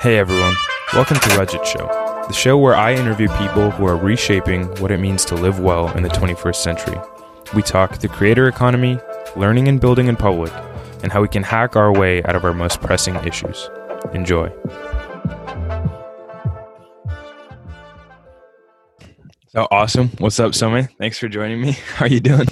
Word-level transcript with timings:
Hey 0.00 0.16
everyone, 0.16 0.54
welcome 0.94 1.16
to 1.16 1.28
Rajat 1.30 1.64
Show, 1.64 1.88
the 2.28 2.32
show 2.32 2.56
where 2.56 2.76
I 2.76 2.94
interview 2.94 3.26
people 3.30 3.72
who 3.72 3.84
are 3.84 3.96
reshaping 3.96 4.66
what 4.80 4.92
it 4.92 5.00
means 5.00 5.24
to 5.24 5.34
live 5.34 5.58
well 5.58 5.90
in 5.96 6.04
the 6.04 6.08
21st 6.08 6.54
century. 6.54 6.96
We 7.52 7.62
talk 7.62 7.98
the 7.98 8.06
creator 8.06 8.46
economy, 8.46 9.00
learning 9.34 9.66
and 9.66 9.80
building 9.80 10.06
in 10.06 10.14
public, 10.14 10.52
and 11.02 11.10
how 11.10 11.20
we 11.20 11.26
can 11.26 11.42
hack 11.42 11.74
our 11.74 11.92
way 11.92 12.22
out 12.22 12.36
of 12.36 12.44
our 12.44 12.54
most 12.54 12.80
pressing 12.80 13.16
issues. 13.26 13.68
Enjoy. 14.14 14.52
So 19.48 19.66
awesome. 19.72 20.10
What's 20.18 20.38
up, 20.38 20.52
Samay? 20.52 20.88
Thanks 20.98 21.18
for 21.18 21.26
joining 21.26 21.60
me. 21.60 21.72
How 21.96 22.04
are 22.04 22.08
you 22.08 22.20
doing? 22.20 22.46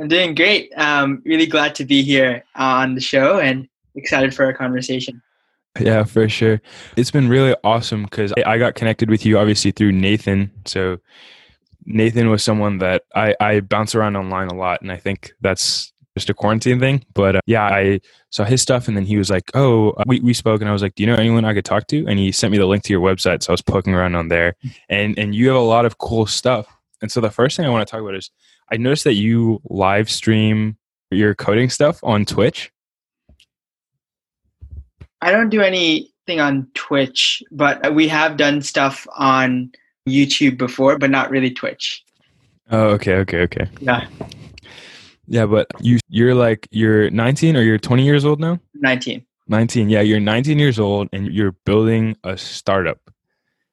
I'm 0.00 0.08
doing 0.08 0.34
great. 0.34 0.72
Um, 0.78 1.20
really 1.26 1.44
glad 1.44 1.74
to 1.74 1.84
be 1.84 2.02
here 2.02 2.42
on 2.54 2.94
the 2.94 3.02
show 3.02 3.38
and 3.38 3.68
excited 3.94 4.34
for 4.34 4.46
our 4.46 4.54
conversation. 4.54 5.20
Yeah, 5.80 6.04
for 6.04 6.28
sure. 6.28 6.60
It's 6.96 7.10
been 7.10 7.28
really 7.28 7.56
awesome 7.64 8.04
because 8.04 8.32
I 8.44 8.58
got 8.58 8.74
connected 8.74 9.08
with 9.08 9.24
you 9.24 9.38
obviously 9.38 9.70
through 9.70 9.92
Nathan. 9.92 10.50
So 10.66 10.98
Nathan 11.86 12.28
was 12.30 12.44
someone 12.44 12.78
that 12.78 13.04
I, 13.14 13.34
I 13.40 13.60
bounce 13.60 13.94
around 13.94 14.16
online 14.16 14.48
a 14.48 14.54
lot, 14.54 14.82
and 14.82 14.92
I 14.92 14.96
think 14.96 15.32
that's 15.40 15.92
just 16.16 16.30
a 16.30 16.34
quarantine 16.34 16.78
thing. 16.78 17.04
But 17.14 17.36
uh, 17.36 17.40
yeah, 17.46 17.64
I 17.64 18.00
saw 18.30 18.44
his 18.44 18.60
stuff, 18.62 18.86
and 18.86 18.96
then 18.96 19.06
he 19.06 19.16
was 19.16 19.30
like, 19.30 19.50
"Oh, 19.54 19.90
uh, 19.90 20.04
we 20.06 20.20
we 20.20 20.34
spoke," 20.34 20.60
and 20.60 20.68
I 20.68 20.72
was 20.72 20.82
like, 20.82 20.94
"Do 20.94 21.02
you 21.02 21.06
know 21.06 21.16
anyone 21.16 21.44
I 21.44 21.54
could 21.54 21.64
talk 21.64 21.86
to?" 21.88 22.06
And 22.06 22.18
he 22.18 22.32
sent 22.32 22.52
me 22.52 22.58
the 22.58 22.66
link 22.66 22.82
to 22.84 22.92
your 22.92 23.00
website, 23.00 23.42
so 23.42 23.52
I 23.52 23.54
was 23.54 23.62
poking 23.62 23.94
around 23.94 24.14
on 24.14 24.28
there, 24.28 24.54
and 24.88 25.18
and 25.18 25.34
you 25.34 25.48
have 25.48 25.56
a 25.56 25.60
lot 25.60 25.86
of 25.86 25.98
cool 25.98 26.26
stuff. 26.26 26.66
And 27.00 27.10
so 27.10 27.20
the 27.20 27.30
first 27.30 27.56
thing 27.56 27.66
I 27.66 27.70
want 27.70 27.86
to 27.86 27.90
talk 27.90 28.00
about 28.00 28.14
is 28.14 28.30
I 28.70 28.76
noticed 28.76 29.04
that 29.04 29.14
you 29.14 29.60
live 29.64 30.10
stream 30.10 30.76
your 31.10 31.34
coding 31.34 31.68
stuff 31.68 31.98
on 32.02 32.24
Twitch. 32.24 32.70
I 35.22 35.30
don't 35.30 35.50
do 35.50 35.62
anything 35.62 36.40
on 36.40 36.68
Twitch, 36.74 37.42
but 37.52 37.94
we 37.94 38.08
have 38.08 38.36
done 38.36 38.60
stuff 38.60 39.06
on 39.16 39.70
YouTube 40.06 40.58
before, 40.58 40.98
but 40.98 41.10
not 41.10 41.30
really 41.30 41.50
Twitch. 41.50 42.04
Oh, 42.72 42.88
okay, 42.88 43.14
okay, 43.16 43.40
okay. 43.42 43.68
Yeah. 43.80 44.06
Yeah, 45.28 45.46
but 45.46 45.68
you 45.80 46.00
you're 46.08 46.34
like 46.34 46.66
you're 46.72 47.08
19 47.10 47.56
or 47.56 47.62
you're 47.62 47.78
20 47.78 48.04
years 48.04 48.24
old 48.24 48.40
now? 48.40 48.58
19. 48.74 49.24
19. 49.46 49.88
Yeah, 49.88 50.00
you're 50.00 50.20
19 50.20 50.58
years 50.58 50.80
old 50.80 51.08
and 51.12 51.32
you're 51.32 51.52
building 51.64 52.16
a 52.24 52.36
startup, 52.36 52.98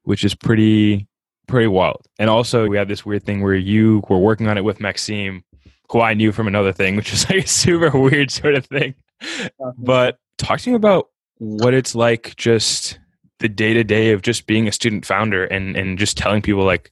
which 0.04 0.24
is 0.24 0.36
pretty 0.36 1.08
pretty 1.48 1.68
wild. 1.68 2.06
And 2.20 2.30
also 2.30 2.68
we 2.68 2.78
have 2.78 2.88
this 2.88 3.04
weird 3.04 3.24
thing 3.24 3.42
where 3.42 3.56
you 3.56 4.04
were 4.08 4.20
working 4.20 4.48
on 4.48 4.58
it 4.58 4.64
with 4.64 4.80
Maxime, 4.80 5.44
who 5.90 6.02
I 6.02 6.14
knew 6.14 6.32
from 6.32 6.48
another 6.48 6.72
thing, 6.72 6.96
which 6.96 7.12
is 7.12 7.28
like 7.28 7.46
a 7.46 7.48
super 7.48 7.90
weird 8.00 8.30
sort 8.30 8.54
of 8.54 8.68
thing. 8.68 8.94
Uh-huh. 9.22 9.72
But 9.80 10.20
talk 10.38 10.60
to 10.62 10.70
me 10.70 10.76
about 10.76 11.10
what 11.40 11.74
it's 11.74 11.96
like 11.96 12.36
just 12.36 13.00
the 13.40 13.50
day 13.50 13.74
to 13.74 13.84
day 13.84 14.12
of 14.12 14.22
just 14.22 14.46
being 14.46 14.68
a 14.68 14.72
student 14.72 15.06
founder 15.06 15.46
and 15.46 15.76
and 15.76 15.98
just 15.98 16.18
telling 16.18 16.42
people 16.42 16.64
like 16.64 16.92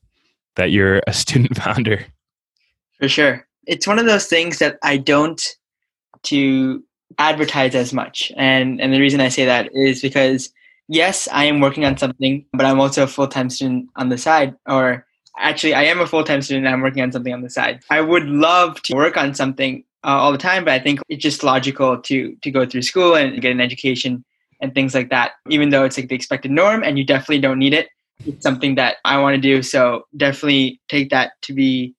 that 0.56 0.72
you're 0.72 1.02
a 1.06 1.14
student 1.14 1.56
founder. 1.58 2.06
For 3.00 3.08
sure. 3.08 3.46
It's 3.68 3.86
one 3.86 4.00
of 4.00 4.06
those 4.06 4.26
things 4.26 4.60
that 4.60 4.80
i 4.82 4.98
don't 4.98 5.56
to 6.24 6.84
advertise 7.20 7.76
as 7.76 7.94
much. 7.94 8.32
And 8.36 8.82
and 8.82 8.94
the 8.94 9.00
reason 9.00 9.22
i 9.22 9.30
say 9.30 9.46
that 9.46 9.70
is 9.74 10.02
because 10.02 10.50
yes 10.88 11.28
i 11.32 11.44
am 11.44 11.60
working 11.60 11.84
on 11.84 11.98
something 11.98 12.46
but 12.54 12.66
i'm 12.66 12.80
also 12.80 13.04
a 13.04 13.08
full-time 13.08 13.50
student 13.50 13.90
on 13.98 14.08
the 14.08 14.18
side 14.18 14.56
or 14.70 15.06
actually 15.38 15.74
i 15.74 15.84
am 15.84 16.00
a 16.00 16.08
full-time 16.08 16.42
student 16.42 16.66
and 16.66 16.74
i'm 16.74 16.82
working 16.82 17.04
on 17.04 17.12
something 17.12 17.34
on 17.34 17.42
the 17.42 17.50
side. 17.50 17.82
I 17.90 18.00
would 18.00 18.26
love 18.26 18.82
to 18.84 18.96
work 18.96 19.18
on 19.18 19.36
something 19.36 19.84
uh, 20.06 20.18
all 20.22 20.32
the 20.32 20.38
time 20.38 20.64
but 20.64 20.74
i 20.74 20.80
think 20.80 21.02
it's 21.10 21.22
just 21.22 21.44
logical 21.44 21.98
to 21.98 22.36
to 22.42 22.52
go 22.52 22.66
through 22.66 22.84
school 22.84 23.16
and 23.16 23.42
get 23.42 23.52
an 23.52 23.60
education 23.60 24.24
and 24.60 24.74
things 24.74 24.94
like 24.94 25.10
that, 25.10 25.34
even 25.50 25.70
though 25.70 25.84
it's 25.84 25.98
like 25.98 26.10
the 26.10 26.16
expected 26.16 26.52
norm 26.52 26.84
and 26.84 26.98
you 26.98 27.06
definitely 27.06 27.40
don't 27.40 27.60
need 27.60 27.74
it. 27.74 27.90
It's 28.26 28.44
something 28.44 28.76
that 28.76 28.98
I 29.06 29.20
want 29.20 29.36
to 29.36 29.42
do. 29.42 29.62
So 29.62 30.04
definitely 30.16 30.82
take 30.90 31.10
that 31.12 31.34
to 31.44 31.54
be 31.54 31.94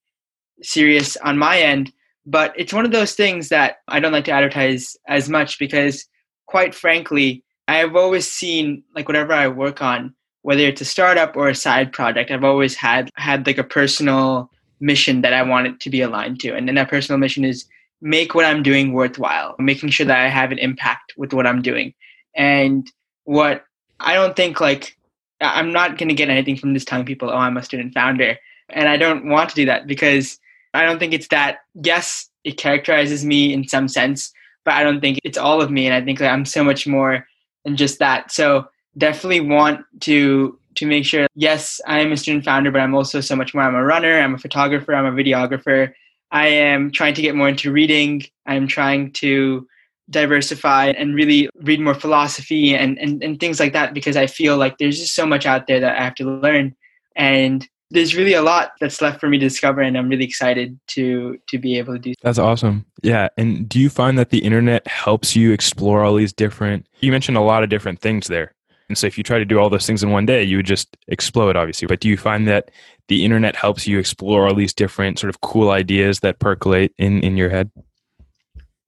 serious 0.62 1.16
on 1.19 1.38
my 1.38 1.60
end. 1.60 1.92
But 2.26 2.52
it's 2.56 2.72
one 2.72 2.84
of 2.84 2.91
those 2.91 3.14
things 3.14 3.48
that 3.48 3.76
I 3.88 4.00
don't 4.00 4.12
like 4.12 4.26
to 4.26 4.32
advertise 4.32 4.96
as 5.06 5.28
much 5.28 5.58
because, 5.58 6.04
quite 6.46 6.74
frankly, 6.74 7.42
I've 7.69 7.96
always 7.96 8.30
seen 8.30 8.82
like 8.94 9.08
whatever 9.08 9.32
I 9.32 9.48
work 9.48 9.80
on, 9.80 10.14
whether 10.42 10.62
it's 10.62 10.80
a 10.80 10.86
startup 10.86 11.36
or 11.36 11.48
a 11.48 11.54
side 11.54 11.92
project, 11.92 12.30
I've 12.30 12.44
always 12.44 12.75
had 12.75 13.10
had 13.16 13.46
like 13.46 13.58
a 13.58 13.64
personal 13.64 14.50
mission 14.80 15.22
that 15.22 15.32
I 15.32 15.42
want 15.42 15.66
it 15.66 15.80
to 15.80 15.90
be 15.90 16.00
aligned 16.00 16.40
to. 16.40 16.54
And 16.54 16.69
then 16.69 16.75
that 16.75 16.90
personal 16.90 17.19
mission 17.19 17.44
is 17.44 17.66
make 18.00 18.34
what 18.34 18.44
I'm 18.44 18.62
doing 18.62 18.92
worthwhile, 18.92 19.56
making 19.58 19.90
sure 19.90 20.06
that 20.06 20.19
I 20.19 20.28
have 20.28 20.52
an 20.52 20.58
impact 20.58 21.14
with 21.16 21.32
what 21.32 21.46
I'm 21.46 21.62
doing. 21.62 21.94
And 22.38 22.91
what 23.25 23.65
I 24.00 24.15
don't 24.15 24.34
think 24.34 24.60
like 24.60 24.97
I'm 25.41 25.72
not 25.72 25.99
going 25.99 26.09
to 26.09 26.15
get 26.15 26.31
anything 26.31 26.56
from 26.56 26.72
this 26.72 26.84
telling 26.84 27.04
people, 27.04 27.28
oh, 27.28 27.37
I'm 27.37 27.56
a 27.56 27.62
student 27.62 27.93
founder. 27.93 28.38
And 28.71 28.88
I 28.88 28.97
don't 28.97 29.28
want 29.28 29.50
to 29.50 29.54
do 29.54 29.66
that 29.66 29.87
because 29.87 30.38
I 30.75 30.84
don't 30.84 30.99
think 30.99 31.12
it's 31.12 31.28
that, 31.28 31.59
yes, 31.75 32.31
it 32.44 32.56
characterizes 32.56 33.25
me 33.25 33.53
in 33.53 33.69
some 33.69 33.88
sense, 33.88 34.32
but 34.65 34.75
I 34.75 34.82
don't 34.82 35.00
think 35.00 35.19
it's 35.25 35.38
all 35.38 35.60
of 35.60 35.71
me. 35.71 35.87
And 35.87 35.94
I 35.94 36.04
think 36.04 36.19
that 36.19 36.32
I'm 36.32 36.44
so 36.44 36.65
much 36.65 36.87
more 36.87 37.26
than 37.65 37.76
just 37.76 37.99
that. 37.99 38.32
So 38.32 38.69
definitely 38.97 39.41
want 39.41 39.84
to 40.00 40.59
to 40.75 40.87
make 40.87 41.05
sure 41.05 41.26
yes 41.34 41.81
i 41.87 41.99
am 41.99 42.12
a 42.12 42.16
student 42.16 42.44
founder 42.44 42.70
but 42.70 42.81
i'm 42.81 42.94
also 42.94 43.20
so 43.20 43.34
much 43.34 43.53
more 43.53 43.65
i'm 43.65 43.75
a 43.75 43.84
runner 43.84 44.20
i'm 44.20 44.34
a 44.34 44.38
photographer 44.38 44.94
i'm 44.94 45.06
a 45.06 45.22
videographer 45.22 45.93
i 46.31 46.47
am 46.47 46.91
trying 46.91 47.15
to 47.15 47.22
get 47.22 47.34
more 47.34 47.49
into 47.49 47.72
reading 47.72 48.22
i'm 48.47 48.66
trying 48.69 49.10
to 49.12 49.66
diversify 50.10 50.86
and 50.86 51.14
really 51.14 51.48
read 51.62 51.80
more 51.80 51.94
philosophy 51.94 52.74
and, 52.74 52.98
and, 52.98 53.22
and 53.22 53.41
things 53.41 53.60
like 53.60 53.72
that 53.72 53.94
because 53.94 54.16
I 54.16 54.26
feel 54.26 54.56
like 54.56 54.78
there's 54.78 54.98
just 54.98 55.14
so 55.14 55.26
much 55.26 55.46
out 55.46 55.66
there 55.66 55.80
that 55.80 55.96
I 55.98 56.04
have 56.04 56.14
to 56.16 56.24
learn. 56.24 56.74
And 57.16 57.66
there's 57.91 58.14
really 58.14 58.34
a 58.34 58.42
lot 58.42 58.72
that's 58.80 59.00
left 59.00 59.20
for 59.20 59.28
me 59.28 59.38
to 59.38 59.46
discover 59.46 59.80
and 59.80 59.96
I'm 59.96 60.08
really 60.08 60.24
excited 60.24 60.78
to 60.88 61.38
to 61.48 61.58
be 61.58 61.78
able 61.78 61.94
to 61.94 61.98
do. 61.98 62.14
That's 62.22 62.38
awesome. 62.38 62.84
Yeah, 63.02 63.28
and 63.36 63.69
do 63.69 63.80
you 63.80 63.88
find 63.88 64.19
that 64.19 64.30
the 64.30 64.38
internet 64.38 64.86
helps 64.86 65.34
you 65.34 65.52
explore 65.52 66.04
all 66.04 66.14
these 66.14 66.32
different 66.32 66.86
You 67.00 67.10
mentioned 67.10 67.36
a 67.36 67.42
lot 67.42 67.62
of 67.62 67.70
different 67.70 68.00
things 68.00 68.26
there. 68.26 68.54
And 68.88 68.96
so 68.96 69.06
if 69.06 69.19
you 69.19 69.25
try 69.25 69.38
to 69.38 69.44
do 69.44 69.58
all 69.58 69.69
those 69.69 69.86
things 69.86 70.02
in 70.02 70.10
one 70.10 70.25
day, 70.25 70.42
you 70.42 70.56
would 70.56 70.66
just 70.66 70.96
explode 71.08 71.56
obviously. 71.56 71.86
But 71.86 72.00
do 72.00 72.08
you 72.08 72.16
find 72.16 72.46
that 72.48 72.70
the 73.08 73.25
internet 73.25 73.56
helps 73.56 73.86
you 73.86 73.98
explore 73.98 74.46
all 74.46 74.54
these 74.54 74.75
different 74.75 75.19
sort 75.19 75.30
of 75.30 75.40
cool 75.40 75.70
ideas 75.70 76.20
that 76.20 76.38
percolate 76.38 76.92
in 76.98 77.22
in 77.22 77.36
your 77.36 77.50
head? 77.50 77.70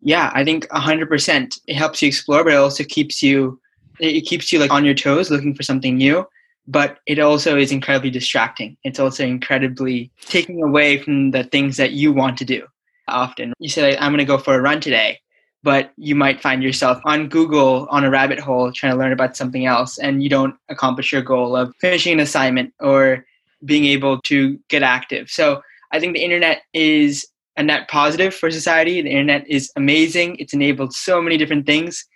Yeah, 0.03 0.31
I 0.35 0.45
think 0.45 0.71
hundred 0.71 1.09
percent. 1.09 1.59
It 1.67 1.75
helps 1.75 2.03
you 2.03 2.09
explore, 2.09 2.45
but 2.45 2.53
it 2.53 2.57
also 2.57 2.85
keeps 2.85 3.23
you 3.23 3.61
it 3.99 4.23
keeps 4.23 4.51
you 4.51 4.59
like 4.59 4.71
on 4.71 4.85
your 4.85 4.95
toes, 4.95 5.31
looking 5.31 5.55
for 5.55 5.63
something 5.63 5.97
new. 5.97 6.27
But 6.67 6.99
it 7.07 7.19
also 7.19 7.57
is 7.57 7.73
incredibly 7.73 8.11
distracting. 8.11 8.77
It's 8.85 9.01
also 9.01 9.25
incredibly 9.25 10.11
taking 10.27 10.63
away 10.63 10.99
from 10.99 11.33
the 11.33 11.45
things 11.45 11.77
that 11.77 11.93
you 11.93 12.13
want 12.13 12.39
to 12.39 12.45
do. 12.45 12.67
Often 13.09 13.55
you 13.59 13.69
say, 13.69 13.97
"I'm 13.99 14.13
going 14.13 14.19
to 14.19 14.25
go 14.25 14.39
for 14.39 14.55
a 14.55 14.61
run 14.61 14.81
today," 14.81 15.19
but 15.63 15.93
you 15.97 16.15
might 16.15 16.41
find 16.41 16.63
yourself 16.63 17.01
on 17.05 17.29
Google 17.29 17.87
on 17.91 18.05
a 18.05 18.11
rabbit 18.11 18.39
hole 18.39 18.73
trying 18.73 18.93
to 18.93 18.99
learn 18.99 19.13
about 19.13 19.37
something 19.37 19.67
else, 19.67 19.99
and 19.99 20.23
you 20.23 20.29
don't 20.29 20.55
accomplish 20.69 21.13
your 21.13 21.23
goal 21.23 21.57
of 21.57 21.75
finishing 21.81 22.15
an 22.15 22.21
assignment 22.21 22.73
or 22.81 23.27
being 23.65 23.85
able 23.85 24.21
to 24.23 24.59
get 24.69 24.83
active. 24.83 25.29
So 25.31 25.61
I 25.93 26.01
think 26.01 26.15
the 26.15 26.25
internet 26.25 26.63
is 26.73 27.27
a 27.61 27.63
net 27.63 27.89
positive 27.89 28.35
for 28.35 28.51
society. 28.51 29.03
The 29.03 29.11
internet 29.11 29.47
is 29.47 29.71
amazing. 29.77 30.37
It's 30.39 30.55
enabled 30.55 30.95
so 30.95 31.21
many 31.21 31.37
different 31.37 31.67
things, 31.67 32.07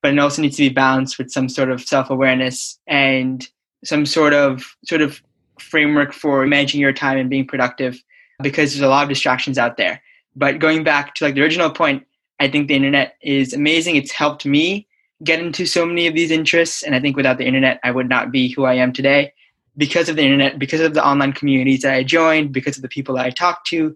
but 0.00 0.14
it 0.14 0.18
also 0.18 0.40
needs 0.40 0.56
to 0.56 0.62
be 0.62 0.70
balanced 0.70 1.18
with 1.18 1.30
some 1.30 1.50
sort 1.50 1.70
of 1.70 1.82
self-awareness 1.82 2.78
and 2.86 3.46
some 3.84 4.06
sort 4.06 4.32
of 4.32 4.64
sort 4.86 5.02
of 5.02 5.22
framework 5.60 6.14
for 6.14 6.46
managing 6.46 6.80
your 6.80 6.94
time 6.94 7.18
and 7.18 7.28
being 7.28 7.46
productive 7.46 8.02
because 8.42 8.72
there's 8.72 8.82
a 8.82 8.88
lot 8.88 9.02
of 9.02 9.10
distractions 9.10 9.58
out 9.58 9.76
there. 9.76 10.00
But 10.34 10.58
going 10.58 10.84
back 10.84 11.14
to 11.16 11.24
like 11.24 11.34
the 11.34 11.42
original 11.42 11.70
point, 11.70 12.06
I 12.40 12.48
think 12.48 12.68
the 12.68 12.74
internet 12.74 13.16
is 13.20 13.52
amazing. 13.52 13.96
It's 13.96 14.10
helped 14.10 14.46
me 14.46 14.88
get 15.22 15.38
into 15.38 15.66
so 15.66 15.84
many 15.84 16.06
of 16.06 16.14
these 16.14 16.30
interests 16.30 16.82
and 16.82 16.94
I 16.94 17.00
think 17.00 17.14
without 17.14 17.36
the 17.36 17.46
internet 17.46 17.78
I 17.84 17.90
would 17.90 18.08
not 18.08 18.32
be 18.32 18.48
who 18.48 18.64
I 18.64 18.74
am 18.74 18.92
today 18.92 19.34
because 19.76 20.08
of 20.08 20.16
the 20.16 20.22
internet, 20.22 20.58
because 20.58 20.80
of 20.80 20.94
the 20.94 21.06
online 21.06 21.34
communities 21.34 21.82
that 21.82 21.92
I 21.92 22.04
joined, 22.04 22.52
because 22.52 22.76
of 22.76 22.82
the 22.82 22.88
people 22.88 23.16
that 23.16 23.26
I 23.26 23.30
talk 23.30 23.66
to, 23.66 23.94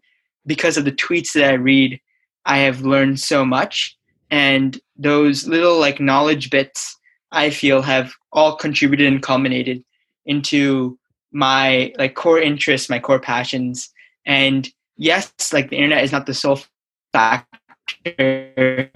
because 0.48 0.76
of 0.76 0.84
the 0.84 0.92
tweets 0.92 1.32
that 1.34 1.44
I 1.44 1.52
read, 1.54 2.00
I 2.44 2.58
have 2.58 2.80
learned 2.80 3.20
so 3.20 3.44
much. 3.44 3.96
And 4.30 4.80
those 4.96 5.46
little 5.46 5.78
like 5.78 6.00
knowledge 6.00 6.50
bits 6.50 6.96
I 7.30 7.50
feel 7.50 7.82
have 7.82 8.12
all 8.32 8.56
contributed 8.56 9.06
and 9.06 9.22
culminated 9.22 9.84
into 10.26 10.98
my 11.30 11.92
like 11.98 12.14
core 12.14 12.40
interests, 12.40 12.88
my 12.88 12.98
core 12.98 13.20
passions. 13.20 13.90
And 14.24 14.68
yes, 14.96 15.32
like 15.52 15.70
the 15.70 15.76
internet 15.76 16.04
is 16.04 16.12
not 16.12 16.26
the 16.26 16.34
sole 16.34 16.60
factor 17.12 18.90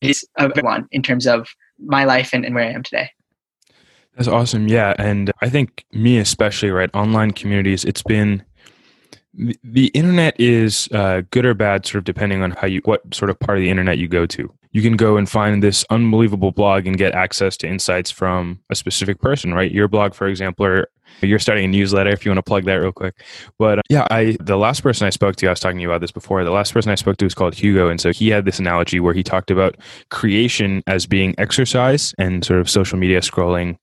is 0.00 0.24
one 0.36 0.88
in 0.90 1.02
terms 1.02 1.26
of 1.26 1.48
my 1.78 2.04
life 2.04 2.30
and, 2.32 2.44
and 2.44 2.54
where 2.54 2.64
I 2.64 2.72
am 2.72 2.82
today. 2.82 3.10
That's 4.16 4.28
awesome. 4.28 4.68
Yeah. 4.68 4.94
And 4.98 5.32
I 5.40 5.48
think 5.48 5.84
me 5.92 6.18
especially, 6.18 6.70
right? 6.70 6.90
Online 6.94 7.30
communities, 7.30 7.84
it's 7.84 8.02
been 8.02 8.42
the, 9.34 9.88
internet 9.88 10.38
is 10.38 10.88
uh, 10.92 11.22
good 11.30 11.46
or 11.46 11.54
bad, 11.54 11.86
sort 11.86 12.00
of 12.00 12.04
depending 12.04 12.42
on 12.42 12.52
how 12.52 12.66
you 12.66 12.80
what 12.84 13.14
sort 13.14 13.30
of 13.30 13.38
part 13.38 13.58
of 13.58 13.62
the 13.62 13.70
internet 13.70 13.98
you 13.98 14.08
go 14.08 14.26
to. 14.26 14.52
You 14.72 14.82
can 14.82 14.96
go 14.96 15.16
and 15.16 15.28
find 15.28 15.62
this 15.62 15.84
unbelievable 15.90 16.50
blog 16.50 16.86
and 16.86 16.96
get 16.96 17.14
access 17.14 17.56
to 17.58 17.68
insights 17.68 18.10
from 18.10 18.60
a 18.70 18.74
specific 18.74 19.20
person, 19.20 19.52
right? 19.52 19.70
Your 19.70 19.86
blog, 19.86 20.14
for 20.14 20.26
example, 20.26 20.64
or 20.64 20.88
you're 21.20 21.38
starting 21.38 21.66
a 21.66 21.68
newsletter 21.68 22.10
if 22.10 22.24
you 22.24 22.30
want 22.30 22.38
to 22.38 22.42
plug 22.42 22.64
that 22.64 22.76
real 22.76 22.92
quick. 22.92 23.22
But 23.58 23.80
uh, 23.80 23.82
yeah, 23.90 24.06
I 24.10 24.36
the 24.40 24.56
last 24.56 24.82
person 24.82 25.06
I 25.06 25.10
spoke 25.10 25.36
to, 25.36 25.46
I 25.46 25.50
was 25.50 25.60
talking 25.60 25.84
about 25.84 26.00
this 26.00 26.12
before. 26.12 26.42
The 26.44 26.50
last 26.50 26.72
person 26.72 26.90
I 26.90 26.96
spoke 26.96 27.16
to 27.18 27.26
was 27.26 27.34
called 27.34 27.54
Hugo, 27.54 27.88
and 27.88 28.00
so 28.00 28.12
he 28.12 28.28
had 28.28 28.44
this 28.44 28.58
analogy 28.58 29.00
where 29.00 29.14
he 29.14 29.22
talked 29.22 29.50
about 29.50 29.76
creation 30.10 30.82
as 30.86 31.06
being 31.06 31.34
exercise 31.38 32.14
and 32.18 32.44
sort 32.44 32.60
of 32.60 32.68
social 32.68 32.98
media 32.98 33.20
scrolling 33.20 33.76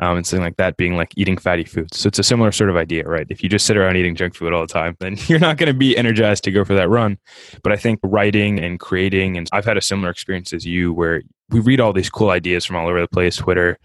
um, 0.00 0.16
and 0.16 0.26
something 0.26 0.44
like 0.44 0.56
that 0.56 0.76
being 0.76 0.96
like 0.96 1.12
eating 1.16 1.36
fatty 1.36 1.64
foods. 1.64 1.98
So 1.98 2.08
it's 2.08 2.18
a 2.18 2.24
similar 2.24 2.52
sort 2.52 2.70
of 2.70 2.76
idea, 2.76 3.04
right? 3.04 3.26
If 3.30 3.42
you 3.42 3.48
just 3.48 3.66
sit 3.66 3.76
around 3.76 3.96
eating 3.96 4.16
junk 4.16 4.34
food 4.34 4.52
all 4.52 4.62
the 4.62 4.72
time, 4.72 4.96
then 5.00 5.16
you're 5.26 5.38
not 5.38 5.56
going 5.56 5.68
to 5.68 5.74
be 5.74 5.96
energized 5.96 6.44
to 6.44 6.52
go 6.52 6.64
for 6.64 6.74
that 6.74 6.88
run. 6.88 7.18
But 7.62 7.72
I 7.72 7.76
think 7.76 8.00
writing 8.02 8.58
and 8.58 8.80
creating, 8.80 9.36
and 9.36 9.48
I've 9.52 9.64
had 9.64 9.76
a 9.76 9.82
similar 9.82 10.10
experience 10.10 10.52
as 10.52 10.66
you 10.66 10.92
where 10.92 11.22
we 11.50 11.60
read 11.60 11.80
all 11.80 11.92
these 11.92 12.10
cool 12.10 12.30
ideas 12.30 12.64
from 12.64 12.76
all 12.76 12.88
over 12.88 13.00
the 13.00 13.08
place. 13.08 13.36
Twitter, 13.36 13.78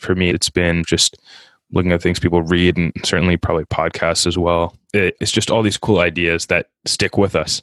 for 0.00 0.14
me, 0.14 0.30
it's 0.30 0.50
been 0.50 0.84
just 0.84 1.16
looking 1.72 1.92
at 1.92 2.02
things 2.02 2.20
people 2.20 2.42
read 2.42 2.76
and 2.76 2.92
certainly 3.02 3.36
probably 3.36 3.64
podcasts 3.64 4.26
as 4.26 4.36
well. 4.36 4.76
It's 4.92 5.32
just 5.32 5.50
all 5.50 5.62
these 5.62 5.78
cool 5.78 5.98
ideas 6.00 6.46
that 6.46 6.68
stick 6.84 7.16
with 7.16 7.34
us. 7.34 7.62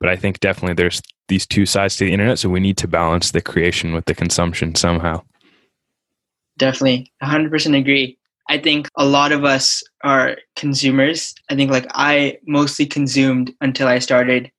But 0.00 0.08
I 0.08 0.16
think 0.16 0.40
definitely 0.40 0.74
there's 0.74 1.02
these 1.28 1.46
two 1.46 1.66
sides 1.66 1.96
to 1.96 2.04
the 2.04 2.12
internet. 2.12 2.38
So 2.38 2.48
we 2.48 2.60
need 2.60 2.76
to 2.78 2.88
balance 2.88 3.30
the 3.30 3.40
creation 3.40 3.94
with 3.94 4.04
the 4.04 4.14
consumption 4.14 4.74
somehow. 4.74 5.22
Definitely. 6.58 7.12
100% 7.22 7.78
agree. 7.78 8.18
I 8.48 8.58
think 8.58 8.88
a 8.96 9.04
lot 9.04 9.32
of 9.32 9.44
us 9.44 9.82
are 10.02 10.36
consumers. 10.54 11.34
I 11.50 11.54
think 11.56 11.70
like 11.70 11.86
I 11.94 12.38
mostly 12.46 12.86
consumed 12.86 13.54
until 13.60 13.88
I 13.88 13.98
started 13.98 14.50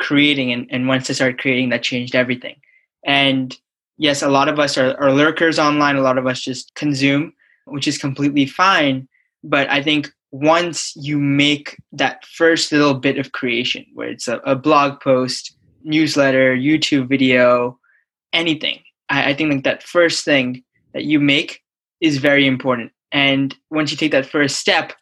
creating. 0.00 0.52
And, 0.52 0.66
and 0.70 0.86
once 0.86 1.10
I 1.10 1.14
started 1.14 1.38
creating, 1.38 1.70
that 1.70 1.82
changed 1.82 2.14
everything. 2.14 2.56
And 3.04 3.56
yes, 3.96 4.22
a 4.22 4.28
lot 4.28 4.48
of 4.48 4.58
us 4.58 4.78
are, 4.78 4.96
are 5.00 5.12
lurkers 5.12 5.58
online. 5.58 5.96
A 5.96 6.00
lot 6.00 6.18
of 6.18 6.26
us 6.26 6.40
just 6.40 6.74
consume, 6.74 7.32
which 7.66 7.88
is 7.88 7.98
completely 7.98 8.46
fine. 8.46 9.08
But 9.42 9.68
I 9.68 9.82
think 9.82 10.10
once 10.30 10.92
you 10.96 11.18
make 11.18 11.76
that 11.92 12.24
first 12.24 12.70
little 12.70 12.94
bit 12.94 13.18
of 13.18 13.32
creation, 13.32 13.84
where 13.94 14.08
it's 14.08 14.28
a, 14.28 14.38
a 14.38 14.54
blog 14.54 15.00
post, 15.00 15.56
newsletter, 15.82 16.56
YouTube 16.56 17.08
video, 17.08 17.78
anything, 18.32 18.80
I, 19.08 19.30
I 19.30 19.34
think 19.34 19.52
like 19.52 19.64
that 19.64 19.82
first 19.82 20.24
thing 20.24 20.62
that 20.98 21.04
you 21.04 21.20
make 21.20 21.62
is 22.00 22.18
very 22.18 22.44
important. 22.44 22.90
And 23.12 23.54
once 23.70 23.92
you 23.92 23.96
take 23.96 24.10
that 24.10 24.26
first 24.26 24.58
step, 24.58 24.92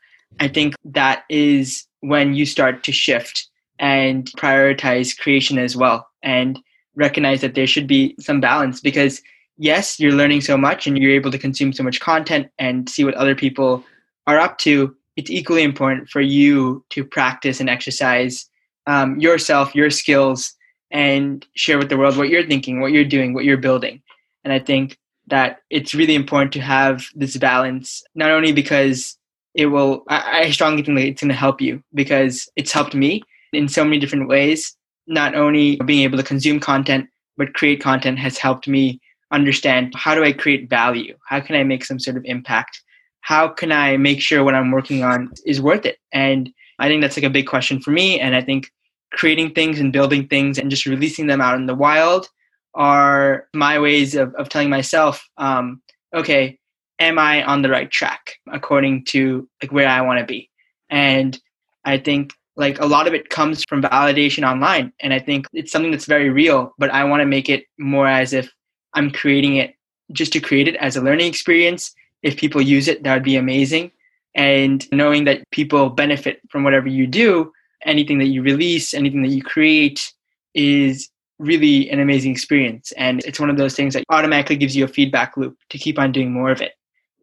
I 0.40 0.48
think 0.48 0.74
that 0.84 1.24
is 1.30 1.86
when 2.00 2.34
you 2.34 2.44
start 2.44 2.84
to 2.84 2.92
shift 2.92 3.48
and 3.78 4.30
prioritize 4.36 5.18
creation 5.18 5.56
as 5.56 5.74
well 5.74 6.06
and 6.22 6.60
recognize 6.96 7.40
that 7.40 7.54
there 7.54 7.66
should 7.66 7.86
be 7.86 8.14
some 8.20 8.42
balance 8.42 8.78
because 8.82 9.22
yes, 9.56 9.98
you're 9.98 10.12
learning 10.12 10.42
so 10.42 10.58
much 10.58 10.86
and 10.86 10.98
you're 10.98 11.12
able 11.12 11.30
to 11.30 11.38
consume 11.38 11.72
so 11.72 11.82
much 11.82 11.98
content 11.98 12.48
and 12.58 12.90
see 12.90 13.02
what 13.02 13.14
other 13.14 13.34
people 13.34 13.82
are 14.26 14.38
up 14.38 14.58
to. 14.58 14.94
It's 15.16 15.30
equally 15.30 15.62
important 15.62 16.10
for 16.10 16.20
you 16.20 16.84
to 16.90 17.04
practice 17.04 17.58
and 17.58 17.70
exercise 17.70 18.46
um, 18.86 19.18
yourself, 19.18 19.74
your 19.74 19.88
skills, 19.88 20.52
and 20.90 21.46
share 21.54 21.78
with 21.78 21.88
the 21.88 21.96
world 21.96 22.18
what 22.18 22.28
you're 22.28 22.46
thinking, 22.46 22.80
what 22.80 22.92
you're 22.92 23.02
doing, 23.02 23.32
what 23.32 23.46
you're 23.46 23.56
building. 23.56 24.02
And 24.44 24.52
I 24.52 24.58
think 24.58 24.98
that 25.28 25.60
it's 25.70 25.94
really 25.94 26.14
important 26.14 26.52
to 26.52 26.60
have 26.60 27.06
this 27.14 27.36
balance, 27.36 28.02
not 28.14 28.30
only 28.30 28.52
because 28.52 29.16
it 29.54 29.66
will, 29.66 30.04
I, 30.08 30.42
I 30.42 30.50
strongly 30.50 30.82
think 30.82 30.98
that 30.98 31.06
it's 31.06 31.20
going 31.20 31.30
to 31.30 31.34
help 31.34 31.60
you 31.60 31.82
because 31.94 32.48
it's 32.56 32.72
helped 32.72 32.94
me 32.94 33.22
in 33.52 33.68
so 33.68 33.84
many 33.84 33.98
different 33.98 34.28
ways. 34.28 34.76
Not 35.06 35.34
only 35.34 35.76
being 35.84 36.02
able 36.02 36.18
to 36.18 36.24
consume 36.24 36.60
content, 36.60 37.08
but 37.36 37.54
create 37.54 37.80
content 37.80 38.18
has 38.18 38.38
helped 38.38 38.68
me 38.68 39.00
understand 39.30 39.92
how 39.94 40.14
do 40.14 40.24
I 40.24 40.32
create 40.32 40.70
value? 40.70 41.16
How 41.26 41.40
can 41.40 41.56
I 41.56 41.64
make 41.64 41.84
some 41.84 41.98
sort 41.98 42.16
of 42.16 42.24
impact? 42.24 42.80
How 43.20 43.48
can 43.48 43.72
I 43.72 43.96
make 43.96 44.20
sure 44.20 44.44
what 44.44 44.54
I'm 44.54 44.70
working 44.70 45.02
on 45.02 45.30
is 45.44 45.60
worth 45.60 45.84
it? 45.84 45.98
And 46.12 46.50
I 46.78 46.88
think 46.88 47.02
that's 47.02 47.16
like 47.16 47.24
a 47.24 47.30
big 47.30 47.46
question 47.46 47.80
for 47.80 47.90
me. 47.90 48.20
And 48.20 48.36
I 48.36 48.42
think 48.42 48.70
creating 49.12 49.52
things 49.52 49.80
and 49.80 49.92
building 49.92 50.28
things 50.28 50.58
and 50.58 50.70
just 50.70 50.86
releasing 50.86 51.26
them 51.26 51.40
out 51.40 51.56
in 51.56 51.66
the 51.66 51.74
wild 51.74 52.28
are 52.76 53.48
my 53.54 53.78
ways 53.78 54.14
of, 54.14 54.34
of 54.34 54.48
telling 54.48 54.70
myself, 54.70 55.28
um, 55.38 55.82
okay, 56.14 56.58
am 56.98 57.18
I 57.18 57.42
on 57.44 57.62
the 57.62 57.70
right 57.70 57.90
track 57.90 58.34
according 58.52 59.04
to 59.06 59.48
like 59.62 59.72
where 59.72 59.88
I 59.88 60.02
want 60.02 60.20
to 60.20 60.26
be? 60.26 60.50
And 60.90 61.38
I 61.84 61.98
think 61.98 62.32
like 62.56 62.78
a 62.80 62.86
lot 62.86 63.06
of 63.06 63.14
it 63.14 63.30
comes 63.30 63.64
from 63.68 63.82
validation 63.82 64.48
online. 64.48 64.92
And 65.00 65.12
I 65.12 65.18
think 65.18 65.46
it's 65.52 65.72
something 65.72 65.90
that's 65.90 66.06
very 66.06 66.30
real, 66.30 66.74
but 66.78 66.90
I 66.90 67.04
want 67.04 67.20
to 67.20 67.26
make 67.26 67.48
it 67.48 67.64
more 67.78 68.06
as 68.06 68.32
if 68.32 68.50
I'm 68.94 69.10
creating 69.10 69.56
it 69.56 69.74
just 70.12 70.32
to 70.34 70.40
create 70.40 70.68
it 70.68 70.76
as 70.76 70.96
a 70.96 71.02
learning 71.02 71.26
experience. 71.26 71.94
If 72.22 72.36
people 72.36 72.62
use 72.62 72.88
it, 72.88 73.02
that 73.02 73.14
would 73.14 73.22
be 73.22 73.36
amazing. 73.36 73.90
And 74.34 74.86
knowing 74.92 75.24
that 75.24 75.48
people 75.50 75.90
benefit 75.90 76.40
from 76.50 76.62
whatever 76.62 76.88
you 76.88 77.06
do, 77.06 77.52
anything 77.84 78.18
that 78.18 78.26
you 78.26 78.42
release, 78.42 78.94
anything 78.94 79.22
that 79.22 79.30
you 79.30 79.42
create 79.42 80.12
is 80.54 81.08
really 81.38 81.90
an 81.90 82.00
amazing 82.00 82.32
experience. 82.32 82.92
And 82.92 83.22
it's 83.24 83.40
one 83.40 83.50
of 83.50 83.56
those 83.56 83.74
things 83.74 83.94
that 83.94 84.04
automatically 84.10 84.56
gives 84.56 84.74
you 84.74 84.84
a 84.84 84.88
feedback 84.88 85.36
loop 85.36 85.56
to 85.70 85.78
keep 85.78 85.98
on 85.98 86.12
doing 86.12 86.32
more 86.32 86.50
of 86.50 86.60
it. 86.60 86.72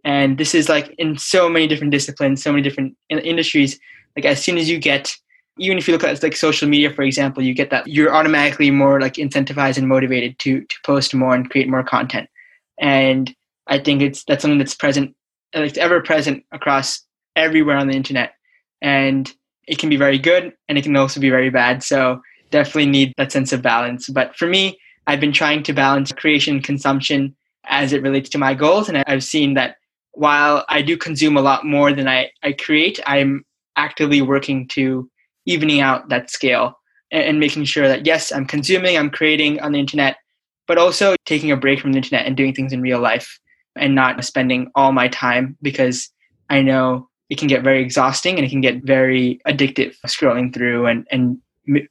And 0.04 0.38
this 0.38 0.54
is 0.54 0.70
like 0.70 0.94
in 0.98 1.18
so 1.18 1.50
many 1.50 1.68
different 1.68 1.92
disciplines, 1.92 2.44
so 2.44 2.52
many 2.52 2.62
different 2.62 2.96
industries. 3.10 3.80
Like 4.16 4.26
as 4.26 4.44
soon 4.44 4.58
as 4.58 4.70
you 4.70 4.78
get, 4.78 5.16
even 5.58 5.78
if 5.78 5.88
you 5.88 5.94
look 5.94 6.04
at 6.04 6.22
like 6.22 6.36
social 6.36 6.68
media, 6.68 6.94
for 6.94 7.04
example, 7.04 7.42
you 7.42 7.54
get 7.54 7.70
that 7.70 7.88
you're 7.88 8.14
automatically 8.14 8.70
more 8.70 9.00
like 9.00 9.14
incentivized 9.14 9.78
and 9.78 9.88
motivated 9.88 10.38
to 10.40 10.62
to 10.62 10.76
post 10.86 11.14
more 11.14 11.34
and 11.34 11.50
create 11.50 11.70
more 11.70 11.84
content. 11.84 12.30
And 12.80 13.34
I 13.68 13.80
think 13.80 14.02
it's 14.02 14.24
that's 14.26 14.42
something 14.42 14.58
that's 14.58 14.76
present, 14.76 15.16
like 15.56 15.78
ever 15.78 16.02
present 16.02 16.44
across 16.52 17.06
everywhere 17.36 17.78
on 17.78 17.88
the 17.88 17.96
internet. 17.96 18.34
And 18.82 19.32
it 19.68 19.80
can 19.80 19.90
be 19.90 19.96
very 19.96 20.18
good 20.18 20.54
and 20.68 20.78
it 20.78 20.84
can 20.84 20.96
also 20.98 21.20
be 21.20 21.30
very 21.30 21.50
bad. 21.50 21.84
So 21.84 22.22
definitely 22.54 22.86
need 22.86 23.14
that 23.18 23.32
sense 23.32 23.52
of 23.52 23.62
balance. 23.62 24.08
But 24.08 24.36
for 24.36 24.48
me, 24.48 24.80
I've 25.08 25.20
been 25.20 25.34
trying 25.34 25.64
to 25.64 25.74
balance 25.74 26.12
creation 26.12 26.56
and 26.56 26.64
consumption 26.64 27.36
as 27.66 27.92
it 27.92 28.04
relates 28.04 28.30
to 28.30 28.38
my 28.38 28.54
goals. 28.54 28.88
And 28.88 29.04
I've 29.08 29.24
seen 29.24 29.56
that 29.56 29.78
while 30.12 30.64
I 30.70 30.84
do 30.84 30.96
consume 30.96 31.36
a 31.36 31.42
lot 31.42 31.66
more 31.66 31.92
than 31.92 32.08
I, 32.08 32.32
I 32.44 32.54
create, 32.54 33.00
I'm 33.08 33.44
actively 33.76 34.22
working 34.22 34.68
to 34.70 35.10
evening 35.46 35.82
out 35.82 36.10
that 36.10 36.30
scale 36.30 36.80
and, 37.12 37.24
and 37.24 37.40
making 37.40 37.66
sure 37.66 37.88
that, 37.88 38.06
yes, 38.06 38.32
I'm 38.32 38.46
consuming, 38.46 38.98
I'm 38.98 39.10
creating 39.10 39.60
on 39.60 39.72
the 39.72 39.80
internet, 39.80 40.18
but 40.68 40.78
also 40.78 41.16
taking 41.26 41.52
a 41.52 41.58
break 41.58 41.80
from 41.80 41.92
the 41.92 41.98
internet 41.98 42.28
and 42.28 42.38
doing 42.38 42.54
things 42.54 42.72
in 42.72 42.82
real 42.82 43.00
life 43.00 43.40
and 43.76 43.96
not 43.96 44.24
spending 44.24 44.70
all 44.76 44.92
my 44.92 45.08
time 45.08 45.58
because 45.64 46.08
I 46.52 46.62
know 46.62 47.10
it 47.32 47.40
can 47.40 47.48
get 47.48 47.64
very 47.64 47.82
exhausting 47.82 48.38
and 48.38 48.46
it 48.46 48.52
can 48.52 48.62
get 48.62 48.84
very 48.84 49.40
addictive 49.48 49.96
scrolling 50.06 50.54
through 50.54 50.86
and, 50.86 51.08
and 51.12 51.40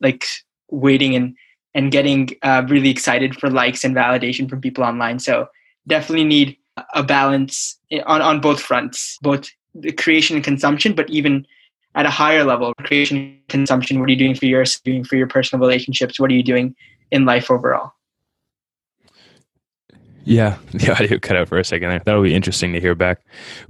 like 0.01 0.25
waiting 0.73 1.15
and 1.15 1.37
and 1.75 1.91
getting 1.91 2.29
uh, 2.43 2.63
really 2.69 2.91
excited 2.91 3.39
for 3.39 3.49
likes 3.49 3.83
and 3.83 3.97
validation 3.97 4.49
from 4.49 4.61
people 4.61 4.85
online. 4.85 5.19
So 5.19 5.49
definitely 5.87 6.25
need 6.25 6.57
a 6.95 7.03
balance 7.03 7.79
on, 8.05 8.21
on 8.21 8.41
both 8.41 8.61
fronts, 8.61 9.19
both 9.23 9.49
the 9.75 9.93
creation 9.93 10.37
and 10.37 10.45
consumption, 10.45 10.95
but 10.95 11.09
even 11.09 11.47
at 11.95 12.07
a 12.07 12.11
higher 12.11 12.45
level, 12.45 12.75
creation 12.81 13.17
and 13.17 13.49
consumption. 13.49 14.01
What 14.01 14.09
are 14.09 14.13
you 14.13 14.19
doing 14.19 14.35
for 14.35 14.47
your 14.47 14.65
Doing 14.85 15.05
for 15.05 15.17
your 15.17 15.27
personal 15.27 15.61
relationships? 15.61 16.19
What 16.21 16.31
are 16.31 16.35
you 16.35 16.43
doing 16.43 16.75
in 17.11 17.25
life 17.25 17.51
overall? 17.51 17.93
Yeah, 20.25 20.59
the 20.73 20.93
audio 20.93 21.19
cut 21.19 21.37
out 21.37 21.49
for 21.49 21.59
a 21.59 21.65
second 21.65 21.89
there. 21.89 22.03
That'll 22.05 22.23
be 22.23 22.35
interesting 22.35 22.73
to 22.75 22.81
hear 22.81 22.95
back. 22.95 23.21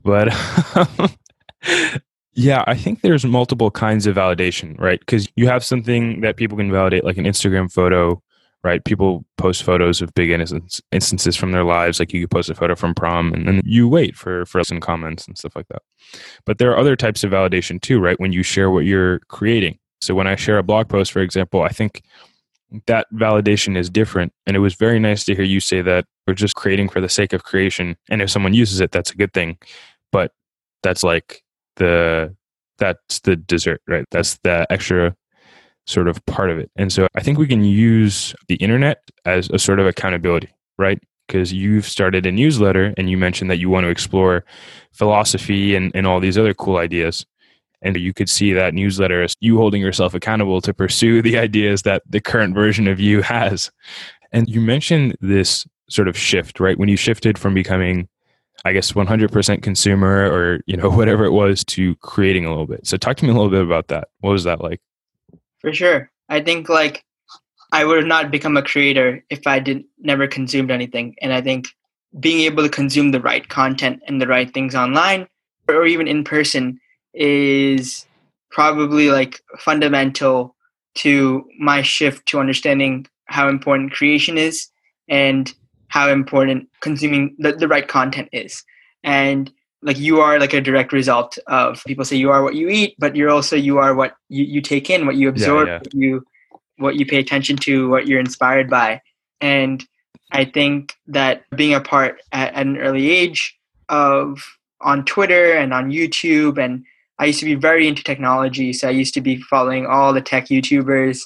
But 0.02 0.28
Yeah, 2.34 2.64
I 2.66 2.76
think 2.76 3.02
there's 3.02 3.24
multiple 3.26 3.70
kinds 3.70 4.06
of 4.06 4.16
validation, 4.16 4.78
right? 4.80 5.00
Because 5.00 5.28
you 5.36 5.46
have 5.48 5.62
something 5.62 6.22
that 6.22 6.36
people 6.36 6.56
can 6.56 6.72
validate, 6.72 7.04
like 7.04 7.18
an 7.18 7.24
Instagram 7.24 7.70
photo, 7.70 8.22
right? 8.64 8.82
People 8.84 9.24
post 9.36 9.62
photos 9.64 10.00
of 10.00 10.14
big 10.14 10.30
innocence 10.30 10.80
instances 10.92 11.36
from 11.36 11.52
their 11.52 11.64
lives, 11.64 12.00
like 12.00 12.12
you 12.12 12.22
could 12.22 12.30
post 12.30 12.48
a 12.48 12.54
photo 12.54 12.74
from 12.74 12.94
prom, 12.94 13.34
and 13.34 13.46
then 13.46 13.60
you 13.64 13.86
wait 13.86 14.16
for 14.16 14.46
for 14.46 14.64
some 14.64 14.80
comments 14.80 15.26
and 15.26 15.36
stuff 15.36 15.54
like 15.54 15.68
that. 15.68 15.82
But 16.46 16.58
there 16.58 16.70
are 16.70 16.78
other 16.78 16.96
types 16.96 17.22
of 17.22 17.32
validation 17.32 17.80
too, 17.80 18.00
right? 18.00 18.18
When 18.18 18.32
you 18.32 18.42
share 18.42 18.70
what 18.70 18.86
you're 18.86 19.18
creating. 19.28 19.78
So 20.00 20.14
when 20.14 20.26
I 20.26 20.36
share 20.36 20.58
a 20.58 20.62
blog 20.62 20.88
post, 20.88 21.12
for 21.12 21.20
example, 21.20 21.62
I 21.62 21.68
think 21.68 22.02
that 22.86 23.06
validation 23.12 23.76
is 23.76 23.90
different. 23.90 24.32
And 24.46 24.56
it 24.56 24.60
was 24.60 24.74
very 24.74 24.98
nice 24.98 25.24
to 25.24 25.34
hear 25.34 25.44
you 25.44 25.60
say 25.60 25.82
that 25.82 26.06
we're 26.26 26.34
just 26.34 26.54
creating 26.54 26.88
for 26.88 27.00
the 27.00 27.08
sake 27.08 27.32
of 27.32 27.44
creation. 27.44 27.96
And 28.08 28.22
if 28.22 28.30
someone 28.30 28.54
uses 28.54 28.80
it, 28.80 28.90
that's 28.90 29.10
a 29.10 29.16
good 29.16 29.32
thing. 29.32 29.58
But 30.10 30.32
that's 30.82 31.04
like 31.04 31.42
the 31.76 32.34
that's 32.78 33.20
the 33.20 33.36
dessert, 33.36 33.80
right? 33.86 34.04
That's 34.10 34.38
the 34.42 34.66
extra 34.70 35.14
sort 35.86 36.08
of 36.08 36.24
part 36.26 36.50
of 36.50 36.58
it. 36.58 36.70
And 36.76 36.92
so 36.92 37.06
I 37.14 37.20
think 37.20 37.38
we 37.38 37.46
can 37.46 37.64
use 37.64 38.34
the 38.48 38.56
internet 38.56 39.02
as 39.24 39.50
a 39.50 39.58
sort 39.58 39.80
of 39.80 39.86
accountability, 39.86 40.48
right? 40.78 40.98
Because 41.26 41.52
you've 41.52 41.86
started 41.86 42.26
a 42.26 42.32
newsletter 42.32 42.94
and 42.96 43.10
you 43.10 43.16
mentioned 43.16 43.50
that 43.50 43.58
you 43.58 43.68
want 43.68 43.84
to 43.84 43.90
explore 43.90 44.44
philosophy 44.92 45.74
and, 45.74 45.90
and 45.94 46.06
all 46.06 46.20
these 46.20 46.38
other 46.38 46.54
cool 46.54 46.76
ideas. 46.76 47.26
And 47.82 47.96
you 47.96 48.14
could 48.14 48.28
see 48.28 48.52
that 48.52 48.74
newsletter 48.74 49.22
as 49.22 49.34
you 49.40 49.56
holding 49.56 49.80
yourself 49.80 50.14
accountable 50.14 50.60
to 50.60 50.72
pursue 50.72 51.20
the 51.20 51.36
ideas 51.38 51.82
that 51.82 52.02
the 52.08 52.20
current 52.20 52.54
version 52.54 52.86
of 52.86 53.00
you 53.00 53.22
has. 53.22 53.70
And 54.30 54.48
you 54.48 54.60
mentioned 54.60 55.16
this 55.20 55.66
sort 55.90 56.08
of 56.08 56.16
shift, 56.16 56.60
right? 56.60 56.78
When 56.78 56.88
you 56.88 56.96
shifted 56.96 57.38
from 57.38 57.54
becoming, 57.54 58.08
I 58.64 58.72
guess, 58.72 58.92
100% 58.92 59.62
consumer 59.62 60.30
or, 60.30 60.60
you 60.66 60.76
know, 60.76 60.90
whatever 60.98 61.24
it 61.24 61.32
was 61.32 61.64
to 61.64 61.96
creating 61.96 62.44
a 62.44 62.50
little 62.50 62.66
bit. 62.66 62.86
So 62.86 62.96
talk 62.96 63.16
to 63.18 63.24
me 63.24 63.30
a 63.30 63.34
little 63.34 63.50
bit 63.50 63.62
about 63.62 63.88
that. 63.88 64.08
What 64.20 64.30
was 64.30 64.44
that 64.44 64.60
like? 64.60 64.80
For 65.60 65.72
sure. 65.72 66.10
I 66.28 66.40
think 66.40 66.68
like 66.68 67.04
I 67.72 67.84
would 67.84 67.98
have 67.98 68.06
not 68.06 68.30
become 68.30 68.56
a 68.56 68.62
creator 68.62 69.24
if 69.30 69.46
I 69.46 69.58
did 69.58 69.84
never 69.98 70.26
consumed 70.26 70.70
anything. 70.70 71.14
And 71.20 71.32
I 71.32 71.40
think 71.40 71.68
being 72.20 72.40
able 72.40 72.62
to 72.62 72.68
consume 72.68 73.10
the 73.10 73.20
right 73.20 73.48
content 73.48 74.02
and 74.06 74.20
the 74.20 74.26
right 74.26 74.52
things 74.52 74.74
online 74.74 75.26
or 75.68 75.86
even 75.86 76.06
in 76.06 76.24
person 76.24 76.78
is 77.14 78.06
probably 78.50 79.10
like 79.10 79.40
fundamental 79.58 80.54
to 80.94 81.48
my 81.58 81.80
shift 81.80 82.26
to 82.26 82.38
understanding 82.38 83.06
how 83.24 83.48
important 83.48 83.92
creation 83.92 84.36
is 84.36 84.68
and 85.08 85.54
how 85.92 86.08
important 86.08 86.66
consuming 86.80 87.36
the, 87.38 87.52
the 87.52 87.68
right 87.68 87.86
content 87.86 88.26
is. 88.32 88.64
And 89.04 89.52
like 89.82 89.98
you 89.98 90.20
are 90.20 90.40
like 90.40 90.54
a 90.54 90.60
direct 90.60 90.90
result 90.90 91.36
of 91.48 91.84
people 91.86 92.06
say 92.06 92.16
you 92.16 92.30
are 92.30 92.42
what 92.42 92.54
you 92.54 92.70
eat, 92.70 92.94
but 92.98 93.14
you're 93.14 93.28
also 93.28 93.56
you 93.56 93.76
are 93.76 93.94
what 93.94 94.14
you, 94.30 94.42
you 94.42 94.62
take 94.62 94.88
in, 94.88 95.04
what 95.04 95.16
you 95.16 95.28
absorb, 95.28 95.68
yeah, 95.68 95.74
yeah. 95.74 95.78
What 95.78 95.94
you 95.94 96.24
what 96.78 96.96
you 96.96 97.04
pay 97.04 97.18
attention 97.18 97.56
to, 97.58 97.90
what 97.90 98.06
you're 98.06 98.20
inspired 98.20 98.70
by. 98.70 99.02
And 99.42 99.84
I 100.30 100.46
think 100.46 100.94
that 101.08 101.44
being 101.54 101.74
a 101.74 101.80
part 101.80 102.22
at, 102.32 102.54
at 102.54 102.66
an 102.66 102.78
early 102.78 103.10
age 103.10 103.54
of 103.90 104.42
on 104.80 105.04
Twitter 105.04 105.52
and 105.52 105.74
on 105.74 105.90
YouTube, 105.90 106.56
and 106.56 106.86
I 107.18 107.26
used 107.26 107.40
to 107.40 107.44
be 107.44 107.54
very 107.54 107.86
into 107.86 108.02
technology, 108.02 108.72
so 108.72 108.88
I 108.88 108.92
used 108.92 109.12
to 109.12 109.20
be 109.20 109.42
following 109.42 109.84
all 109.84 110.14
the 110.14 110.22
tech 110.22 110.46
YouTubers 110.46 111.20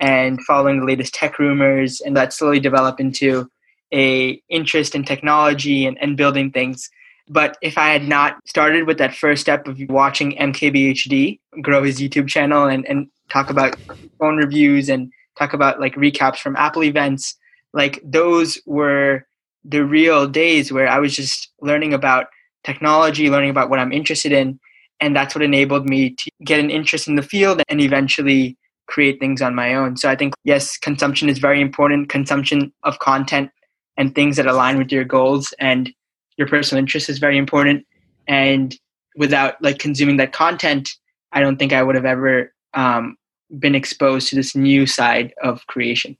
and 0.00 0.42
following 0.42 0.80
the 0.80 0.86
latest 0.86 1.14
tech 1.14 1.38
rumors, 1.38 2.00
and 2.00 2.16
that 2.16 2.32
slowly 2.32 2.58
developed 2.58 2.98
into 2.98 3.48
a 3.92 4.42
interest 4.48 4.94
in 4.94 5.04
technology 5.04 5.86
and, 5.86 5.96
and 6.00 6.16
building 6.16 6.50
things. 6.50 6.90
But 7.28 7.58
if 7.60 7.76
I 7.76 7.90
had 7.90 8.08
not 8.08 8.36
started 8.46 8.86
with 8.86 8.98
that 8.98 9.14
first 9.14 9.42
step 9.42 9.66
of 9.66 9.78
watching 9.88 10.32
MKBHD 10.36 11.38
grow 11.62 11.82
his 11.82 12.00
YouTube 12.00 12.28
channel 12.28 12.66
and, 12.66 12.86
and 12.86 13.08
talk 13.28 13.50
about 13.50 13.76
phone 14.18 14.36
reviews 14.36 14.88
and 14.88 15.12
talk 15.38 15.52
about 15.52 15.80
like 15.80 15.94
recaps 15.94 16.38
from 16.38 16.56
Apple 16.56 16.84
events. 16.84 17.36
Like 17.72 18.00
those 18.04 18.58
were 18.66 19.26
the 19.64 19.84
real 19.84 20.26
days 20.26 20.72
where 20.72 20.88
I 20.88 20.98
was 20.98 21.14
just 21.14 21.50
learning 21.60 21.94
about 21.94 22.26
technology, 22.64 23.30
learning 23.30 23.50
about 23.50 23.70
what 23.70 23.78
I'm 23.78 23.92
interested 23.92 24.32
in. 24.32 24.58
And 25.00 25.14
that's 25.14 25.34
what 25.34 25.44
enabled 25.44 25.88
me 25.88 26.10
to 26.10 26.30
get 26.44 26.58
an 26.58 26.70
interest 26.70 27.06
in 27.06 27.14
the 27.14 27.22
field 27.22 27.62
and 27.68 27.80
eventually 27.80 28.56
create 28.88 29.20
things 29.20 29.40
on 29.40 29.54
my 29.54 29.74
own. 29.74 29.96
So 29.96 30.08
I 30.08 30.16
think, 30.16 30.34
yes, 30.44 30.76
consumption 30.76 31.28
is 31.28 31.38
very 31.38 31.60
important. 31.60 32.08
Consumption 32.08 32.72
of 32.82 32.98
content 32.98 33.50
and 33.98 34.14
things 34.14 34.36
that 34.36 34.46
align 34.46 34.78
with 34.78 34.90
your 34.90 35.04
goals 35.04 35.52
and 35.58 35.92
your 36.38 36.48
personal 36.48 36.78
interest 36.78 37.10
is 37.10 37.18
very 37.18 37.36
important. 37.36 37.84
And 38.26 38.74
without 39.16 39.60
like 39.60 39.78
consuming 39.78 40.16
that 40.18 40.32
content, 40.32 40.88
I 41.32 41.40
don't 41.40 41.58
think 41.58 41.72
I 41.72 41.82
would 41.82 41.96
have 41.96 42.06
ever 42.06 42.54
um, 42.74 43.16
been 43.58 43.74
exposed 43.74 44.28
to 44.28 44.36
this 44.36 44.54
new 44.54 44.86
side 44.86 45.34
of 45.42 45.66
creation. 45.66 46.16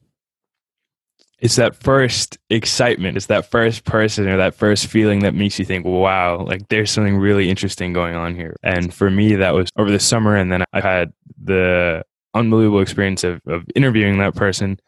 It's 1.41 1.55
that 1.55 1.77
first 1.77 2.37
excitement. 2.51 3.17
It's 3.17 3.27
that 3.27 3.49
first 3.49 3.85
person 3.85 4.27
or 4.27 4.37
that 4.39 4.57
first 4.57 4.89
feeling 4.89 5.21
that 5.21 5.35
makes 5.35 5.57
you 5.57 5.65
think, 5.65 5.87
wow, 5.87 6.43
like 6.43 6.67
there's 6.69 6.91
something 6.91 7.17
really 7.17 7.49
interesting 7.49 7.93
going 7.93 8.17
on 8.17 8.35
here. 8.35 8.57
And 8.65 8.93
for 8.93 9.09
me, 9.09 9.37
that 9.37 9.55
was 9.55 9.71
over 9.77 9.89
the 9.89 10.01
summer. 10.01 10.35
And 10.35 10.51
then 10.51 10.65
I 10.73 10.81
had 10.81 11.13
the 11.41 12.03
unbelievable 12.35 12.81
experience 12.81 13.23
of, 13.23 13.41
of 13.47 13.65
interviewing 13.77 14.19
that 14.19 14.35
person. 14.35 14.81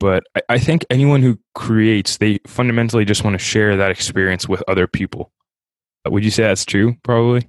But 0.00 0.24
I, 0.34 0.40
I 0.50 0.58
think 0.58 0.84
anyone 0.90 1.22
who 1.22 1.38
creates, 1.54 2.16
they 2.16 2.40
fundamentally 2.46 3.04
just 3.04 3.22
want 3.22 3.34
to 3.34 3.38
share 3.38 3.76
that 3.76 3.90
experience 3.90 4.48
with 4.48 4.62
other 4.66 4.86
people. 4.88 5.30
Would 6.08 6.24
you 6.24 6.30
say 6.30 6.42
that's 6.42 6.64
true? 6.64 6.96
Probably. 7.04 7.46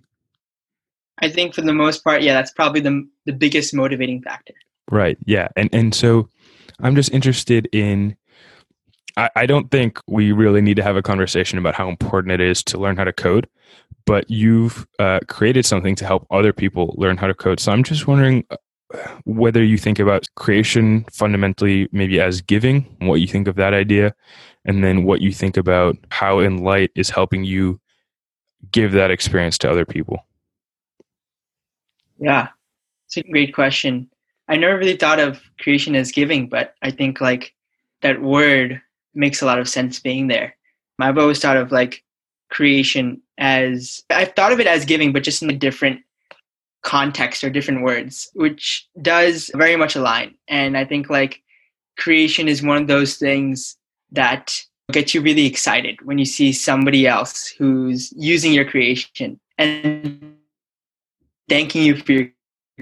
I 1.19 1.29
think 1.29 1.55
for 1.55 1.61
the 1.61 1.73
most 1.73 2.03
part, 2.03 2.21
yeah, 2.21 2.33
that's 2.33 2.51
probably 2.51 2.81
the 2.81 3.07
the 3.25 3.33
biggest 3.33 3.73
motivating 3.73 4.21
factor. 4.21 4.53
Right. 4.89 5.17
Yeah. 5.25 5.47
And 5.55 5.69
and 5.73 5.95
so 5.95 6.29
I'm 6.81 6.95
just 6.95 7.11
interested 7.11 7.69
in 7.71 8.17
I, 9.17 9.29
I 9.35 9.45
don't 9.45 9.71
think 9.71 9.99
we 10.07 10.31
really 10.31 10.61
need 10.61 10.75
to 10.77 10.83
have 10.83 10.95
a 10.95 11.01
conversation 11.01 11.57
about 11.57 11.75
how 11.75 11.89
important 11.89 12.31
it 12.33 12.41
is 12.41 12.63
to 12.65 12.77
learn 12.77 12.97
how 12.97 13.03
to 13.03 13.13
code, 13.13 13.47
but 14.05 14.29
you've 14.29 14.87
uh, 14.99 15.19
created 15.27 15.65
something 15.65 15.95
to 15.95 16.05
help 16.05 16.25
other 16.31 16.53
people 16.53 16.95
learn 16.97 17.17
how 17.17 17.27
to 17.27 17.33
code. 17.33 17.59
So 17.59 17.71
I'm 17.71 17.83
just 17.83 18.07
wondering 18.07 18.45
whether 19.25 19.63
you 19.63 19.77
think 19.77 19.99
about 19.99 20.27
creation 20.35 21.05
fundamentally 21.11 21.87
maybe 21.91 22.19
as 22.19 22.41
giving, 22.41 22.81
what 22.99 23.15
you 23.15 23.27
think 23.27 23.47
of 23.47 23.55
that 23.55 23.73
idea, 23.73 24.13
and 24.65 24.83
then 24.83 25.03
what 25.03 25.21
you 25.21 25.31
think 25.31 25.57
about 25.57 25.97
how 26.09 26.37
Enlight 26.37 26.89
is 26.95 27.09
helping 27.09 27.43
you 27.43 27.79
give 28.71 28.91
that 28.91 29.11
experience 29.11 29.57
to 29.59 29.71
other 29.71 29.85
people. 29.85 30.25
Yeah, 32.19 32.49
it's 33.07 33.17
a 33.17 33.23
great 33.23 33.53
question. 33.53 34.09
I 34.47 34.57
never 34.57 34.77
really 34.77 34.97
thought 34.97 35.19
of 35.19 35.41
creation 35.59 35.95
as 35.95 36.11
giving, 36.11 36.47
but 36.47 36.75
I 36.81 36.91
think 36.91 37.21
like 37.21 37.53
that 38.01 38.21
word 38.21 38.81
makes 39.13 39.41
a 39.41 39.45
lot 39.45 39.59
of 39.59 39.69
sense 39.69 39.99
being 39.99 40.27
there. 40.27 40.55
I've 40.99 41.17
always 41.17 41.39
thought 41.39 41.57
of 41.57 41.71
like 41.71 42.03
creation 42.51 43.21
as 43.37 44.03
I've 44.09 44.35
thought 44.35 44.51
of 44.51 44.59
it 44.59 44.67
as 44.67 44.85
giving, 44.85 45.11
but 45.13 45.23
just 45.23 45.41
in 45.41 45.49
a 45.49 45.53
different 45.53 46.01
context 46.83 47.43
or 47.43 47.49
different 47.49 47.83
words, 47.83 48.29
which 48.33 48.87
does 49.01 49.51
very 49.55 49.75
much 49.75 49.95
align. 49.95 50.35
And 50.47 50.77
I 50.77 50.85
think 50.85 51.09
like 51.09 51.41
creation 51.97 52.47
is 52.47 52.63
one 52.63 52.81
of 52.81 52.87
those 52.87 53.17
things 53.17 53.77
that 54.11 54.61
gets 54.91 55.13
you 55.13 55.21
really 55.21 55.45
excited 55.45 55.97
when 56.03 56.17
you 56.17 56.25
see 56.25 56.51
somebody 56.51 57.07
else 57.07 57.47
who's 57.47 58.11
using 58.17 58.51
your 58.51 58.65
creation 58.65 59.39
and 59.57 60.35
thanking 61.47 61.83
you 61.83 61.95
for 61.95 62.11
your 62.11 62.27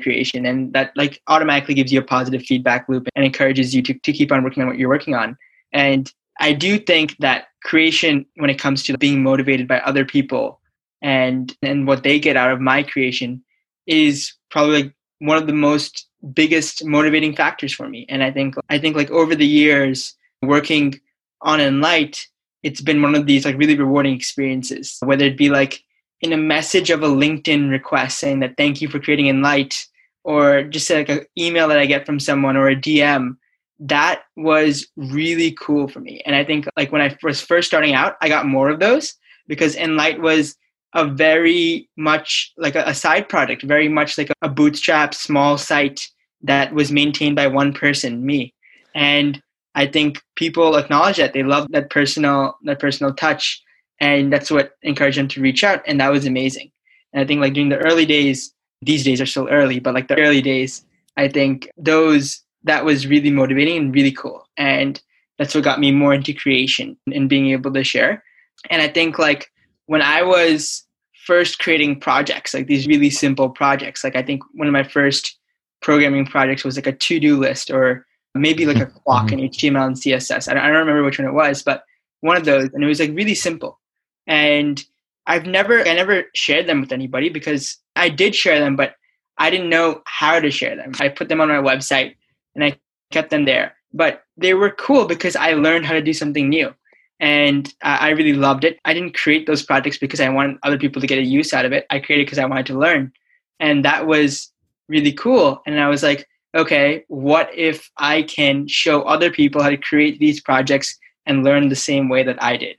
creation 0.02 0.46
and 0.46 0.74
that 0.74 0.92
like 0.96 1.22
automatically 1.28 1.74
gives 1.74 1.92
you 1.92 2.00
a 2.00 2.04
positive 2.04 2.42
feedback 2.42 2.88
loop 2.88 3.08
and 3.16 3.26
encourages 3.26 3.76
you 3.76 3.82
to, 3.82 3.94
to 3.94 4.14
keep 4.14 4.32
on 4.32 4.44
working 4.44 4.64
on 4.64 4.70
what 4.70 4.78
you're 4.78 4.90
working 4.90 5.14
on 5.14 5.38
and 5.74 6.14
i 6.40 6.54
do 6.54 6.80
think 6.80 7.16
that 7.20 7.48
creation 7.64 8.26
when 8.38 8.50
it 8.50 8.58
comes 8.58 8.82
to 8.82 8.98
being 8.98 9.22
motivated 9.22 9.68
by 9.68 9.80
other 9.82 10.06
people 10.06 10.62
and 11.02 11.56
and 11.62 11.86
what 11.86 12.04
they 12.04 12.20
get 12.20 12.38
out 12.38 12.52
of 12.52 12.62
my 12.62 12.82
creation 12.82 13.44
is 13.90 14.34
probably 14.50 14.94
one 15.20 15.38
of 15.38 15.48
the 15.48 15.54
most 15.54 16.08
biggest 16.34 16.86
motivating 16.86 17.36
factors 17.36 17.74
for 17.74 17.90
me 17.90 18.06
and 18.10 18.24
i 18.24 18.32
think 18.32 18.56
i 18.70 18.78
think 18.78 18.96
like 18.96 19.12
over 19.12 19.36
the 19.36 19.48
years 19.48 20.16
working 20.42 21.00
on 21.42 21.60
enlight 21.60 22.26
it's 22.64 22.82
been 22.82 23.02
one 23.02 23.16
of 23.16 23.26
these 23.26 23.46
like 23.46 23.58
really 23.58 23.78
rewarding 23.78 24.16
experiences 24.16 24.98
whether 25.02 25.26
it 25.26 25.38
be 25.38 25.50
like 25.50 25.84
in 26.22 26.34
a 26.34 26.38
message 26.38 26.90
of 26.90 27.04
a 27.04 27.08
LinkedIn 27.08 27.70
request 27.70 28.20
saying 28.20 28.40
that 28.42 28.58
thank 28.58 28.82
you 28.82 28.90
for 28.90 29.00
creating 29.00 29.26
Enlight, 29.28 29.86
or 30.24 30.64
just 30.64 30.90
like 30.90 31.10
an 31.10 31.26
email 31.38 31.68
that 31.70 31.80
I 31.80 31.86
get 31.86 32.06
from 32.06 32.20
someone 32.20 32.58
or 32.58 32.68
a 32.68 32.76
DM, 32.76 33.38
that 33.80 34.24
was 34.36 34.88
really 34.98 35.54
cool 35.54 35.88
for 35.88 36.02
me. 36.02 36.22
And 36.26 36.36
I 36.36 36.44
think 36.44 36.68
like 36.76 36.92
when 36.92 37.02
I 37.02 37.16
was 37.24 37.42
first 37.42 37.68
starting 37.68 37.94
out, 37.94 38.18
I 38.22 38.28
got 38.28 38.46
more 38.46 38.70
of 38.70 38.80
those 38.80 39.14
because 39.48 39.76
Enlight 39.76 40.20
was 40.20 40.56
a 40.94 41.06
very 41.06 41.90
much 41.98 42.52
like 42.58 42.76
a, 42.76 42.94
side 42.94 43.30
project, 43.30 43.64
very 43.64 43.88
much 43.88 44.18
like 44.18 44.32
a 44.42 44.50
bootstrap 44.50 45.14
small 45.14 45.58
site 45.58 46.08
that 46.42 46.74
was 46.74 46.92
maintained 46.92 47.36
by 47.36 47.48
one 47.48 47.74
person, 47.74 48.26
me. 48.26 48.54
And 48.96 49.42
I 49.76 49.86
think 49.86 50.22
people 50.36 50.78
acknowledge 50.78 51.18
that. 51.18 51.34
They 51.34 51.44
love 51.44 51.68
that 51.72 51.90
personal 51.90 52.58
that 52.64 52.80
personal 52.80 53.14
touch. 53.14 53.62
And 54.02 54.32
that's 54.34 54.50
what 54.50 54.72
encouraged 54.82 55.18
them 55.18 55.28
to 55.30 55.42
reach 55.42 55.64
out. 55.64 55.84
And 55.86 56.00
that 56.00 56.12
was 56.12 56.26
amazing. 56.26 56.72
And 57.14 57.22
i 57.22 57.26
think 57.26 57.42
like 57.42 57.54
during 57.54 57.70
the 57.70 57.78
early 57.78 58.06
days 58.06 58.54
these 58.82 59.04
days 59.04 59.20
are 59.20 59.26
still 59.26 59.50
early 59.50 59.80
but 59.80 59.94
like 59.94 60.08
the 60.08 60.18
early 60.18 60.42
days 60.42 60.86
i 61.18 61.28
think 61.28 61.70
those 61.76 62.42
that 62.64 62.86
was 62.86 63.08
really 63.08 63.32
motivating 63.32 63.78
and 63.78 63.96
really 63.96 64.12
cool. 64.12 64.46
And 64.58 65.02
that's 65.38 65.56
what 65.56 65.64
got 65.64 65.80
me 65.80 65.92
more 65.92 66.14
into 66.14 66.34
creation 66.34 66.98
and 67.14 67.30
being 67.30 67.50
able 67.52 67.72
to 67.74 67.84
share. 67.84 68.24
And 68.70 68.82
i 68.82 68.88
think 68.88 69.18
like 69.18 69.52
when 69.90 70.02
i 70.02 70.22
was 70.22 70.84
first 71.26 71.60
creating 71.60 72.00
projects 72.00 72.54
like 72.54 72.68
these 72.68 72.88
really 72.88 73.10
simple 73.10 73.50
projects 73.50 74.04
like 74.04 74.16
i 74.16 74.24
think 74.24 74.42
one 74.54 74.68
of 74.68 74.74
my 74.74 74.84
first 74.84 75.38
programming 75.82 76.26
projects 76.26 76.64
was 76.64 76.76
like 76.76 76.88
a 76.88 76.92
to-do 76.92 77.38
list 77.38 77.70
or 77.72 78.06
maybe 78.36 78.66
like 78.66 78.78
a 78.78 78.86
clock 79.04 79.28
mm-hmm. 79.28 79.40
in 79.40 79.50
html 79.50 79.88
and 79.88 79.96
css 79.96 80.50
I 80.50 80.54
don't, 80.54 80.64
I 80.64 80.68
don't 80.68 80.86
remember 80.86 81.04
which 81.04 81.20
one 81.20 81.28
it 81.28 81.34
was 81.34 81.64
but 81.64 81.84
one 82.22 82.38
of 82.38 82.46
those 82.46 82.70
and 82.74 82.84
it 82.84 82.88
was 82.88 83.00
like 83.00 83.12
really 83.14 83.36
simple 83.36 83.80
and 84.28 84.84
I've 85.30 85.46
never 85.46 85.88
I 85.88 85.94
never 85.94 86.24
shared 86.34 86.68
them 86.68 86.82
with 86.82 86.92
anybody 86.92 87.30
because 87.30 87.78
I 87.96 88.10
did 88.10 88.34
share 88.34 88.60
them, 88.60 88.76
but 88.76 88.96
I 89.38 89.52
didn't 89.52 89.70
know 89.70 90.02
how 90.06 90.40
to 90.40 90.50
share 90.50 90.76
them. 90.76 90.92
I 91.00 91.08
put 91.08 91.30
them 91.30 91.40
on 91.40 91.50
my 91.50 91.56
website 91.56 92.16
and 92.56 92.64
I 92.64 92.80
kept 93.12 93.30
them 93.30 93.46
there. 93.46 93.76
But 93.94 94.24
they 94.38 94.56
were 94.56 94.72
cool 94.72 95.06
because 95.06 95.36
I 95.36 95.54
learned 95.54 95.86
how 95.86 95.94
to 95.94 96.02
do 96.02 96.14
something 96.14 96.50
new. 96.50 96.74
And 97.20 97.74
I 97.82 98.10
really 98.12 98.34
loved 98.34 98.64
it. 98.64 98.80
I 98.86 98.94
didn't 98.94 99.18
create 99.18 99.46
those 99.46 99.64
projects 99.64 99.98
because 99.98 100.22
I 100.22 100.30
wanted 100.30 100.58
other 100.64 100.78
people 100.78 101.02
to 101.02 101.08
get 101.08 101.18
a 101.18 101.24
use 101.24 101.54
out 101.54 101.66
of 101.66 101.74
it. 101.74 101.86
I 101.90 102.00
created 102.00 102.28
because 102.28 102.40
I 102.40 102.46
wanted 102.46 102.68
to 102.68 102.80
learn. 102.80 103.12
And 103.60 103.84
that 103.84 104.08
was 104.08 104.52
really 104.88 105.12
cool. 105.12 105.62
And 105.66 105.80
I 105.80 105.90
was 105.90 106.02
like, 106.02 106.28
okay, 106.56 107.04
what 107.10 107.50
if 107.54 107.92
I 107.98 108.24
can 108.24 108.68
show 108.68 109.02
other 109.02 109.30
people 109.32 109.62
how 109.62 109.70
to 109.70 109.78
create 109.78 110.20
these 110.20 110.40
projects 110.40 110.98
and 111.26 111.44
learn 111.44 111.68
the 111.68 111.76
same 111.76 112.08
way 112.08 112.24
that 112.24 112.42
I 112.42 112.56
did? 112.56 112.78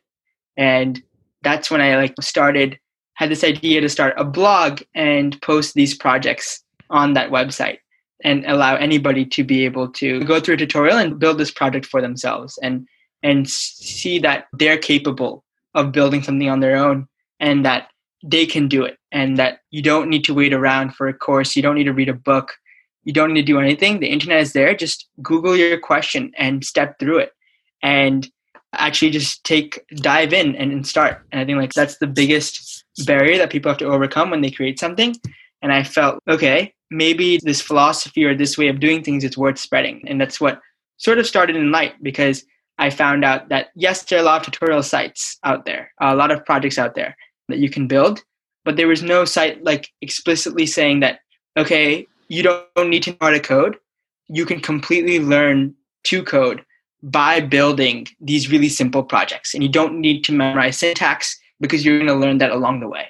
And 0.57 1.03
that's 1.43 1.71
when 1.71 1.81
I 1.81 1.97
like 1.97 2.15
started 2.21 2.79
had 3.21 3.31
this 3.31 3.45
idea 3.45 3.83
to 3.83 3.89
start 3.89 4.15
a 4.17 4.25
blog 4.25 4.81
and 4.95 5.41
post 5.43 5.75
these 5.75 5.95
projects 5.95 6.65
on 6.89 7.13
that 7.13 7.31
website 7.31 7.79
and 8.25 8.47
allow 8.47 8.77
anybody 8.77 9.27
to 9.27 9.45
be 9.45 9.67
able 9.67 9.89
to 9.89 10.25
go 10.25 10.41
through 10.41 10.55
a 10.55 10.57
tutorial 10.57 10.97
and 10.97 11.19
build 11.19 11.37
this 11.37 11.51
project 11.51 11.85
for 11.85 12.01
themselves 12.01 12.59
and 12.63 12.89
and 13.23 13.49
see 13.49 14.19
that 14.19 14.47
they're 14.53 14.79
capable 14.79 15.45
of 15.75 15.93
building 15.93 16.23
something 16.23 16.49
on 16.49 16.61
their 16.61 16.77
own 16.77 17.07
and 17.39 17.65
that 17.65 17.89
they 18.23 18.47
can 18.47 18.69
do 18.69 18.85
it 18.85 18.99
and 19.13 19.39
that 19.39 19.61
you 19.71 19.83
don't 19.83 20.09
need 20.09 20.25
to 20.25 20.35
wait 20.35 20.53
around 20.53 20.95
for 20.95 21.09
a 21.09 21.15
course. 21.15 21.57
You 21.57 21.63
don't 21.63 21.75
need 21.75 21.85
to 21.85 21.93
read 21.93 22.09
a 22.09 22.15
book. 22.15 22.55
You 23.05 23.13
don't 23.13 23.33
need 23.33 23.43
to 23.43 23.53
do 23.53 23.61
anything. 23.61 24.01
The 24.01 24.09
internet 24.09 24.41
is 24.41 24.53
there. 24.53 24.75
Just 24.75 25.09
google 25.23 25.57
your 25.57 25.79
question 25.79 26.33
and 26.37 26.65
step 26.65 26.99
through 26.99 27.19
it 27.19 27.33
and 27.83 28.29
actually 28.75 29.11
just 29.11 29.43
take 29.45 29.81
dive 29.97 30.33
in 30.33 30.55
and, 30.57 30.71
and 30.71 30.87
start. 30.87 31.23
And 31.33 31.41
i 31.41 31.45
think 31.45 31.59
like 31.59 31.73
that's 31.73 31.99
the 31.99 32.07
biggest 32.07 32.85
barrier 33.07 33.39
that 33.39 33.51
people 33.51 33.71
have 33.71 33.79
to 33.79 33.87
overcome 33.87 34.31
when 34.31 34.43
they 34.43 34.51
create 34.51 34.79
something. 34.79 35.17
And 35.63 35.73
i 35.73 35.83
felt 35.83 36.23
okay 36.29 36.75
maybe 36.91 37.39
this 37.43 37.61
philosophy 37.61 38.25
or 38.25 38.35
this 38.35 38.59
way 38.59 38.69
of 38.69 38.81
doing 38.81 39.03
things 39.03 39.25
is 39.25 39.39
worth 39.39 39.59
spreading. 39.59 40.03
And 40.07 40.21
that's 40.21 40.41
what 40.41 40.61
sort 40.97 41.19
of 41.19 41.27
started 41.27 41.57
Enlight 41.57 41.93
because 42.03 42.45
i 42.81 42.91
found 42.91 43.25
out 43.25 43.49
that 43.49 43.69
yes 43.77 44.03
there 44.05 44.19
are 44.19 44.23
a 44.23 44.25
lot 44.25 44.41
of 44.41 44.53
tutorial 44.53 44.83
sites 44.83 45.39
out 45.45 45.65
there 45.65 45.93
a 46.01 46.15
lot 46.15 46.31
of 46.31 46.45
projects 46.45 46.79
out 46.79 46.95
there 46.95 47.17
that 47.49 47.59
you 47.59 47.71
can 47.71 47.87
build 47.87 48.23
but 48.65 48.77
there 48.77 48.89
was 48.89 49.03
no 49.03 49.25
site 49.25 49.63
like 49.63 49.89
explicitly 50.01 50.67
saying 50.67 51.01
that 51.01 51.21
okay 51.57 52.07
you 52.29 52.43
don't 52.43 52.91
need 52.91 53.03
to 53.03 53.11
know 53.11 53.17
how 53.21 53.31
to 53.31 53.41
code 53.41 53.77
you 54.29 54.45
can 54.47 54.61
completely 54.61 55.19
learn 55.19 55.75
to 56.05 56.23
code 56.23 56.65
by 57.03 57.41
building 57.41 58.07
these 58.21 58.51
really 58.51 58.69
simple 58.69 59.03
projects. 59.03 59.55
And 59.55 59.63
you 59.63 59.69
don't 59.69 60.01
need 60.01 60.23
to 60.25 60.33
memorize 60.33 60.79
syntax 60.79 61.39
because 61.61 61.85
you're 61.85 61.99
going 61.99 62.09
to 62.09 62.15
learn 62.15 62.39
that 62.39 62.53
along 62.53 62.81
the 62.81 62.89
way. 62.89 63.09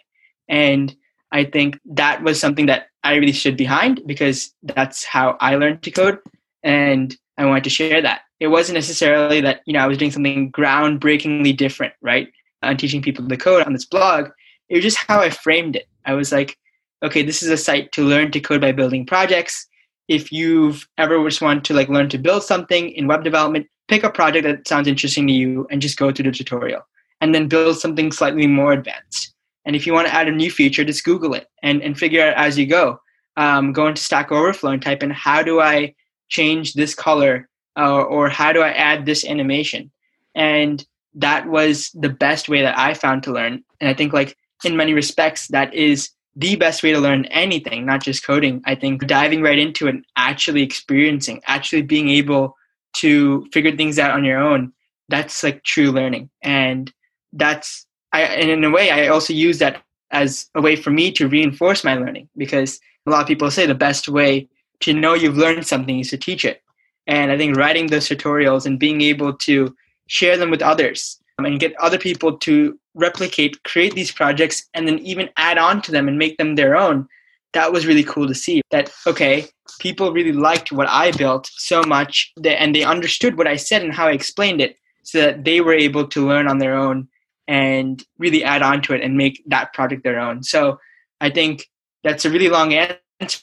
And 0.49 0.95
I 1.33 1.45
think 1.45 1.79
that 1.85 2.23
was 2.23 2.41
something 2.41 2.67
that 2.67 2.87
I 3.05 3.15
really 3.15 3.33
stood 3.33 3.57
behind 3.57 4.03
because 4.07 4.53
that's 4.63 5.05
how 5.05 5.37
I 5.41 5.57
learned 5.57 5.83
to 5.83 5.91
code. 5.91 6.19
And 6.63 7.17
I 7.39 7.47
wanted 7.47 7.65
to 7.65 7.71
share 7.71 8.03
that. 8.03 8.23
It 8.41 8.49
wasn't 8.49 8.75
necessarily 8.75 9.41
that, 9.43 9.61
you 9.67 9.75
know, 9.75 9.81
I 9.81 9.87
was 9.87 9.99
doing 9.99 10.11
something 10.11 10.51
groundbreakingly 10.51 11.57
different, 11.57 11.93
right? 12.01 12.29
On 12.63 12.77
teaching 12.77 13.03
people 13.03 13.29
to 13.29 13.37
code 13.37 13.67
on 13.67 13.73
this 13.73 13.85
blog. 13.85 14.31
It 14.69 14.77
was 14.77 14.85
just 14.85 14.97
how 14.97 15.21
I 15.21 15.31
framed 15.31 15.77
it. 15.77 15.87
I 16.07 16.15
was 16.15 16.33
like, 16.33 16.57
okay, 17.03 17.23
this 17.23 17.43
is 17.43 17.51
a 17.51 17.57
site 17.57 17.93
to 17.93 18.05
learn 18.05 18.31
to 18.33 18.41
code 18.41 18.61
by 18.61 18.73
building 18.73 19.07
projects. 19.07 19.67
If 20.09 20.33
you've 20.33 20.89
ever 20.99 21.23
just 21.29 21.41
wanted 21.41 21.65
to 21.65 21.75
like 21.75 21.89
learn 21.89 22.09
to 22.09 22.19
build 22.19 22.43
something 22.43 22.91
in 22.91 23.07
web 23.07 23.25
development, 23.25 23.67
pick 23.89 24.05
a 24.05 24.11
project 24.11 24.45
that 24.45 24.67
sounds 24.67 24.89
interesting 24.89 25.27
to 25.27 25.33
you 25.33 25.67
and 25.71 25.83
just 25.83 25.99
go 25.99 26.11
through 26.11 26.25
the 26.25 26.33
tutorial 26.33 26.83
and 27.21 27.35
then 27.35 27.49
build 27.49 27.79
something 27.79 28.11
slightly 28.11 28.47
more 28.47 28.73
advanced. 28.73 29.35
And 29.65 29.77
if 29.77 29.87
you 29.87 29.93
want 29.93 30.09
to 30.09 30.15
add 30.15 30.29
a 30.29 30.33
new 30.33 30.51
feature, 30.51 30.85
just 30.85 31.05
Google 31.05 31.35
it 31.35 31.47
and, 31.63 31.83
and 31.83 31.99
figure 31.99 32.27
out 32.27 32.35
as 32.35 32.59
you 32.59 32.67
go. 32.67 33.01
Um, 33.37 33.73
go 33.73 33.87
into 33.87 34.03
Stack 34.03 34.33
Overflow 34.33 34.73
and 34.73 34.83
type 34.83 35.03
in 35.03 35.11
how 35.11 35.43
do 35.43 35.61
I 35.61 35.95
change 36.29 36.75
this 36.75 36.95
color 36.95 37.49
uh, 37.79 38.03
or 38.03 38.29
how 38.29 38.53
do 38.53 38.63
I 38.63 38.71
add 38.71 39.07
this 39.07 39.25
animation? 39.25 39.91
And 40.35 40.85
that 41.15 41.49
was 41.49 41.91
the 41.95 42.09
best 42.09 42.49
way 42.49 42.63
that 42.63 42.79
I 42.79 42.95
found 42.95 43.23
to 43.25 43.33
learn. 43.33 43.65
And 43.81 43.89
I 43.89 43.95
think 43.95 44.13
like 44.13 44.37
in 44.65 44.77
many 44.77 44.93
respects, 44.93 45.49
that 45.49 45.75
is 45.75 46.11
the 46.37 46.57
best 46.57 46.83
way 46.83 46.93
to 46.93 46.99
learn 46.99 47.25
anything, 47.27 47.85
not 47.85 48.03
just 48.03 48.25
coding. 48.25 48.63
I 48.65 48.75
think 48.75 49.07
diving 49.07 49.43
right 49.43 49.59
into 49.59 49.89
it, 49.89 49.97
actually 50.17 50.63
experiencing, 50.63 51.43
actually 51.47 51.83
being 51.83 52.09
able 52.09 52.57
to 52.93 53.47
figure 53.53 53.77
things 53.77 53.99
out 53.99 54.13
on 54.13 54.25
your 54.25 54.39
own 54.39 54.73
that's 55.11 55.43
like 55.43 55.63
true 55.65 55.91
learning 55.91 56.31
and 56.43 56.93
that's 57.33 57.87
i 58.13 58.23
and 58.23 58.49
in 58.49 58.65
a 58.65 58.71
way 58.71 58.91
i 58.91 59.09
also 59.09 59.33
use 59.33 59.59
that 59.59 59.83
as 60.13 60.49
a 60.55 60.61
way 60.61 60.75
for 60.77 60.91
me 60.91 61.13
to 61.13 61.29
reinforce 61.29 61.85
my 61.85 61.95
learning 61.95 62.29
because 62.37 62.81
a 63.07 63.11
lot 63.11 63.21
of 63.21 63.29
people 63.29 63.51
say 63.51 63.67
the 63.67 63.75
best 63.75 64.09
way 64.09 64.49
to 64.81 64.95
know 64.95 65.15
you've 65.15 65.37
learned 65.37 65.67
something 65.67 66.01
is 66.01 66.11
to 66.11 66.17
teach 66.17 66.45
it 66.45 66.63
and 67.11 67.31
i 67.31 67.37
think 67.37 67.57
writing 67.57 67.89
those 67.89 68.09
tutorials 68.09 68.65
and 68.65 68.79
being 68.79 69.03
able 69.03 69.33
to 69.35 69.75
share 70.07 70.37
them 70.37 70.51
with 70.51 70.63
others 70.63 71.21
um, 71.39 71.45
and 71.45 71.61
get 71.61 71.75
other 71.79 71.99
people 71.99 72.39
to 72.39 72.79
replicate 72.95 73.63
create 73.65 73.95
these 73.95 74.11
projects 74.11 74.67
and 74.75 74.89
then 74.89 74.99
even 75.01 75.29
add 75.37 75.59
on 75.59 75.83
to 75.83 75.93
them 75.93 76.09
and 76.09 76.19
make 76.19 76.39
them 76.39 76.55
their 76.55 76.75
own 76.77 77.07
that 77.53 77.73
was 77.73 77.87
really 77.87 78.05
cool 78.05 78.27
to 78.27 78.35
see 78.35 78.63
that 78.71 78.91
okay 79.07 79.47
people 79.79 80.13
really 80.13 80.33
liked 80.33 80.73
what 80.73 80.89
i 80.89 81.11
built 81.13 81.51
so 81.57 81.83
much 81.83 82.33
that, 82.37 82.61
and 82.61 82.75
they 82.75 82.83
understood 82.83 83.37
what 83.37 83.47
i 83.47 83.57
said 83.57 83.83
and 83.83 83.93
how 83.93 84.07
i 84.07 84.13
explained 84.13 84.61
it 84.61 84.77
so 85.03 85.21
that 85.21 85.45
they 85.45 85.61
were 85.61 85.75
able 85.75 86.07
to 86.07 86.27
learn 86.27 86.47
on 86.47 86.59
their 86.59 86.77
own 86.77 87.09
and 87.49 88.05
really 88.19 88.45
add 88.45 88.63
on 88.63 88.81
to 88.81 88.95
it 88.95 89.03
and 89.03 89.17
make 89.17 89.43
that 89.47 89.73
project 89.73 90.05
their 90.05 90.21
own. 90.21 90.43
So 90.43 90.79
i 91.21 91.31
think 91.31 91.67
that's 92.05 92.25
a 92.25 92.31
really 92.31 92.49
long 92.49 92.73
answer 92.73 93.41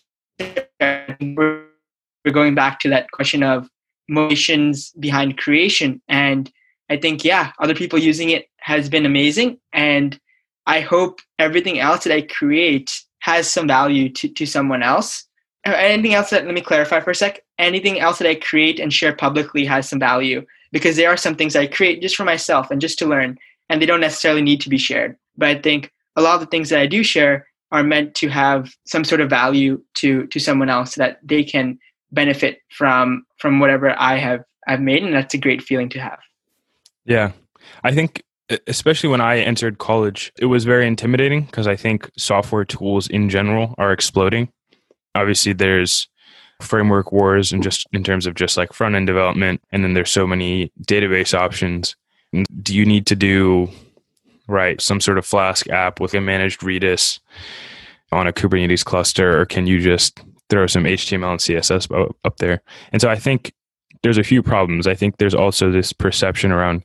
we're 2.27 2.33
going 2.33 2.55
back 2.55 2.79
to 2.81 2.89
that 2.89 3.09
question 3.11 3.41
of 3.41 3.69
motivations 4.09 4.91
behind 4.99 5.37
creation 5.37 6.01
and 6.07 6.51
i 6.89 6.97
think 6.97 7.23
yeah 7.23 7.51
other 7.59 7.73
people 7.73 7.97
using 7.97 8.29
it 8.29 8.49
has 8.57 8.89
been 8.89 9.05
amazing 9.05 9.57
and 9.71 10.19
i 10.65 10.81
hope 10.81 11.21
everything 11.39 11.79
else 11.79 12.03
that 12.03 12.13
i 12.13 12.21
create 12.21 13.01
has 13.27 13.49
some 13.51 13.67
value 13.67 14.09
to, 14.09 14.29
to 14.29 14.45
someone 14.45 14.81
else. 14.81 15.25
Uh, 15.65 15.71
anything 15.71 16.13
else 16.13 16.29
that, 16.29 16.45
let 16.45 16.53
me 16.53 16.61
clarify 16.61 17.01
for 17.01 17.11
a 17.11 17.15
sec. 17.15 17.43
Anything 17.59 17.99
else 17.99 18.19
that 18.19 18.27
I 18.27 18.35
create 18.35 18.79
and 18.79 18.93
share 18.93 19.13
publicly 19.13 19.65
has 19.65 19.89
some 19.89 19.99
value 19.99 20.45
because 20.71 20.95
there 20.95 21.09
are 21.09 21.17
some 21.17 21.35
things 21.35 21.55
I 21.55 21.67
create 21.67 22.01
just 22.01 22.15
for 22.15 22.23
myself 22.23 22.71
and 22.71 22.79
just 22.79 22.97
to 22.99 23.05
learn, 23.05 23.37
and 23.69 23.81
they 23.81 23.85
don't 23.85 23.99
necessarily 23.99 24.41
need 24.41 24.61
to 24.61 24.69
be 24.69 24.77
shared. 24.77 25.17
But 25.37 25.49
I 25.49 25.55
think 25.61 25.91
a 26.15 26.21
lot 26.21 26.35
of 26.35 26.39
the 26.39 26.45
things 26.47 26.69
that 26.69 26.79
I 26.79 26.87
do 26.87 27.03
share 27.03 27.47
are 27.73 27.83
meant 27.83 28.15
to 28.15 28.29
have 28.29 28.73
some 28.85 29.03
sort 29.03 29.19
of 29.19 29.29
value 29.29 29.81
to 29.95 30.27
to 30.27 30.39
someone 30.39 30.69
else 30.69 30.95
that 30.95 31.19
they 31.21 31.43
can 31.43 31.79
benefit 32.11 32.59
from 32.69 33.25
from 33.37 33.59
whatever 33.59 33.93
I 33.99 34.17
have 34.17 34.43
I've 34.67 34.81
made, 34.81 35.03
and 35.03 35.13
that's 35.13 35.33
a 35.33 35.37
great 35.37 35.61
feeling 35.61 35.89
to 35.89 35.99
have. 35.99 36.19
Yeah, 37.05 37.31
I 37.83 37.93
think 37.93 38.23
especially 38.67 39.09
when 39.09 39.21
I 39.21 39.39
entered 39.39 39.77
college, 39.77 40.31
it 40.39 40.45
was 40.45 40.63
very 40.63 40.87
intimidating 40.87 41.43
because 41.43 41.67
I 41.67 41.75
think 41.75 42.09
software 42.17 42.65
tools 42.65 43.07
in 43.07 43.29
general 43.29 43.75
are 43.77 43.91
exploding. 43.91 44.49
Obviously, 45.15 45.53
there's 45.53 46.07
framework 46.61 47.11
wars 47.11 47.51
and 47.51 47.61
just 47.61 47.85
in 47.93 48.03
terms 48.03 48.25
of 48.25 48.33
just 48.33 48.57
like 48.57 48.73
front 48.73 48.95
end 48.95 49.07
development, 49.07 49.61
and 49.71 49.83
then 49.83 49.93
there's 49.93 50.11
so 50.11 50.25
many 50.25 50.71
database 50.83 51.33
options. 51.33 51.95
Do 52.61 52.75
you 52.75 52.85
need 52.85 53.05
to 53.07 53.15
do 53.15 53.69
right 54.47 54.79
some 54.81 55.01
sort 55.01 55.17
of 55.17 55.25
Flask 55.25 55.69
app 55.69 55.99
with 55.99 56.13
a 56.13 56.21
managed 56.21 56.61
Redis 56.61 57.19
on 58.11 58.27
a 58.27 58.33
Kubernetes 58.33 58.85
cluster, 58.85 59.39
or 59.39 59.45
can 59.45 59.67
you 59.67 59.81
just 59.81 60.21
throw 60.49 60.67
some 60.67 60.83
HTML 60.83 61.31
and 61.31 61.39
CSS 61.39 62.13
up 62.23 62.37
there? 62.37 62.61
And 62.91 63.01
so 63.01 63.09
I 63.09 63.15
think 63.15 63.53
there's 64.03 64.17
a 64.17 64.23
few 64.23 64.43
problems. 64.43 64.87
I 64.87 64.95
think 64.95 65.17
there's 65.17 65.33
also 65.33 65.71
this 65.71 65.93
perception 65.93 66.51
around 66.51 66.83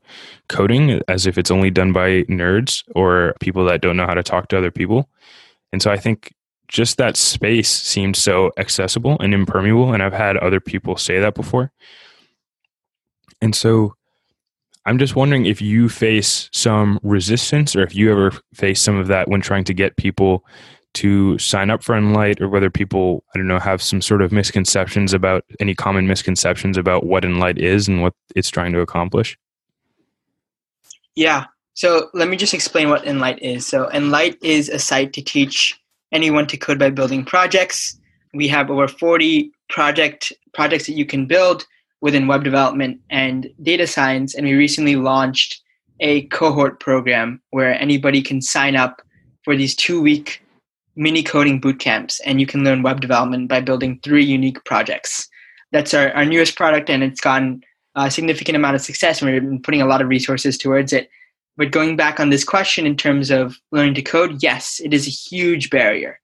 coding 0.49 1.01
as 1.09 1.27
if 1.27 1.39
it's 1.39 1.51
only 1.51 1.71
done 1.71 1.93
by 1.93 2.23
nerds 2.25 2.83
or 2.95 3.35
people 3.41 3.65
that 3.67 3.81
don't 3.81 3.97
know 3.97 4.07
how 4.07 4.15
to 4.15 4.23
talk 4.23 4.49
to 4.49 4.59
other 4.59 4.71
people. 4.71 5.09
And 5.73 5.83
so 5.83 5.91
I 5.91 5.99
think 5.99 6.35
just 6.69 6.97
that 6.97 7.17
space 7.17 7.69
seemed 7.69 8.17
so 8.17 8.51
accessible 8.57 9.17
and 9.21 9.35
impermeable. 9.35 9.93
And 9.93 10.03
I've 10.03 10.13
had 10.13 10.37
other 10.39 10.61
people 10.61 10.97
say 10.97 11.19
that 11.21 11.35
before. 11.35 11.71
And 13.43 13.55
so 13.55 13.95
I'm 14.87 14.99
just 14.99 15.15
wondering 15.15 15.47
if 15.47 15.61
you 15.61 15.89
face 15.89 16.49
some 16.53 16.99
resistance 17.03 17.77
or 17.77 17.83
if 17.83 17.95
you 17.95 18.11
ever 18.11 18.33
face 18.55 18.81
some 18.81 18.97
of 18.97 19.09
that 19.09 19.29
when 19.29 19.41
trying 19.41 19.65
to 19.65 19.75
get 19.75 19.97
people 19.97 20.45
to 20.95 21.39
sign 21.39 21.71
up 21.71 21.83
for 21.83 21.95
Enlight 21.95 22.41
or 22.41 22.49
whether 22.49 22.71
people, 22.71 23.25
I 23.35 23.39
don't 23.39 23.49
know, 23.49 23.59
have 23.59 23.83
some 23.83 24.03
sort 24.03 24.23
of 24.23 24.33
misconceptions 24.33 25.13
about 25.13 25.45
any 25.61 25.75
common 25.75 26.07
misconceptions 26.07 26.77
about 26.77 27.07
what 27.07 27.25
Enlight 27.25 27.59
is 27.59 27.89
and 27.89 28.03
what 28.03 28.15
it's 28.37 28.51
trying 28.51 28.73
to 28.73 28.81
accomplish? 28.81 29.39
Yeah. 31.15 31.47
So 31.75 32.11
let 32.13 32.29
me 32.29 32.37
just 32.37 32.55
explain 32.55 32.91
what 32.91 33.05
Enlight 33.05 33.39
is. 33.39 33.67
So 33.67 33.89
Enlight 33.93 34.37
is 34.43 34.69
a 34.69 34.79
site 34.79 35.13
to 35.15 35.23
teach 35.23 35.79
anyone 36.13 36.47
to 36.49 36.57
code 36.57 36.79
by 36.79 36.91
building 36.91 37.25
projects. 37.25 37.99
We 38.35 38.49
have 38.49 38.71
over 38.71 38.89
40 38.89 39.51
project 39.69 40.33
projects 40.53 40.87
that 40.87 40.93
you 40.93 41.07
can 41.07 41.27
build 41.27 41.67
within 42.03 42.27
web 42.27 42.45
development 42.45 43.01
and 43.09 43.49
data 43.63 43.87
science. 43.87 44.35
And 44.35 44.47
we 44.47 44.55
recently 44.55 44.97
launched 44.97 45.63
a 46.01 46.23
cohort 46.27 46.81
program 46.81 47.41
where 47.51 47.79
anybody 47.81 48.21
can 48.21 48.43
sign 48.43 48.77
up 48.77 49.01
for 49.45 49.57
these 49.57 49.75
two 49.75 50.03
week 50.03 50.45
mini 50.97 51.23
coding 51.23 51.61
boot 51.61 51.79
camps, 51.79 52.21
and 52.21 52.41
you 52.41 52.47
can 52.47 52.65
learn 52.65 52.83
web 52.83 53.01
development 53.01 53.49
by 53.49 53.61
building 53.61 54.01
three 54.03 54.25
unique 54.25 54.65
projects. 54.65 55.29
That's 55.71 55.95
our, 55.95 56.13
our 56.13 56.25
newest 56.25 56.57
product, 56.57 56.91
and 56.91 57.03
it's 57.03 57.21
gotten 57.21 57.63
a 57.95 58.11
significant 58.11 58.57
amount 58.57 58.77
of 58.77 58.83
success, 58.83 59.21
and 59.21 59.31
we've 59.31 59.43
been 59.43 59.63
putting 59.63 59.83
a 59.83 59.87
lot 59.87 60.03
of 60.03 60.09
resources 60.09 60.59
towards 60.59 60.93
it. 60.93 61.11
But 61.57 61.71
going 61.71 61.97
back 61.97 62.19
on 62.19 62.31
this 62.31 62.45
question 62.45 62.87
in 62.87 62.97
terms 62.97 63.31
of 63.31 63.57
learning 63.73 63.95
to 63.95 64.03
code, 64.03 64.43
yes, 64.43 64.81
it 64.83 64.95
is 64.95 65.07
a 65.07 65.11
huge 65.11 65.69
barrier. 65.69 66.19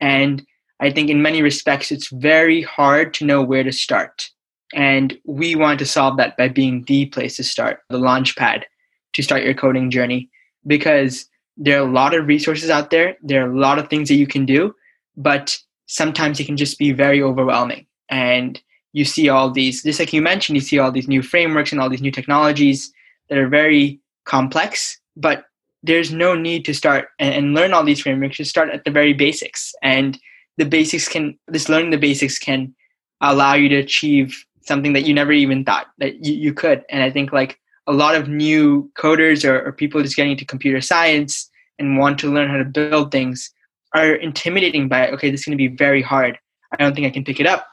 And 0.00 0.44
I 0.80 0.90
think 0.90 1.08
in 1.08 1.22
many 1.22 1.40
respects, 1.40 1.90
it's 1.90 2.08
very 2.08 2.62
hard 2.62 3.14
to 3.14 3.24
know 3.24 3.42
where 3.42 3.64
to 3.64 3.72
start. 3.72 4.28
And 4.74 5.16
we 5.24 5.54
want 5.54 5.78
to 5.78 5.86
solve 5.86 6.16
that 6.18 6.36
by 6.36 6.48
being 6.48 6.84
the 6.84 7.06
place 7.06 7.36
to 7.36 7.44
start, 7.44 7.80
the 7.88 7.98
launch 7.98 8.36
pad 8.36 8.66
to 9.14 9.22
start 9.22 9.44
your 9.44 9.54
coding 9.54 9.90
journey, 9.90 10.28
because 10.66 11.26
there 11.56 11.80
are 11.80 11.86
a 11.86 11.90
lot 11.90 12.14
of 12.14 12.26
resources 12.26 12.70
out 12.70 12.90
there. 12.90 13.16
There 13.22 13.44
are 13.44 13.50
a 13.50 13.58
lot 13.58 13.78
of 13.78 13.88
things 13.88 14.08
that 14.08 14.16
you 14.16 14.26
can 14.26 14.44
do, 14.46 14.74
but 15.16 15.56
sometimes 15.86 16.40
it 16.40 16.44
can 16.44 16.56
just 16.56 16.78
be 16.78 16.92
very 16.92 17.22
overwhelming. 17.22 17.86
And 18.08 18.60
you 18.92 19.04
see 19.04 19.28
all 19.28 19.50
these, 19.50 19.82
just 19.82 19.98
like 19.98 20.12
you 20.12 20.22
mentioned, 20.22 20.56
you 20.56 20.60
see 20.60 20.78
all 20.78 20.92
these 20.92 21.08
new 21.08 21.22
frameworks 21.22 21.72
and 21.72 21.80
all 21.80 21.90
these 21.90 22.02
new 22.02 22.10
technologies 22.10 22.92
that 23.28 23.38
are 23.38 23.48
very 23.48 24.00
complex, 24.24 25.00
but 25.16 25.44
there's 25.82 26.12
no 26.12 26.34
need 26.34 26.64
to 26.64 26.74
start 26.74 27.08
and, 27.18 27.54
learn 27.54 27.74
all 27.74 27.84
these 27.84 28.00
frameworks. 28.00 28.38
Just 28.38 28.50
start 28.50 28.70
at 28.70 28.84
the 28.84 28.90
very 28.90 29.12
basics. 29.12 29.74
And 29.82 30.18
the 30.56 30.64
basics 30.64 31.08
can, 31.08 31.38
this 31.48 31.68
learning 31.68 31.90
the 31.90 31.98
basics 31.98 32.38
can 32.38 32.74
allow 33.20 33.54
you 33.54 33.68
to 33.68 33.76
achieve 33.76 34.46
something 34.62 34.94
that 34.94 35.04
you 35.04 35.12
never 35.12 35.32
even 35.32 35.64
thought 35.64 35.88
that 35.98 36.24
you, 36.24 36.32
you 36.32 36.54
could. 36.54 36.84
And 36.88 37.02
I 37.02 37.10
think 37.10 37.32
like 37.32 37.60
a 37.86 37.92
lot 37.92 38.14
of 38.14 38.28
new 38.28 38.90
coders 38.96 39.48
or, 39.48 39.66
or 39.66 39.72
people 39.72 40.02
just 40.02 40.16
getting 40.16 40.32
into 40.32 40.44
computer 40.44 40.80
science 40.80 41.50
and 41.78 41.98
want 41.98 42.18
to 42.18 42.32
learn 42.32 42.48
how 42.48 42.56
to 42.56 42.64
build 42.64 43.10
things 43.10 43.50
are 43.94 44.14
intimidating 44.14 44.88
by 44.88 45.08
okay 45.10 45.30
this 45.30 45.40
is 45.40 45.46
going 45.46 45.56
to 45.56 45.68
be 45.68 45.74
very 45.74 46.02
hard. 46.02 46.38
I 46.72 46.76
don't 46.82 46.94
think 46.94 47.06
i 47.06 47.10
can 47.10 47.24
pick 47.24 47.40
it 47.40 47.46
up. 47.46 47.66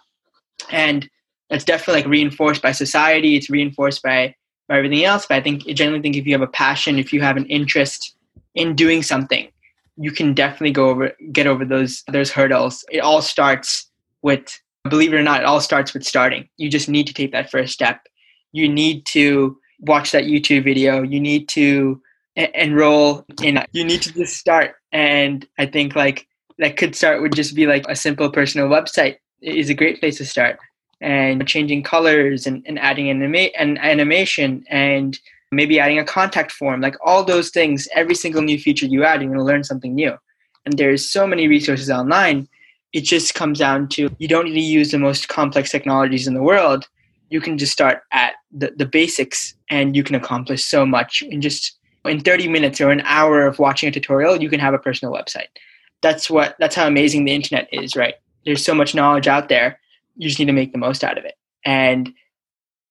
And 0.69 1.09
that's 1.49 1.65
definitely 1.65 2.01
like 2.01 2.09
reinforced 2.09 2.61
by 2.61 2.71
society. 2.71 3.35
It's 3.35 3.49
reinforced 3.49 4.03
by 4.03 4.35
by 4.67 4.77
everything 4.77 5.03
else. 5.03 5.25
But 5.27 5.35
i 5.35 5.41
think 5.41 5.63
i 5.67 5.73
generally 5.73 6.01
think 6.01 6.15
if 6.15 6.25
you 6.25 6.33
have 6.33 6.41
a 6.41 6.47
passion 6.47 6.99
if 6.99 7.11
you 7.11 7.21
have 7.21 7.37
an 7.37 7.45
interest 7.47 8.15
in 8.55 8.75
doing 8.75 9.01
something 9.01 9.49
you 9.97 10.11
can 10.11 10.33
definitely 10.33 10.71
go 10.71 10.89
over 10.89 11.11
get 11.31 11.47
over 11.47 11.65
those 11.65 12.03
those 12.07 12.31
hurdles. 12.31 12.83
It 12.91 12.99
all 12.99 13.21
starts 13.21 13.89
with 14.21 14.59
believe 14.89 15.13
it 15.13 15.17
or 15.17 15.23
not 15.23 15.41
it 15.41 15.45
all 15.45 15.61
starts 15.61 15.93
with 15.93 16.03
starting. 16.03 16.49
You 16.57 16.69
just 16.69 16.89
need 16.89 17.07
to 17.07 17.13
take 17.13 17.31
that 17.31 17.51
first 17.51 17.73
step. 17.73 18.01
You 18.51 18.67
need 18.67 19.05
to 19.07 19.57
watch 19.81 20.11
that 20.11 20.23
youtube 20.23 20.63
video. 20.63 21.01
You 21.01 21.19
need 21.19 21.49
to 21.49 22.01
enroll 22.35 23.25
in 23.41 23.63
you 23.73 23.83
need 23.83 24.01
to 24.03 24.13
just 24.13 24.37
start. 24.37 24.75
And 24.91 25.47
i 25.57 25.65
think 25.65 25.95
like 25.95 26.27
that 26.57 26.77
could 26.77 26.95
start 26.95 27.21
would 27.21 27.35
just 27.35 27.55
be 27.55 27.65
like 27.65 27.85
a 27.87 27.95
simple 27.95 28.29
personal 28.29 28.69
website 28.69 29.17
is 29.41 29.69
a 29.69 29.73
great 29.73 29.99
place 29.99 30.17
to 30.17 30.25
start. 30.25 30.59
And 31.01 31.47
changing 31.47 31.81
colors 31.81 32.45
and, 32.45 32.63
and 32.67 32.77
adding 32.77 33.09
anima- 33.09 33.49
an 33.57 33.79
animation 33.79 34.63
and 34.69 35.19
maybe 35.51 35.79
adding 35.79 35.97
a 35.97 36.05
contact 36.05 36.51
form 36.51 36.79
like 36.79 36.95
all 37.03 37.23
those 37.23 37.49
things 37.49 37.87
every 37.93 38.15
single 38.15 38.41
new 38.41 38.57
feature 38.57 38.85
you 38.85 39.03
add 39.03 39.21
you're 39.21 39.29
going 39.29 39.39
to 39.39 39.43
learn 39.43 39.63
something 39.63 39.95
new. 39.95 40.15
And 40.65 40.77
there's 40.77 41.09
so 41.09 41.25
many 41.25 41.47
resources 41.47 41.89
online. 41.89 42.47
It 42.93 43.01
just 43.01 43.33
comes 43.33 43.59
down 43.59 43.87
to 43.89 44.15
you 44.19 44.27
don't 44.27 44.45
need 44.45 44.53
to 44.53 44.59
use 44.59 44.91
the 44.91 44.99
most 44.99 45.27
complex 45.27 45.71
technologies 45.71 46.27
in 46.27 46.33
the 46.33 46.43
world 46.43 46.87
you 47.31 47.41
can 47.41 47.57
just 47.57 47.71
start 47.71 48.03
at 48.11 48.33
the, 48.51 48.73
the 48.75 48.85
basics 48.85 49.55
and 49.69 49.95
you 49.95 50.03
can 50.03 50.15
accomplish 50.15 50.63
so 50.63 50.85
much 50.85 51.23
in 51.23 51.41
just 51.41 51.77
in 52.05 52.19
30 52.19 52.47
minutes 52.49 52.81
or 52.81 52.89
an 52.89 53.01
hour 53.05 53.47
of 53.47 53.57
watching 53.57 53.87
a 53.87 53.91
tutorial, 53.91 54.41
you 54.41 54.49
can 54.49 54.59
have 54.59 54.73
a 54.73 54.79
personal 54.79 55.13
website. 55.13 55.47
That's 56.01 56.29
what 56.29 56.55
that's 56.59 56.75
how 56.75 56.87
amazing 56.87 57.25
the 57.25 57.33
internet 57.33 57.69
is, 57.71 57.95
right? 57.95 58.15
There's 58.45 58.65
so 58.65 58.73
much 58.73 58.93
knowledge 58.93 59.27
out 59.27 59.49
there. 59.49 59.79
You 60.17 60.27
just 60.27 60.39
need 60.39 60.45
to 60.45 60.53
make 60.53 60.71
the 60.71 60.77
most 60.77 61.03
out 61.03 61.17
of 61.17 61.25
it. 61.25 61.35
And 61.63 62.13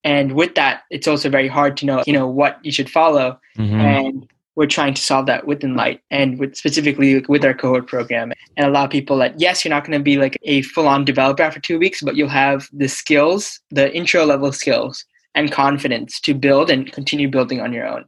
and 0.04 0.32
with 0.32 0.54
that, 0.54 0.82
it's 0.90 1.06
also 1.06 1.28
very 1.28 1.48
hard 1.48 1.76
to 1.78 1.86
know, 1.86 2.02
you 2.06 2.12
know, 2.12 2.26
what 2.26 2.58
you 2.62 2.72
should 2.72 2.88
follow. 2.88 3.38
Mm-hmm. 3.58 3.80
And 3.80 4.30
we're 4.60 4.66
trying 4.66 4.92
to 4.92 5.00
solve 5.00 5.24
that 5.24 5.46
with 5.46 5.60
Enlight 5.60 6.00
and 6.10 6.38
with 6.38 6.54
specifically 6.54 7.24
with 7.30 7.42
our 7.46 7.54
cohort 7.54 7.86
program. 7.86 8.30
And 8.58 8.66
allow 8.66 8.86
people 8.86 9.16
that 9.16 9.40
yes, 9.40 9.64
you're 9.64 9.70
not 9.70 9.86
going 9.86 9.98
to 9.98 10.04
be 10.04 10.18
like 10.18 10.36
a 10.42 10.60
full-on 10.60 11.06
developer 11.06 11.42
after 11.42 11.58
two 11.58 11.78
weeks, 11.78 12.02
but 12.02 12.14
you'll 12.14 12.28
have 12.28 12.68
the 12.70 12.86
skills, 12.86 13.58
the 13.70 13.90
intro 13.96 14.26
level 14.26 14.52
skills 14.52 15.06
and 15.34 15.50
confidence 15.50 16.20
to 16.20 16.34
build 16.34 16.68
and 16.68 16.92
continue 16.92 17.26
building 17.26 17.58
on 17.62 17.72
your 17.72 17.86
own. 17.86 18.04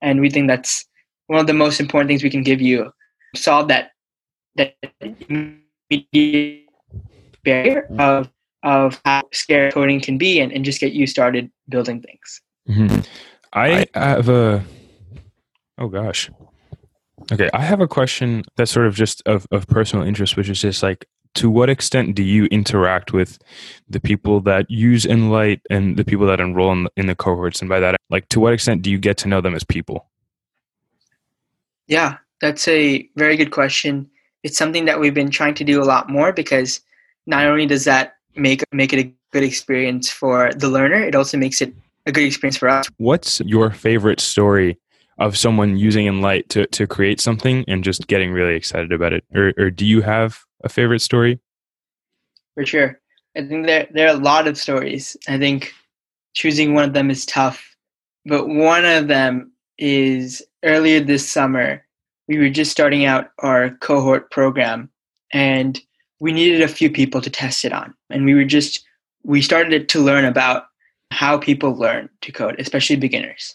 And 0.00 0.20
we 0.20 0.30
think 0.30 0.46
that's 0.46 0.86
one 1.26 1.40
of 1.40 1.48
the 1.48 1.54
most 1.54 1.80
important 1.80 2.08
things 2.08 2.22
we 2.22 2.30
can 2.30 2.44
give 2.44 2.60
you. 2.60 2.92
Solve 3.34 3.66
that 3.66 3.90
that 4.54 4.76
barrier 7.42 7.88
of 7.98 8.30
of 8.62 9.00
how 9.04 9.22
scary 9.32 9.72
coding 9.72 10.00
can 10.00 10.18
be 10.18 10.38
and, 10.38 10.52
and 10.52 10.64
just 10.64 10.78
get 10.78 10.92
you 10.92 11.08
started 11.08 11.50
building 11.68 12.00
things. 12.00 12.40
Mm-hmm. 12.68 13.00
i 13.52 13.86
have 13.94 14.28
a 14.28 14.64
oh 15.78 15.88
gosh 15.88 16.30
okay 17.32 17.50
i 17.54 17.60
have 17.60 17.80
a 17.80 17.88
question 17.88 18.42
that's 18.56 18.70
sort 18.70 18.86
of 18.86 18.94
just 18.94 19.22
of, 19.26 19.46
of 19.50 19.66
personal 19.68 20.06
interest 20.06 20.36
which 20.36 20.48
is 20.48 20.60
just 20.60 20.82
like 20.82 21.06
to 21.36 21.50
what 21.50 21.70
extent 21.70 22.14
do 22.14 22.22
you 22.22 22.46
interact 22.46 23.12
with 23.12 23.38
the 23.88 24.00
people 24.00 24.40
that 24.40 24.68
use 24.70 25.04
Enlight 25.04 25.60
and 25.70 25.96
the 25.96 26.04
people 26.04 26.26
that 26.26 26.40
enroll 26.40 26.72
in, 26.72 26.88
in 26.96 27.06
the 27.06 27.14
cohorts? 27.14 27.60
And 27.60 27.68
by 27.68 27.78
that, 27.78 27.96
like, 28.10 28.28
to 28.30 28.40
what 28.40 28.52
extent 28.52 28.82
do 28.82 28.90
you 28.90 28.98
get 28.98 29.18
to 29.18 29.28
know 29.28 29.40
them 29.40 29.54
as 29.54 29.62
people? 29.62 30.06
Yeah, 31.86 32.16
that's 32.40 32.66
a 32.66 33.08
very 33.16 33.36
good 33.36 33.50
question. 33.50 34.10
It's 34.42 34.58
something 34.58 34.86
that 34.86 34.98
we've 34.98 35.14
been 35.14 35.30
trying 35.30 35.54
to 35.54 35.64
do 35.64 35.82
a 35.82 35.84
lot 35.84 36.08
more 36.08 36.32
because 36.32 36.80
not 37.26 37.44
only 37.44 37.66
does 37.66 37.84
that 37.84 38.16
make 38.34 38.62
make 38.72 38.92
it 38.92 38.98
a 38.98 39.12
good 39.32 39.42
experience 39.42 40.10
for 40.10 40.52
the 40.54 40.68
learner, 40.68 41.02
it 41.02 41.14
also 41.14 41.36
makes 41.36 41.60
it 41.60 41.74
a 42.06 42.12
good 42.12 42.24
experience 42.24 42.56
for 42.56 42.68
us. 42.68 42.86
What's 42.98 43.40
your 43.40 43.70
favorite 43.70 44.20
story 44.20 44.78
of 45.18 45.36
someone 45.36 45.76
using 45.76 46.06
Enlight 46.06 46.48
to, 46.48 46.66
to 46.66 46.86
create 46.86 47.20
something 47.20 47.64
and 47.68 47.82
just 47.82 48.06
getting 48.06 48.32
really 48.32 48.54
excited 48.54 48.92
about 48.92 49.12
it? 49.12 49.24
Or, 49.34 49.52
or 49.56 49.70
do 49.70 49.86
you 49.86 50.02
have 50.02 50.44
a 50.62 50.68
favorite 50.68 51.00
story? 51.00 51.40
For 52.54 52.66
sure. 52.66 53.00
I 53.36 53.46
think 53.46 53.66
there, 53.66 53.86
there 53.92 54.08
are 54.08 54.16
a 54.16 54.20
lot 54.20 54.46
of 54.46 54.58
stories. 54.58 55.16
I 55.28 55.38
think 55.38 55.72
choosing 56.34 56.74
one 56.74 56.84
of 56.84 56.92
them 56.92 57.10
is 57.10 57.26
tough. 57.26 57.76
But 58.24 58.48
one 58.48 58.84
of 58.84 59.08
them 59.08 59.52
is 59.78 60.42
earlier 60.64 61.00
this 61.00 61.28
summer, 61.28 61.84
we 62.28 62.38
were 62.38 62.50
just 62.50 62.72
starting 62.72 63.04
out 63.04 63.30
our 63.38 63.70
cohort 63.70 64.30
program 64.30 64.90
and 65.32 65.80
we 66.18 66.32
needed 66.32 66.62
a 66.62 66.68
few 66.68 66.90
people 66.90 67.20
to 67.20 67.30
test 67.30 67.64
it 67.64 67.72
on. 67.72 67.94
And 68.10 68.24
we 68.24 68.34
were 68.34 68.44
just, 68.44 68.84
we 69.22 69.42
started 69.42 69.88
to 69.90 70.00
learn 70.00 70.24
about 70.24 70.64
how 71.10 71.38
people 71.38 71.74
learn 71.74 72.08
to 72.22 72.32
code, 72.32 72.56
especially 72.58 72.96
beginners. 72.96 73.54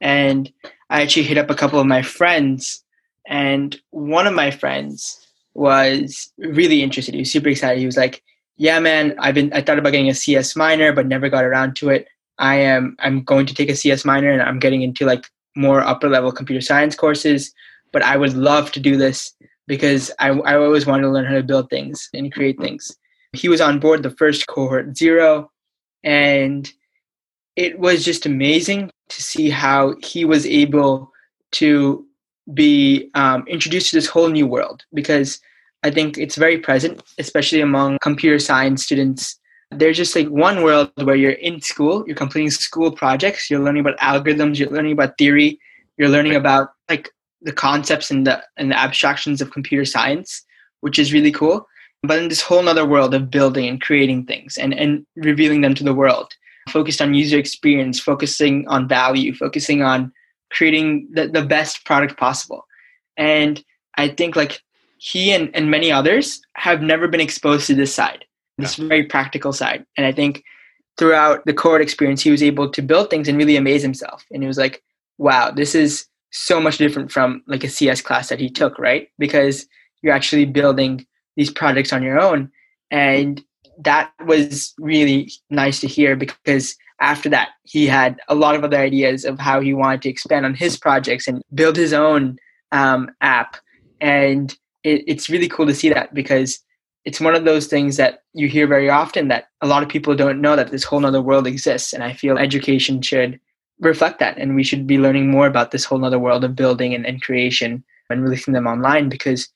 And 0.00 0.52
I 0.90 1.02
actually 1.02 1.22
hit 1.22 1.38
up 1.38 1.50
a 1.50 1.54
couple 1.54 1.78
of 1.78 1.86
my 1.86 2.02
friends, 2.02 2.84
and 3.26 3.80
one 3.90 4.26
of 4.26 4.34
my 4.34 4.50
friends 4.50 5.24
was 5.54 6.32
really 6.38 6.82
interested. 6.82 7.14
He 7.14 7.20
was 7.20 7.32
super 7.32 7.48
excited. 7.48 7.78
He 7.78 7.86
was 7.86 7.96
like, 7.96 8.22
"Yeah, 8.56 8.80
man, 8.80 9.14
I've 9.18 9.34
been 9.34 9.52
I 9.52 9.62
thought 9.62 9.78
about 9.78 9.92
getting 9.92 10.10
a 10.10 10.14
CS 10.14 10.56
minor, 10.56 10.92
but 10.92 11.06
never 11.06 11.28
got 11.28 11.44
around 11.44 11.76
to 11.76 11.90
it. 11.90 12.08
I 12.38 12.56
am 12.56 12.96
I'm 12.98 13.22
going 13.22 13.46
to 13.46 13.54
take 13.54 13.70
a 13.70 13.76
CS 13.76 14.04
minor, 14.04 14.30
and 14.32 14.42
I'm 14.42 14.58
getting 14.58 14.82
into 14.82 15.06
like 15.06 15.26
more 15.56 15.80
upper 15.80 16.08
level 16.08 16.32
computer 16.32 16.60
science 16.60 16.96
courses. 16.96 17.52
But 17.92 18.02
I 18.02 18.16
would 18.16 18.34
love 18.34 18.72
to 18.72 18.80
do 18.80 18.96
this 18.96 19.32
because 19.68 20.10
I 20.18 20.30
I 20.30 20.56
always 20.56 20.86
wanted 20.86 21.02
to 21.02 21.10
learn 21.10 21.26
how 21.26 21.34
to 21.34 21.42
build 21.44 21.70
things 21.70 22.08
and 22.12 22.32
create 22.32 22.58
things." 22.60 22.96
He 23.32 23.48
was 23.48 23.60
on 23.60 23.78
board 23.78 24.02
the 24.02 24.10
first 24.10 24.48
cohort 24.48 24.96
zero, 24.96 25.52
and 26.02 26.68
it 27.54 27.78
was 27.78 28.04
just 28.04 28.26
amazing 28.26 28.90
to 29.10 29.22
see 29.22 29.50
how 29.50 29.94
he 30.02 30.24
was 30.24 30.46
able 30.46 31.12
to 31.52 32.06
be 32.54 33.10
um, 33.14 33.44
introduced 33.46 33.90
to 33.90 33.96
this 33.96 34.06
whole 34.06 34.28
new 34.28 34.46
world 34.46 34.84
because 34.94 35.40
I 35.82 35.90
think 35.90 36.18
it's 36.18 36.36
very 36.36 36.58
present, 36.58 37.02
especially 37.18 37.60
among 37.60 37.98
computer 38.02 38.38
science 38.38 38.84
students. 38.84 39.38
There's 39.70 39.96
just 39.96 40.16
like 40.16 40.28
one 40.28 40.62
world 40.62 40.90
where 40.96 41.16
you're 41.16 41.32
in 41.32 41.60
school, 41.60 42.04
you're 42.06 42.16
completing 42.16 42.50
school 42.50 42.90
projects, 42.90 43.50
you're 43.50 43.60
learning 43.60 43.80
about 43.80 43.98
algorithms, 43.98 44.58
you're 44.58 44.70
learning 44.70 44.92
about 44.92 45.16
theory, 45.16 45.58
you're 45.96 46.08
learning 46.08 46.34
about 46.34 46.70
like 46.88 47.10
the 47.42 47.52
concepts 47.52 48.10
and 48.10 48.26
the 48.26 48.42
and 48.56 48.70
the 48.70 48.78
abstractions 48.78 49.40
of 49.40 49.52
computer 49.52 49.84
science, 49.84 50.44
which 50.80 50.98
is 50.98 51.12
really 51.12 51.32
cool. 51.32 51.66
But 52.02 52.18
in 52.18 52.28
this 52.28 52.42
whole 52.42 52.68
other 52.68 52.86
world 52.86 53.14
of 53.14 53.30
building 53.30 53.68
and 53.68 53.80
creating 53.80 54.24
things 54.24 54.56
and, 54.56 54.72
and 54.72 55.06
revealing 55.16 55.60
them 55.60 55.74
to 55.74 55.84
the 55.84 55.94
world 55.94 56.34
focused 56.70 57.00
on 57.02 57.14
user 57.14 57.38
experience, 57.38 58.00
focusing 58.00 58.66
on 58.68 58.88
value, 58.88 59.34
focusing 59.34 59.82
on 59.82 60.12
creating 60.50 61.08
the, 61.12 61.28
the 61.28 61.42
best 61.42 61.84
product 61.84 62.18
possible. 62.18 62.66
And 63.16 63.62
I 63.96 64.08
think 64.08 64.36
like 64.36 64.62
he 64.98 65.32
and, 65.32 65.54
and 65.54 65.70
many 65.70 65.90
others 65.90 66.40
have 66.54 66.82
never 66.82 67.08
been 67.08 67.20
exposed 67.20 67.66
to 67.68 67.74
this 67.74 67.94
side, 67.94 68.24
this 68.58 68.78
yeah. 68.78 68.88
very 68.88 69.04
practical 69.04 69.52
side. 69.52 69.84
And 69.96 70.06
I 70.06 70.12
think 70.12 70.42
throughout 70.98 71.44
the 71.46 71.54
cohort 71.54 71.80
experience, 71.82 72.22
he 72.22 72.30
was 72.30 72.42
able 72.42 72.70
to 72.70 72.82
build 72.82 73.10
things 73.10 73.28
and 73.28 73.38
really 73.38 73.56
amaze 73.56 73.82
himself. 73.82 74.24
And 74.30 74.42
he 74.42 74.46
was 74.46 74.58
like, 74.58 74.82
wow, 75.18 75.50
this 75.50 75.74
is 75.74 76.06
so 76.30 76.60
much 76.60 76.78
different 76.78 77.10
from 77.10 77.42
like 77.46 77.64
a 77.64 77.68
CS 77.68 78.02
class 78.02 78.28
that 78.28 78.40
he 78.40 78.50
took, 78.50 78.78
right? 78.78 79.08
Because 79.18 79.66
you're 80.02 80.12
actually 80.12 80.44
building 80.44 81.06
these 81.36 81.50
projects 81.50 81.92
on 81.92 82.02
your 82.02 82.20
own. 82.20 82.50
And 82.90 83.42
that 83.82 84.12
was 84.24 84.74
really 84.78 85.30
nice 85.50 85.80
to 85.80 85.86
hear 85.86 86.16
because 86.16 86.76
after 87.00 87.28
that 87.28 87.50
he 87.64 87.86
had 87.86 88.18
a 88.28 88.34
lot 88.34 88.54
of 88.54 88.64
other 88.64 88.76
ideas 88.76 89.24
of 89.24 89.38
how 89.38 89.60
he 89.60 89.72
wanted 89.72 90.02
to 90.02 90.08
expand 90.08 90.44
on 90.44 90.54
his 90.54 90.76
projects 90.76 91.26
and 91.26 91.42
build 91.54 91.76
his 91.76 91.92
own 91.92 92.38
um, 92.72 93.10
app 93.20 93.56
and 94.00 94.56
it, 94.82 95.04
it's 95.06 95.28
really 95.28 95.48
cool 95.48 95.66
to 95.66 95.74
see 95.74 95.88
that 95.88 96.14
because 96.14 96.60
it's 97.04 97.20
one 97.20 97.34
of 97.34 97.44
those 97.44 97.66
things 97.66 97.96
that 97.96 98.22
you 98.34 98.48
hear 98.48 98.66
very 98.66 98.90
often 98.90 99.28
that 99.28 99.48
a 99.60 99.66
lot 99.66 99.82
of 99.82 99.88
people 99.88 100.14
don't 100.14 100.40
know 100.40 100.56
that 100.56 100.70
this 100.70 100.84
whole 100.84 101.04
other 101.06 101.22
world 101.22 101.46
exists. 101.46 101.92
And 101.92 102.04
I 102.04 102.12
feel 102.12 102.38
education 102.38 103.00
should 103.00 103.40
reflect 103.80 104.18
that. 104.18 104.36
And 104.36 104.54
we 104.54 104.64
should 104.64 104.86
be 104.86 104.98
learning 104.98 105.30
more 105.30 105.46
about 105.46 105.70
this 105.70 105.84
whole 105.84 106.04
other 106.04 106.18
world 106.18 106.44
of 106.44 106.54
building 106.54 106.94
and, 106.94 107.06
and 107.06 107.22
creation 107.22 107.82
and 108.10 108.22
releasing 108.22 108.52
them 108.52 108.66
online 108.66 109.08
because 109.08 109.48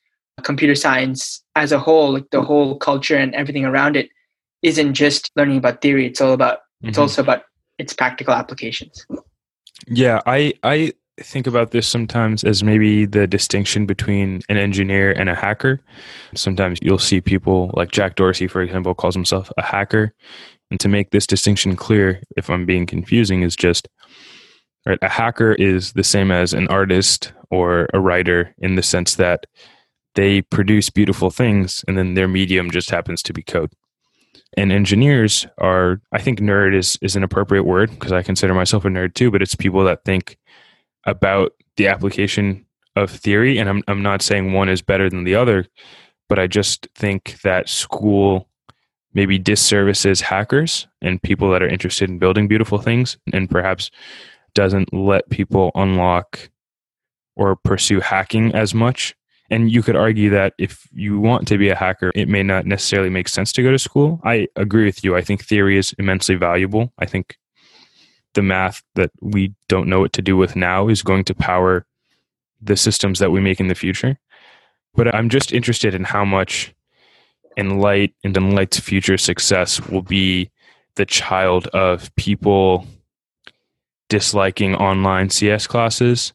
computer 0.42 0.74
science 0.74 1.42
as 1.54 1.70
a 1.70 1.78
whole, 1.78 2.12
like 2.14 2.30
the 2.30 2.42
whole 2.42 2.78
culture 2.78 3.16
and 3.16 3.34
everything 3.34 3.64
around 3.64 3.96
it, 3.96 4.08
isn't 4.64 4.94
just 4.94 5.31
learning 5.37 5.59
about 5.59 5.81
theory. 5.81 6.07
It's 6.07 6.20
all 6.20 6.33
about 6.33 6.59
mm-hmm. 6.59 6.88
it's 6.88 6.98
also 6.98 7.22
about 7.22 7.42
its 7.79 7.92
practical 7.92 8.35
applications. 8.35 9.07
Yeah, 9.87 10.20
I 10.27 10.55
I 10.64 10.92
think 11.20 11.46
about 11.46 11.70
this 11.70 11.87
sometimes 11.87 12.42
as 12.42 12.64
maybe 12.64 13.07
the 13.07 13.27
distinction 13.27 13.87
between 13.87 14.40
an 14.48 14.57
engineer 14.57 15.12
and 15.12 15.29
a 15.29 15.35
hacker. 15.35 15.81
Sometimes 16.35 16.79
you'll 16.83 16.98
see 16.98 17.20
people 17.20 17.70
like 17.74 17.92
Jack 17.92 18.16
Dorsey, 18.16 18.48
for 18.48 18.62
example, 18.62 18.94
calls 18.94 19.14
himself 19.14 19.53
a 19.57 19.62
hacker. 19.62 20.12
And 20.70 20.81
to 20.81 20.88
make 20.88 21.11
this 21.11 21.27
distinction 21.27 21.77
clear, 21.77 22.20
if 22.37 22.50
I'm 22.50 22.66
being 22.66 22.87
confusing, 22.87 23.42
is 23.42 23.55
just 23.55 23.87
right. 24.87 24.98
A 25.03 25.09
hacker 25.09 25.53
is 25.53 25.92
the 25.92 26.03
same 26.03 26.33
as 26.33 26.53
an 26.53 26.66
artist 26.68 27.33
or 27.50 27.88
a 27.94 28.00
writer 28.00 28.55
in 28.59 28.74
the 28.74 28.83
sense 28.83 29.14
that 29.16 29.46
they 30.14 30.42
produce 30.42 30.90
beautiful 30.90 31.31
things 31.31 31.85
and 31.87 31.98
then 31.98 32.14
their 32.14 32.29
medium 32.29 32.70
just 32.70 32.90
happens 32.90 33.22
to 33.24 33.33
be 33.33 33.42
code. 33.42 33.70
And 34.57 34.73
engineers 34.73 35.47
are, 35.59 36.01
I 36.12 36.21
think 36.21 36.38
nerd 36.38 36.75
is, 36.75 36.99
is 37.03 37.17
an 37.17 37.23
appropriate 37.23 37.64
word 37.64 37.90
because 37.90 38.12
I 38.12 38.23
consider 38.23 38.55
myself 38.55 38.85
a 38.85 38.88
nerd 38.88 39.14
too, 39.14 39.31
but 39.31 39.43
it's 39.43 39.55
people 39.55 39.85
that 39.85 40.05
think 40.05 40.38
about 41.05 41.53
the 41.77 41.88
application 41.88 42.64
of 42.97 43.11
theory. 43.11 43.59
And 43.59 43.69
I'm, 43.69 43.83
I'm 43.88 44.03
not 44.03 44.23
saying 44.23 44.53
one 44.53 44.69
is 44.69 44.83
better 44.83 45.11
than 45.11 45.25
the 45.25 45.35
other, 45.35 45.67
but 46.29 46.38
I 46.38 46.47
just 46.47 46.88
think 46.95 47.40
that 47.43 47.69
school 47.69 48.49
maybe 49.12 49.38
disservices 49.38 50.21
hackers 50.21 50.87
and 51.01 51.23
people 51.23 51.51
that 51.51 51.62
are 51.62 51.69
interested 51.69 52.11
in 52.11 52.19
building 52.19 52.49
beautiful 52.49 52.79
things 52.79 53.17
and 53.33 53.51
perhaps 53.51 53.90
doesn't 54.55 54.93
let 54.93 55.31
people 55.31 55.71
unlock 55.75 56.51
or 57.37 57.57
pursue 57.57 58.01
hacking 58.01 58.55
as 58.55 58.75
much. 58.75 59.14
And 59.50 59.70
you 59.70 59.83
could 59.83 59.96
argue 59.96 60.30
that 60.30 60.54
if 60.59 60.88
you 60.92 61.20
want 61.20 61.46
to 61.48 61.59
be 61.59 61.68
a 61.68 61.76
hacker, 61.76 62.11
it 62.14 62.28
may 62.28 62.42
not 62.42 62.64
necessarily 62.64 63.11
make 63.11 63.28
sense 63.28 63.52
to 63.52 63.62
go 63.62 63.70
to 63.70 63.78
school. 63.78 64.20
I 64.24 64.48
agree 64.57 64.85
with 64.87 65.04
you. 65.04 65.16
I 65.16 65.20
think 65.20 65.44
theory 65.44 65.76
is 65.76 65.94
immensely 65.98 66.35
valuable. 66.35 66.92
I 66.98 67.07
think 67.07 67.37
the 68.33 68.42
math 68.42 68.83
that 68.94 69.11
we 69.20 69.54
don't 69.68 69.88
know 69.88 70.00
what 70.00 70.12
to 70.14 70.22
do 70.22 70.37
with 70.37 70.57
now 70.57 70.88
is 70.88 71.02
going 71.02 71.24
to 71.24 71.35
power 71.35 71.87
the 72.61 72.76
systems 72.76 73.18
that 73.18 73.30
we 73.30 73.40
make 73.40 73.61
in 73.61 73.68
the 73.68 73.74
future. 73.74 74.18
But 74.94 75.14
I'm 75.14 75.28
just 75.28 75.52
interested 75.52 75.94
in 75.94 76.04
how 76.04 76.24
much 76.24 76.74
Enlight 77.59 78.14
and 78.24 78.35
Enlight's 78.35 78.80
future 78.80 79.18
success 79.18 79.80
will 79.88 80.02
be 80.02 80.50
the 80.96 81.07
child 81.07 81.66
of 81.68 82.14
people 82.16 82.87
disliking 84.09 84.74
online 84.74 85.30
CS 85.30 85.66
classes 85.66 86.33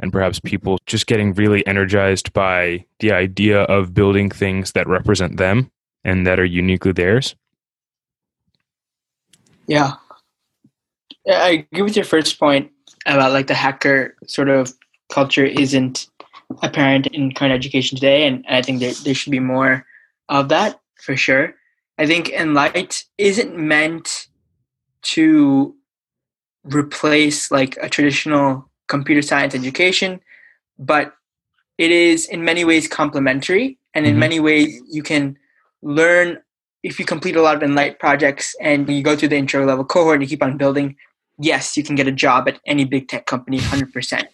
and 0.00 0.12
perhaps 0.12 0.40
people 0.40 0.78
just 0.86 1.06
getting 1.06 1.32
really 1.34 1.66
energized 1.66 2.32
by 2.32 2.84
the 2.98 3.12
idea 3.12 3.62
of 3.62 3.94
building 3.94 4.30
things 4.30 4.72
that 4.72 4.88
represent 4.88 5.36
them 5.36 5.70
and 6.04 6.26
that 6.26 6.40
are 6.40 6.44
uniquely 6.44 6.92
theirs. 6.92 7.36
Yeah, 9.66 9.94
I 11.28 11.66
agree 11.70 11.82
with 11.82 11.96
your 11.96 12.04
first 12.04 12.38
point 12.38 12.70
about 13.06 13.32
like 13.32 13.46
the 13.46 13.54
hacker 13.54 14.16
sort 14.26 14.48
of 14.48 14.72
culture 15.12 15.44
isn't 15.44 16.08
apparent 16.62 17.06
in 17.08 17.32
current 17.32 17.54
education 17.54 17.96
today, 17.96 18.26
and 18.26 18.44
I 18.48 18.62
think 18.62 18.80
there 18.80 18.94
there 19.04 19.14
should 19.14 19.30
be 19.30 19.38
more 19.38 19.86
of 20.28 20.48
that 20.48 20.80
for 20.96 21.16
sure. 21.16 21.54
I 21.98 22.06
think 22.06 22.28
Enlight 22.28 23.04
isn't 23.18 23.56
meant 23.56 24.28
to 25.02 25.74
replace 26.64 27.50
like 27.50 27.76
a 27.80 27.88
traditional 27.88 28.69
computer 28.90 29.22
science 29.22 29.54
education, 29.54 30.20
but 30.78 31.14
it 31.78 31.90
is 31.90 32.26
in 32.26 32.44
many 32.44 32.64
ways 32.64 32.86
complementary, 32.86 33.78
and 33.94 34.04
in 34.04 34.12
mm-hmm. 34.12 34.20
many 34.20 34.40
ways 34.40 34.78
you 34.90 35.02
can 35.02 35.38
learn 35.80 36.38
if 36.82 36.98
you 36.98 37.04
complete 37.04 37.36
a 37.36 37.42
lot 37.42 37.56
of 37.56 37.62
Enlight 37.62 37.98
projects 37.98 38.54
and 38.60 38.88
you 38.88 39.02
go 39.02 39.14
through 39.16 39.28
the 39.28 39.36
intro 39.36 39.64
level 39.64 39.84
cohort 39.84 40.14
and 40.16 40.22
you 40.22 40.28
keep 40.28 40.42
on 40.42 40.56
building 40.56 40.96
yes, 41.40 41.76
you 41.76 41.82
can 41.82 41.96
get 41.96 42.06
a 42.06 42.12
job 42.12 42.46
at 42.48 42.60
any 42.66 42.84
big 42.84 43.08
tech 43.08 43.26
company 43.26 43.58
100%. 43.58 44.24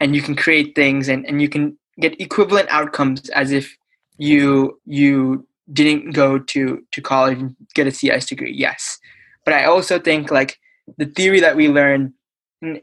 And 0.00 0.14
you 0.14 0.22
can 0.22 0.36
create 0.36 0.74
things 0.74 1.08
and, 1.08 1.26
and 1.26 1.42
you 1.42 1.48
can 1.48 1.76
get 2.00 2.18
equivalent 2.20 2.68
outcomes 2.70 3.28
as 3.30 3.52
if 3.52 3.76
you 4.18 4.80
you 4.86 5.46
didn't 5.72 6.12
go 6.12 6.38
to, 6.38 6.82
to 6.92 7.02
college 7.02 7.38
and 7.38 7.56
get 7.74 7.86
a 7.86 7.90
CS 7.90 8.26
degree. 8.26 8.52
Yes. 8.52 8.98
But 9.44 9.54
I 9.54 9.64
also 9.64 9.98
think 9.98 10.30
like 10.30 10.58
the 10.96 11.06
theory 11.06 11.40
that 11.40 11.56
we 11.56 11.68
learn 11.68 12.14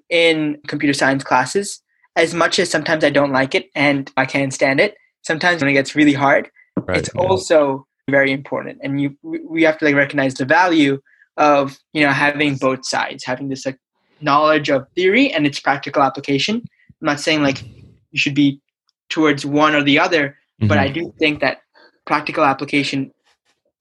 in, 0.10 0.60
computer 0.68 0.94
science 0.94 1.24
classes, 1.24 1.82
as 2.16 2.34
much 2.34 2.60
as 2.60 2.70
sometimes 2.70 3.04
I 3.04 3.10
don't 3.10 3.32
like 3.32 3.56
it 3.56 3.70
and 3.76 4.12
I 4.18 4.26
can't 4.26 4.54
stand 4.54 4.80
it, 4.80 4.96
sometimes 5.22 5.62
when 5.62 5.70
it 5.70 5.74
gets 5.74 5.96
really 5.96 6.14
hard, 6.14 6.50
right, 6.88 6.98
it's 6.98 7.10
yeah. 7.16 7.22
also 7.22 7.88
very 8.10 8.32
important. 8.32 8.80
And 8.84 9.02
you 9.02 9.18
we 9.24 9.64
have 9.64 9.78
to 9.80 9.86
like 9.86 9.96
recognize 9.96 10.36
the 10.36 10.46
value 10.46 11.00
of 11.38 11.78
you 11.94 12.04
know 12.04 12.12
having 12.12 12.56
both 12.56 12.86
sides, 12.86 13.24
having 13.24 13.50
this 13.50 13.66
like 13.66 13.80
knowledge 14.22 14.70
of 14.70 14.88
theory 14.96 15.32
and 15.32 15.46
its 15.46 15.60
practical 15.60 16.04
application. 16.04 16.56
I'm 17.02 17.06
not 17.06 17.20
saying 17.20 17.42
like 17.42 17.64
you 18.12 18.20
should 18.20 18.36
be 18.36 18.62
towards 19.10 19.46
one 19.46 19.76
or 19.76 19.84
the 19.84 20.00
other, 20.00 20.30
mm-hmm. 20.30 20.68
but 20.68 20.78
I 20.78 20.90
mm-hmm. 20.90 21.06
do 21.06 21.14
think 21.20 21.40
that 21.42 21.62
practical 22.06 22.44
application. 22.44 23.12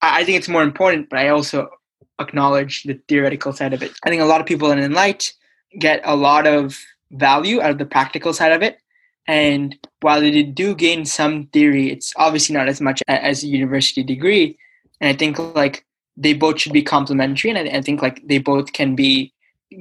I 0.00 0.24
think 0.24 0.38
it's 0.38 0.48
more 0.48 0.64
important, 0.64 1.08
but 1.10 1.20
I 1.20 1.28
also 1.28 1.68
acknowledge 2.18 2.82
the 2.84 3.00
theoretical 3.08 3.52
side 3.52 3.72
of 3.72 3.82
it. 3.82 3.92
I 4.04 4.10
think 4.10 4.20
a 4.20 4.26
lot 4.26 4.40
of 4.40 4.46
people 4.46 4.70
in 4.72 4.78
Enlight 4.78 5.32
get 5.78 6.00
a 6.04 6.16
lot 6.16 6.46
of 6.46 6.78
value 7.12 7.60
out 7.60 7.70
of 7.70 7.78
the 7.78 7.86
practical 7.86 8.32
side 8.32 8.52
of 8.52 8.62
it. 8.62 8.78
And 9.26 9.76
while 10.00 10.20
they 10.20 10.42
do 10.42 10.74
gain 10.74 11.04
some 11.04 11.46
theory, 11.46 11.90
it's 11.90 12.12
obviously 12.16 12.54
not 12.56 12.68
as 12.68 12.80
much 12.80 13.02
as 13.08 13.42
a 13.42 13.46
university 13.46 14.02
degree. 14.02 14.58
And 15.00 15.08
I 15.08 15.16
think 15.16 15.38
like 15.54 15.84
they 16.16 16.32
both 16.32 16.60
should 16.60 16.72
be 16.72 16.82
complementary, 16.82 17.50
and 17.50 17.58
I, 17.58 17.78
I, 17.78 17.82
think 17.82 18.02
like 18.02 18.26
they 18.26 18.38
both 18.38 18.72
can 18.72 18.94
be 18.94 19.32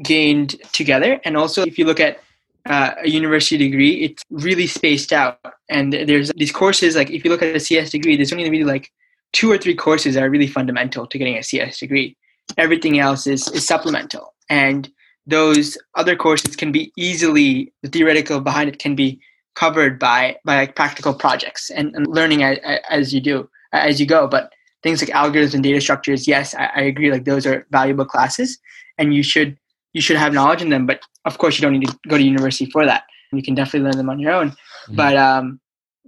gained 0.03 0.55
together. 0.71 1.19
And 1.25 1.35
also, 1.35 1.63
if 1.63 1.77
you 1.77 1.85
look 1.85 1.99
at 1.99 2.19
uh, 2.65 2.91
a 3.03 3.09
university 3.09 3.57
degree, 3.57 4.03
it's 4.03 4.23
really 4.29 4.67
spaced 4.67 5.11
out, 5.11 5.39
and 5.69 5.91
there's 5.91 6.31
these 6.35 6.51
courses. 6.51 6.95
Like 6.95 7.09
if 7.09 7.25
you 7.25 7.31
look 7.31 7.41
at 7.41 7.55
a 7.55 7.59
CS 7.59 7.89
degree, 7.89 8.15
there's 8.15 8.31
only 8.31 8.49
really 8.49 8.63
like 8.63 8.91
two 9.33 9.51
or 9.51 9.57
three 9.57 9.75
courses 9.75 10.15
that 10.15 10.23
are 10.23 10.29
really 10.29 10.47
fundamental 10.47 11.07
to 11.07 11.17
getting 11.17 11.37
a 11.37 11.43
CS 11.43 11.79
degree. 11.79 12.15
Everything 12.57 12.99
else 12.99 13.27
is 13.27 13.47
is 13.49 13.65
supplemental, 13.65 14.33
and 14.49 14.89
those 15.27 15.77
other 15.95 16.15
courses 16.15 16.55
can 16.55 16.71
be 16.71 16.91
easily 16.97 17.71
the 17.83 17.89
theoretical 17.89 18.41
behind 18.41 18.69
it 18.69 18.79
can 18.79 18.95
be 18.95 19.19
covered 19.55 19.99
by 19.99 20.37
by 20.45 20.55
like 20.55 20.75
practical 20.75 21.13
projects 21.13 21.69
and, 21.69 21.95
and 21.95 22.07
learning 22.07 22.43
as, 22.43 22.57
as 22.89 23.13
you 23.13 23.21
do 23.21 23.49
as 23.73 23.99
you 23.99 24.05
go. 24.05 24.27
But 24.27 24.51
things 24.83 25.01
like 25.01 25.11
algorithms 25.11 25.53
and 25.53 25.63
data 25.63 25.81
structures, 25.81 26.27
yes, 26.27 26.55
I, 26.55 26.65
I, 26.75 26.81
agree. 26.81 27.11
Like 27.11 27.25
those 27.25 27.45
are 27.45 27.67
valuable 27.71 28.05
classes, 28.05 28.57
and 28.97 29.13
you 29.13 29.23
should 29.23 29.57
you 29.93 30.01
should 30.01 30.17
have 30.17 30.33
knowledge 30.33 30.61
in 30.61 30.69
them. 30.69 30.85
But 30.85 31.01
of 31.25 31.37
course, 31.37 31.57
you 31.57 31.61
don't 31.61 31.77
need 31.77 31.87
to 31.87 31.99
go 32.07 32.17
to 32.17 32.23
university 32.23 32.69
for 32.71 32.85
that. 32.85 33.03
You 33.31 33.43
can 33.43 33.55
definitely 33.55 33.87
learn 33.87 33.97
them 33.97 34.09
on 34.09 34.19
your 34.19 34.33
own. 34.33 34.51
Mm-hmm. 34.51 34.95
But 34.95 35.15
um, 35.15 35.59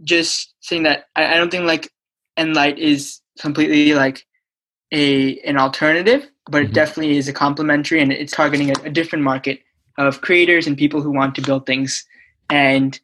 just 0.04 0.54
saying 0.62 0.84
that, 0.84 1.06
I, 1.15 1.34
I 1.34 1.38
don't 1.38 1.52
think 1.52 1.65
like 1.65 1.89
Enlight 2.38 2.78
is 2.78 3.21
completely 3.39 3.93
like 3.93 4.26
a 4.93 5.39
an 5.39 5.58
alternative, 5.58 6.29
but 6.45 6.62
mm-hmm. 6.62 6.71
it 6.71 6.73
definitely 6.73 7.17
is 7.17 7.27
a 7.27 7.34
complementary, 7.34 8.01
and 8.01 8.13
it's 8.13 8.34
targeting 8.34 8.69
a, 8.69 8.73
a 8.84 8.89
different 8.89 9.23
market 9.23 9.60
of 9.97 10.21
creators 10.21 10.65
and 10.65 10.77
people 10.77 11.01
who 11.01 11.12
want 11.12 11.36
to 11.36 11.41
build 11.41 11.65
things, 11.65 12.06
and 12.49 12.99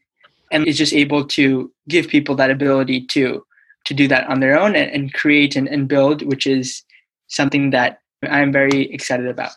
and 0.52 0.67
is 0.67 0.78
just 0.78 0.93
able 0.93 1.25
to 1.25 1.71
give 1.88 2.08
people 2.08 2.36
that 2.36 2.52
ability 2.52 3.06
to 3.08 3.43
to 3.86 3.93
do 3.93 4.08
that 4.08 4.28
on 4.28 4.39
their 4.39 4.58
own 4.58 4.75
and, 4.75 4.91
and 4.91 5.13
create 5.13 5.56
and, 5.56 5.67
and 5.67 5.88
build, 5.88 6.21
which 6.21 6.45
is 6.45 6.84
something 7.28 7.71
that 7.71 7.99
I'm 8.30 8.52
very 8.52 8.91
excited 8.93 9.28
about. 9.28 9.52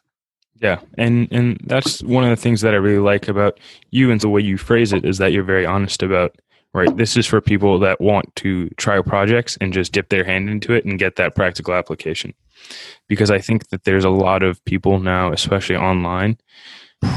Yeah, 0.60 0.78
and 0.96 1.28
and 1.32 1.60
that's 1.64 2.02
one 2.02 2.24
of 2.24 2.30
the 2.30 2.36
things 2.36 2.60
that 2.60 2.72
I 2.72 2.76
really 2.76 3.00
like 3.02 3.28
about 3.28 3.58
you 3.90 4.10
and 4.10 4.20
the 4.20 4.28
way 4.28 4.40
you 4.40 4.56
phrase 4.56 4.92
it 4.92 5.04
is 5.04 5.18
that 5.18 5.32
you're 5.32 5.42
very 5.42 5.66
honest 5.66 6.02
about 6.02 6.36
right. 6.80 6.96
This 6.96 7.16
is 7.16 7.26
for 7.26 7.40
people 7.40 7.78
that 7.80 8.00
want 8.00 8.34
to 8.36 8.68
try 8.70 9.00
projects 9.02 9.58
and 9.60 9.72
just 9.72 9.92
dip 9.92 10.08
their 10.08 10.24
hand 10.24 10.48
into 10.48 10.72
it 10.72 10.84
and 10.84 10.98
get 10.98 11.16
that 11.16 11.34
practical 11.34 11.74
application. 11.74 12.34
Because 13.08 13.30
I 13.30 13.38
think 13.38 13.68
that 13.68 13.84
there's 13.84 14.04
a 14.04 14.10
lot 14.10 14.42
of 14.42 14.64
people 14.64 15.00
now, 15.00 15.32
especially 15.32 15.76
online, 15.76 16.38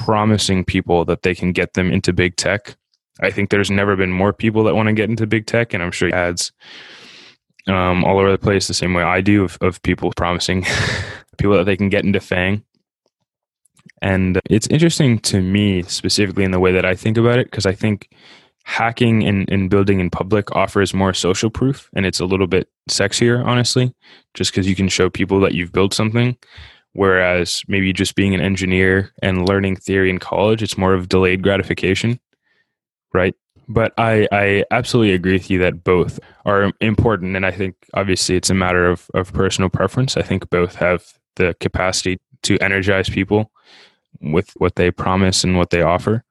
promising 0.04 0.66
people 0.66 1.06
that 1.06 1.22
they 1.22 1.36
can 1.36 1.52
get 1.52 1.74
them 1.74 1.92
into 1.92 2.12
big 2.12 2.36
tech. 2.36 2.76
I 3.22 3.32
think 3.32 3.50
there's 3.50 3.72
never 3.72 3.96
been 3.96 4.12
more 4.12 4.34
people 4.34 4.64
that 4.66 4.76
want 4.76 4.88
to 4.88 4.94
get 4.94 5.10
into 5.10 5.26
big 5.28 5.46
tech, 5.46 5.74
and 5.74 5.82
I'm 5.82 5.92
sure 5.92 6.14
ads 6.14 6.52
um, 7.68 8.04
all 8.04 8.20
over 8.20 8.32
the 8.32 8.38
place 8.38 8.68
the 8.68 8.74
same 8.74 8.94
way 8.94 9.04
I 9.04 9.22
do 9.22 9.44
of, 9.44 9.58
of 9.62 9.82
people 9.84 10.12
promising 10.16 10.66
people 11.38 11.56
that 11.56 11.66
they 11.66 11.78
can 11.78 11.90
get 11.90 12.04
into 12.04 12.20
FANG. 12.20 12.64
And 14.02 14.40
it's 14.50 14.68
interesting 14.68 15.20
to 15.20 15.42
me 15.42 15.84
specifically 15.84 16.44
in 16.44 16.52
the 16.52 16.60
way 16.60 16.72
that 16.74 16.86
I 16.86 16.96
think 16.96 17.18
about 17.18 17.40
it 17.40 17.50
because 17.50 17.66
I 17.66 17.74
think 17.74 18.10
hacking 18.66 19.24
and, 19.26 19.50
and 19.50 19.70
building 19.70 20.00
in 20.00 20.10
public 20.10 20.54
offers 20.56 20.94
more 20.94 21.14
social 21.14 21.52
proof 21.52 21.90
and 21.96 22.06
it's 22.06 22.20
a 22.20 22.26
little 22.26 22.48
bit 22.48 22.68
sexier, 22.90 23.46
honestly, 23.46 23.94
just 24.34 24.52
because 24.52 24.68
you 24.68 24.76
can 24.76 24.90
show 24.90 25.10
people 25.10 25.40
that 25.40 25.54
you've 25.54 25.72
built 25.72 25.94
something. 25.94 26.36
Whereas 26.94 27.62
maybe 27.68 27.94
just 27.94 28.16
being 28.16 28.34
an 28.34 28.42
engineer 28.42 29.12
and 29.22 29.48
learning 29.48 29.76
theory 29.76 30.10
in 30.10 30.18
college, 30.18 30.64
it's 30.64 30.78
more 30.78 30.94
of 30.94 31.10
delayed 31.10 31.44
gratification, 31.44 32.20
right? 33.14 33.36
But 33.68 33.94
I, 33.98 34.28
I 34.32 34.64
absolutely 34.72 35.14
agree 35.14 35.34
with 35.34 35.50
you 35.50 35.60
that 35.60 35.84
both 35.84 36.20
are 36.46 36.72
important. 36.82 37.36
And 37.36 37.46
I 37.46 37.52
think 37.52 37.76
obviously 37.94 38.36
it's 38.36 38.50
a 38.50 38.56
matter 38.56 38.90
of, 38.90 39.10
of 39.14 39.32
personal 39.32 39.70
preference. 39.70 40.18
I 40.18 40.22
think 40.24 40.50
both 40.50 40.76
have 40.76 41.06
the 41.36 41.56
capacity 41.60 42.20
to 42.44 42.58
energize 42.60 43.10
people 43.10 43.52
with 44.22 44.52
what 44.58 44.76
they 44.76 44.90
promise 44.90 45.44
and 45.44 45.58
what 45.58 45.70
they 45.70 45.82
offer. 45.82 46.24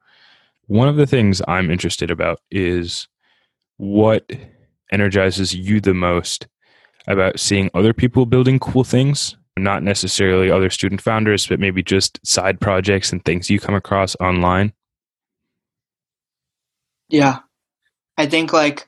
One 0.67 0.89
of 0.89 0.97
the 0.97 1.07
things 1.07 1.43
I'm 1.47 1.71
interested 1.71 2.11
about 2.11 2.41
is 2.51 3.07
what 3.77 4.31
energizes 4.93 5.55
you 5.55 5.81
the 5.81 5.95
most 5.95 6.47
about 7.07 7.39
seeing 7.39 7.71
other 7.75 7.93
people 7.93 8.27
building 8.27 8.59
cool 8.59 8.85
things, 8.85 9.37
not 9.59 9.83
necessarily 9.83 10.51
other 10.51 10.71
student 10.71 11.01
founders, 11.01 11.47
but 11.47 11.61
maybe 11.61 11.83
just 11.83 12.19
side 12.27 12.61
projects 12.61 13.13
and 13.13 13.25
things 13.25 13.51
you 13.51 13.61
come 13.61 13.75
across 13.75 14.17
online. 14.17 14.73
Yeah. 17.09 17.41
I 18.17 18.27
think 18.27 18.53
like 18.53 18.87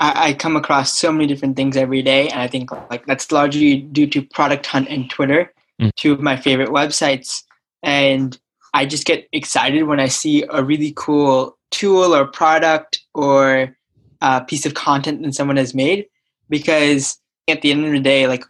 I, 0.00 0.28
I 0.28 0.32
come 0.34 0.56
across 0.56 0.96
so 0.96 1.12
many 1.12 1.26
different 1.26 1.56
things 1.56 1.76
every 1.76 2.02
day. 2.02 2.28
And 2.28 2.40
I 2.40 2.46
think 2.46 2.70
like 2.90 3.06
that's 3.06 3.32
largely 3.32 3.78
due 3.78 4.06
to 4.08 4.22
Product 4.22 4.64
Hunt 4.66 4.88
and 4.88 5.10
Twitter, 5.10 5.52
mm. 5.80 5.94
two 5.96 6.12
of 6.12 6.20
my 6.20 6.36
favorite 6.36 6.70
websites. 6.70 7.42
And 7.82 8.38
I 8.74 8.86
just 8.86 9.06
get 9.06 9.28
excited 9.32 9.84
when 9.84 10.00
I 10.00 10.08
see 10.08 10.44
a 10.50 10.62
really 10.62 10.92
cool 10.96 11.58
tool 11.70 12.14
or 12.14 12.26
product 12.26 13.00
or 13.14 13.76
a 14.20 14.44
piece 14.44 14.66
of 14.66 14.74
content 14.74 15.22
that 15.22 15.34
someone 15.34 15.56
has 15.56 15.74
made 15.74 16.06
because 16.48 17.18
at 17.48 17.62
the 17.62 17.70
end 17.70 17.84
of 17.84 17.92
the 17.92 18.00
day, 18.00 18.26
like 18.26 18.44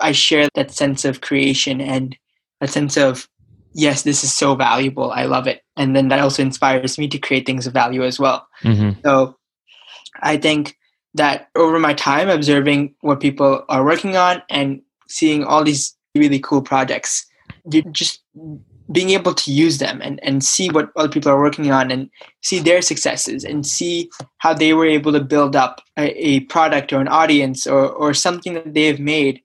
I 0.00 0.12
share 0.12 0.48
that 0.54 0.70
sense 0.70 1.04
of 1.04 1.20
creation 1.20 1.80
and 1.80 2.16
a 2.60 2.68
sense 2.68 2.96
of 2.96 3.28
yes, 3.74 4.02
this 4.02 4.22
is 4.22 4.32
so 4.36 4.54
valuable. 4.54 5.10
I 5.10 5.24
love 5.24 5.46
it, 5.46 5.62
and 5.76 5.96
then 5.96 6.08
that 6.08 6.20
also 6.20 6.42
inspires 6.42 6.98
me 6.98 7.08
to 7.08 7.18
create 7.18 7.46
things 7.46 7.66
of 7.66 7.72
value 7.72 8.04
as 8.04 8.18
well. 8.18 8.46
Mm-hmm. 8.62 9.00
So 9.02 9.36
I 10.22 10.36
think 10.36 10.76
that 11.14 11.48
over 11.56 11.78
my 11.78 11.94
time 11.94 12.28
observing 12.28 12.94
what 13.00 13.20
people 13.20 13.64
are 13.68 13.84
working 13.84 14.16
on 14.16 14.42
and 14.48 14.82
seeing 15.08 15.44
all 15.44 15.64
these 15.64 15.96
really 16.14 16.38
cool 16.38 16.62
projects, 16.62 17.26
you 17.70 17.82
just 17.92 18.22
being 18.92 19.10
able 19.10 19.34
to 19.34 19.52
use 19.52 19.78
them 19.78 20.00
and, 20.02 20.20
and 20.22 20.44
see 20.44 20.68
what 20.68 20.90
other 20.96 21.08
people 21.08 21.30
are 21.30 21.40
working 21.40 21.70
on 21.70 21.90
and 21.90 22.10
see 22.42 22.58
their 22.58 22.82
successes 22.82 23.44
and 23.44 23.66
see 23.66 24.10
how 24.38 24.52
they 24.52 24.74
were 24.74 24.86
able 24.86 25.12
to 25.12 25.20
build 25.20 25.56
up 25.56 25.80
a, 25.96 26.10
a 26.26 26.40
product 26.40 26.92
or 26.92 27.00
an 27.00 27.08
audience 27.08 27.66
or, 27.66 27.88
or 27.88 28.12
something 28.12 28.54
that 28.54 28.74
they 28.74 28.86
have 28.86 29.00
made 29.00 29.40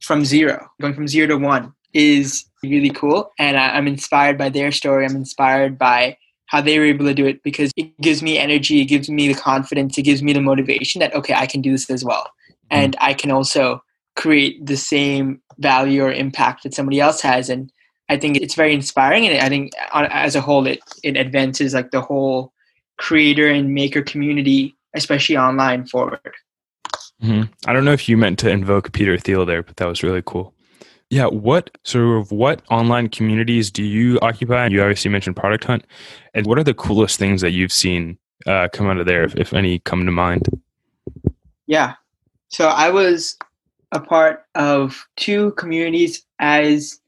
from 0.00 0.24
zero, 0.24 0.66
going 0.80 0.94
from 0.94 1.08
zero 1.08 1.26
to 1.26 1.36
one 1.36 1.72
is 1.92 2.44
really 2.62 2.90
cool. 2.90 3.32
And 3.38 3.56
I, 3.56 3.70
I'm 3.70 3.86
inspired 3.86 4.38
by 4.38 4.48
their 4.48 4.72
story. 4.72 5.04
I'm 5.04 5.16
inspired 5.16 5.78
by 5.78 6.16
how 6.46 6.60
they 6.60 6.78
were 6.78 6.84
able 6.84 7.06
to 7.06 7.14
do 7.14 7.26
it 7.26 7.42
because 7.42 7.70
it 7.76 7.96
gives 8.00 8.22
me 8.22 8.36
energy, 8.36 8.80
it 8.80 8.86
gives 8.86 9.08
me 9.08 9.28
the 9.28 9.40
confidence, 9.40 9.96
it 9.96 10.02
gives 10.02 10.22
me 10.22 10.32
the 10.32 10.40
motivation 10.40 10.98
that, 10.98 11.14
okay, 11.14 11.34
I 11.34 11.46
can 11.46 11.60
do 11.60 11.70
this 11.72 11.88
as 11.90 12.04
well. 12.04 12.24
Mm-hmm. 12.24 12.82
And 12.82 12.96
I 13.00 13.14
can 13.14 13.30
also 13.30 13.82
create 14.16 14.66
the 14.66 14.76
same 14.76 15.40
value 15.58 16.02
or 16.02 16.12
impact 16.12 16.64
that 16.64 16.74
somebody 16.74 17.00
else 17.00 17.20
has. 17.20 17.48
And 17.48 17.70
I 18.10 18.18
think 18.18 18.36
it's 18.36 18.56
very 18.56 18.74
inspiring, 18.74 19.26
and 19.26 19.40
I 19.40 19.48
think 19.48 19.72
as 19.94 20.34
a 20.34 20.40
whole, 20.40 20.66
it 20.66 20.80
it 21.02 21.16
advances 21.16 21.74
like 21.74 21.92
the 21.92 22.00
whole 22.00 22.52
creator 22.98 23.48
and 23.48 23.72
maker 23.72 24.02
community, 24.02 24.76
especially 24.94 25.36
online, 25.36 25.86
forward. 25.86 26.34
Mm-hmm. 27.22 27.52
I 27.66 27.72
don't 27.72 27.84
know 27.84 27.92
if 27.92 28.08
you 28.08 28.16
meant 28.16 28.38
to 28.40 28.50
invoke 28.50 28.92
Peter 28.92 29.16
Thiel 29.16 29.46
there, 29.46 29.62
but 29.62 29.76
that 29.76 29.86
was 29.86 30.02
really 30.02 30.22
cool. 30.26 30.52
Yeah, 31.08 31.26
what 31.26 31.70
sort 31.84 32.20
of 32.20 32.32
what 32.32 32.62
online 32.70 33.08
communities 33.08 33.70
do 33.70 33.82
you 33.82 34.18
occupy? 34.20 34.66
You 34.66 34.82
obviously 34.82 35.10
mentioned 35.10 35.36
Product 35.36 35.64
Hunt, 35.64 35.84
and 36.34 36.46
what 36.46 36.58
are 36.58 36.64
the 36.64 36.74
coolest 36.74 37.18
things 37.18 37.40
that 37.42 37.52
you've 37.52 37.72
seen 37.72 38.18
uh, 38.46 38.68
come 38.72 38.88
out 38.88 38.98
of 38.98 39.06
there, 39.06 39.24
if, 39.24 39.36
if 39.36 39.54
any 39.54 39.78
come 39.80 40.04
to 40.04 40.12
mind? 40.12 40.48
Yeah, 41.66 41.94
so 42.48 42.68
I 42.68 42.90
was 42.90 43.36
a 43.92 44.00
part 44.00 44.44
of 44.54 45.06
two 45.16 45.52
communities 45.52 46.24
as 46.38 46.99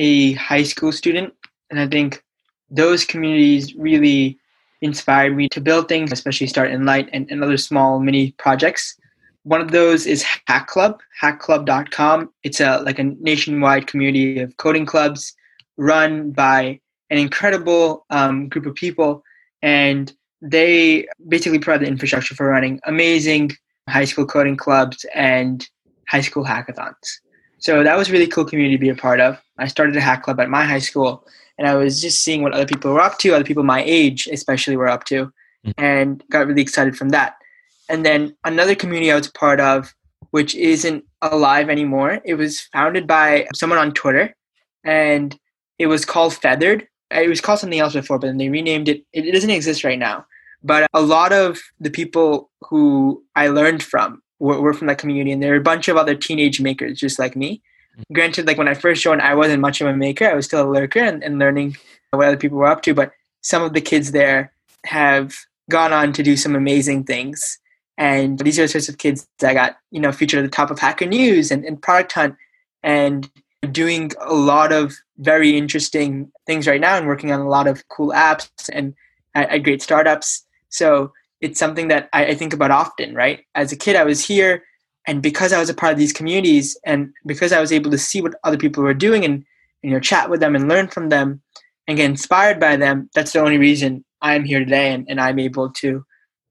a 0.00 0.32
high 0.32 0.62
school 0.62 0.92
student. 0.92 1.34
And 1.68 1.78
I 1.78 1.86
think 1.86 2.24
those 2.70 3.04
communities 3.04 3.74
really 3.74 4.38
inspired 4.80 5.36
me 5.36 5.46
to 5.50 5.60
build 5.60 5.88
things, 5.88 6.10
especially 6.10 6.46
Start 6.46 6.70
Enlight 6.70 7.10
and, 7.12 7.30
and 7.30 7.44
other 7.44 7.58
small 7.58 8.00
mini 8.00 8.32
projects. 8.38 8.96
One 9.42 9.60
of 9.60 9.72
those 9.72 10.06
is 10.06 10.24
Hack 10.46 10.68
Club, 10.68 11.00
hackclub.com. 11.22 12.30
It's 12.42 12.60
a 12.60 12.78
like 12.78 12.98
a 12.98 13.04
nationwide 13.04 13.86
community 13.86 14.40
of 14.40 14.56
coding 14.56 14.86
clubs 14.86 15.34
run 15.76 16.30
by 16.30 16.80
an 17.10 17.18
incredible 17.18 18.06
um, 18.08 18.48
group 18.48 18.66
of 18.66 18.74
people, 18.74 19.22
and 19.60 20.12
they 20.40 21.06
basically 21.28 21.58
provide 21.58 21.82
the 21.82 21.88
infrastructure 21.88 22.34
for 22.34 22.46
running 22.48 22.80
amazing 22.84 23.52
high 23.88 24.04
school 24.06 24.26
coding 24.26 24.56
clubs 24.56 25.04
and 25.14 25.68
high 26.08 26.20
school 26.22 26.44
hackathons. 26.44 27.20
So 27.60 27.82
that 27.82 27.96
was 27.96 28.10
really 28.10 28.26
cool 28.26 28.44
community 28.44 28.76
to 28.76 28.80
be 28.80 28.88
a 28.88 28.94
part 28.94 29.20
of. 29.20 29.40
I 29.58 29.66
started 29.66 29.96
a 29.96 30.00
hack 30.00 30.22
club 30.22 30.40
at 30.40 30.48
my 30.48 30.64
high 30.64 30.78
school, 30.78 31.26
and 31.58 31.68
I 31.68 31.74
was 31.74 32.00
just 32.00 32.22
seeing 32.22 32.42
what 32.42 32.54
other 32.54 32.66
people 32.66 32.92
were 32.92 33.00
up 33.00 33.18
to, 33.18 33.34
other 33.34 33.44
people 33.44 33.62
my 33.62 33.82
age 33.86 34.28
especially 34.32 34.76
were 34.76 34.88
up 34.88 35.04
to, 35.04 35.26
mm-hmm. 35.26 35.70
and 35.76 36.24
got 36.30 36.46
really 36.46 36.62
excited 36.62 36.96
from 36.96 37.10
that. 37.10 37.34
And 37.90 38.04
then 38.04 38.34
another 38.44 38.74
community 38.74 39.12
I 39.12 39.16
was 39.16 39.28
part 39.28 39.60
of, 39.60 39.94
which 40.30 40.54
isn't 40.54 41.04
alive 41.20 41.68
anymore, 41.68 42.20
it 42.24 42.34
was 42.34 42.60
founded 42.72 43.06
by 43.06 43.46
someone 43.54 43.78
on 43.78 43.92
Twitter, 43.92 44.34
and 44.84 45.38
it 45.78 45.86
was 45.86 46.04
called 46.04 46.34
Feathered. 46.34 46.86
It 47.10 47.28
was 47.28 47.40
called 47.40 47.58
something 47.58 47.80
else 47.80 47.92
before, 47.92 48.18
but 48.18 48.28
then 48.28 48.38
they 48.38 48.48
renamed 48.48 48.88
it. 48.88 49.04
It 49.12 49.32
doesn't 49.32 49.50
exist 49.50 49.84
right 49.84 49.98
now. 49.98 50.24
But 50.62 50.88
a 50.94 51.02
lot 51.02 51.32
of 51.32 51.58
the 51.80 51.90
people 51.90 52.50
who 52.60 53.24
I 53.34 53.48
learned 53.48 53.82
from 53.82 54.22
were, 54.40 54.60
were 54.60 54.74
from 54.74 54.88
that 54.88 54.98
community, 54.98 55.30
and 55.30 55.42
there 55.42 55.54
are 55.54 55.58
a 55.58 55.62
bunch 55.62 55.86
of 55.86 55.96
other 55.96 56.16
teenage 56.16 56.60
makers 56.60 56.98
just 56.98 57.18
like 57.18 57.36
me. 57.36 57.62
Mm-hmm. 57.92 58.14
Granted, 58.14 58.46
like 58.46 58.58
when 58.58 58.68
I 58.68 58.74
first 58.74 59.02
joined, 59.02 59.22
I 59.22 59.34
wasn't 59.34 59.60
much 59.60 59.80
of 59.80 59.86
a 59.86 59.94
maker. 59.94 60.28
I 60.28 60.34
was 60.34 60.46
still 60.46 60.68
a 60.68 60.70
lurker 60.70 61.00
and, 61.00 61.22
and 61.22 61.38
learning 61.38 61.76
what 62.10 62.26
other 62.26 62.36
people 62.36 62.58
were 62.58 62.66
up 62.66 62.82
to. 62.82 62.94
But 62.94 63.12
some 63.42 63.62
of 63.62 63.72
the 63.72 63.80
kids 63.80 64.12
there 64.12 64.52
have 64.86 65.34
gone 65.70 65.92
on 65.92 66.12
to 66.14 66.22
do 66.22 66.36
some 66.36 66.56
amazing 66.56 67.04
things. 67.04 67.58
And 67.96 68.38
these 68.38 68.58
are 68.58 68.62
the 68.62 68.68
sorts 68.68 68.88
of 68.88 68.98
kids 68.98 69.28
that 69.40 69.52
got, 69.52 69.76
you 69.90 70.00
know, 70.00 70.10
featured 70.10 70.38
at 70.38 70.50
the 70.50 70.56
top 70.56 70.70
of 70.70 70.78
Hacker 70.78 71.06
News 71.06 71.50
and, 71.50 71.64
and 71.64 71.80
Product 71.80 72.12
Hunt 72.12 72.36
and 72.82 73.30
doing 73.70 74.10
a 74.20 74.32
lot 74.32 74.72
of 74.72 74.94
very 75.18 75.56
interesting 75.56 76.32
things 76.46 76.66
right 76.66 76.80
now 76.80 76.96
and 76.96 77.06
working 77.06 77.30
on 77.30 77.40
a 77.40 77.48
lot 77.48 77.66
of 77.66 77.86
cool 77.88 78.10
apps 78.10 78.48
and 78.72 78.94
at, 79.34 79.50
at 79.50 79.58
great 79.58 79.82
startups. 79.82 80.46
So 80.70 81.12
it's 81.40 81.58
something 81.58 81.88
that 81.88 82.08
I, 82.12 82.26
I 82.26 82.34
think 82.34 82.52
about 82.52 82.70
often, 82.70 83.14
right? 83.14 83.44
As 83.54 83.72
a 83.72 83.76
kid, 83.76 83.96
I 83.96 84.04
was 84.04 84.24
here, 84.24 84.64
and 85.06 85.22
because 85.22 85.52
I 85.52 85.58
was 85.58 85.70
a 85.70 85.74
part 85.74 85.92
of 85.92 85.98
these 85.98 86.12
communities, 86.12 86.78
and 86.84 87.12
because 87.26 87.52
I 87.52 87.60
was 87.60 87.72
able 87.72 87.90
to 87.90 87.98
see 87.98 88.20
what 88.20 88.34
other 88.44 88.58
people 88.58 88.82
were 88.82 88.94
doing, 88.94 89.24
and 89.24 89.44
you 89.82 89.90
know, 89.90 90.00
chat 90.00 90.28
with 90.28 90.40
them 90.40 90.54
and 90.54 90.68
learn 90.68 90.88
from 90.88 91.08
them, 91.08 91.42
and 91.86 91.96
get 91.96 92.10
inspired 92.10 92.60
by 92.60 92.76
them, 92.76 93.08
that's 93.14 93.32
the 93.32 93.40
only 93.40 93.58
reason 93.58 94.04
I'm 94.22 94.44
here 94.44 94.60
today, 94.60 94.92
and, 94.92 95.06
and 95.08 95.20
I'm 95.20 95.38
able 95.38 95.70
to 95.70 96.04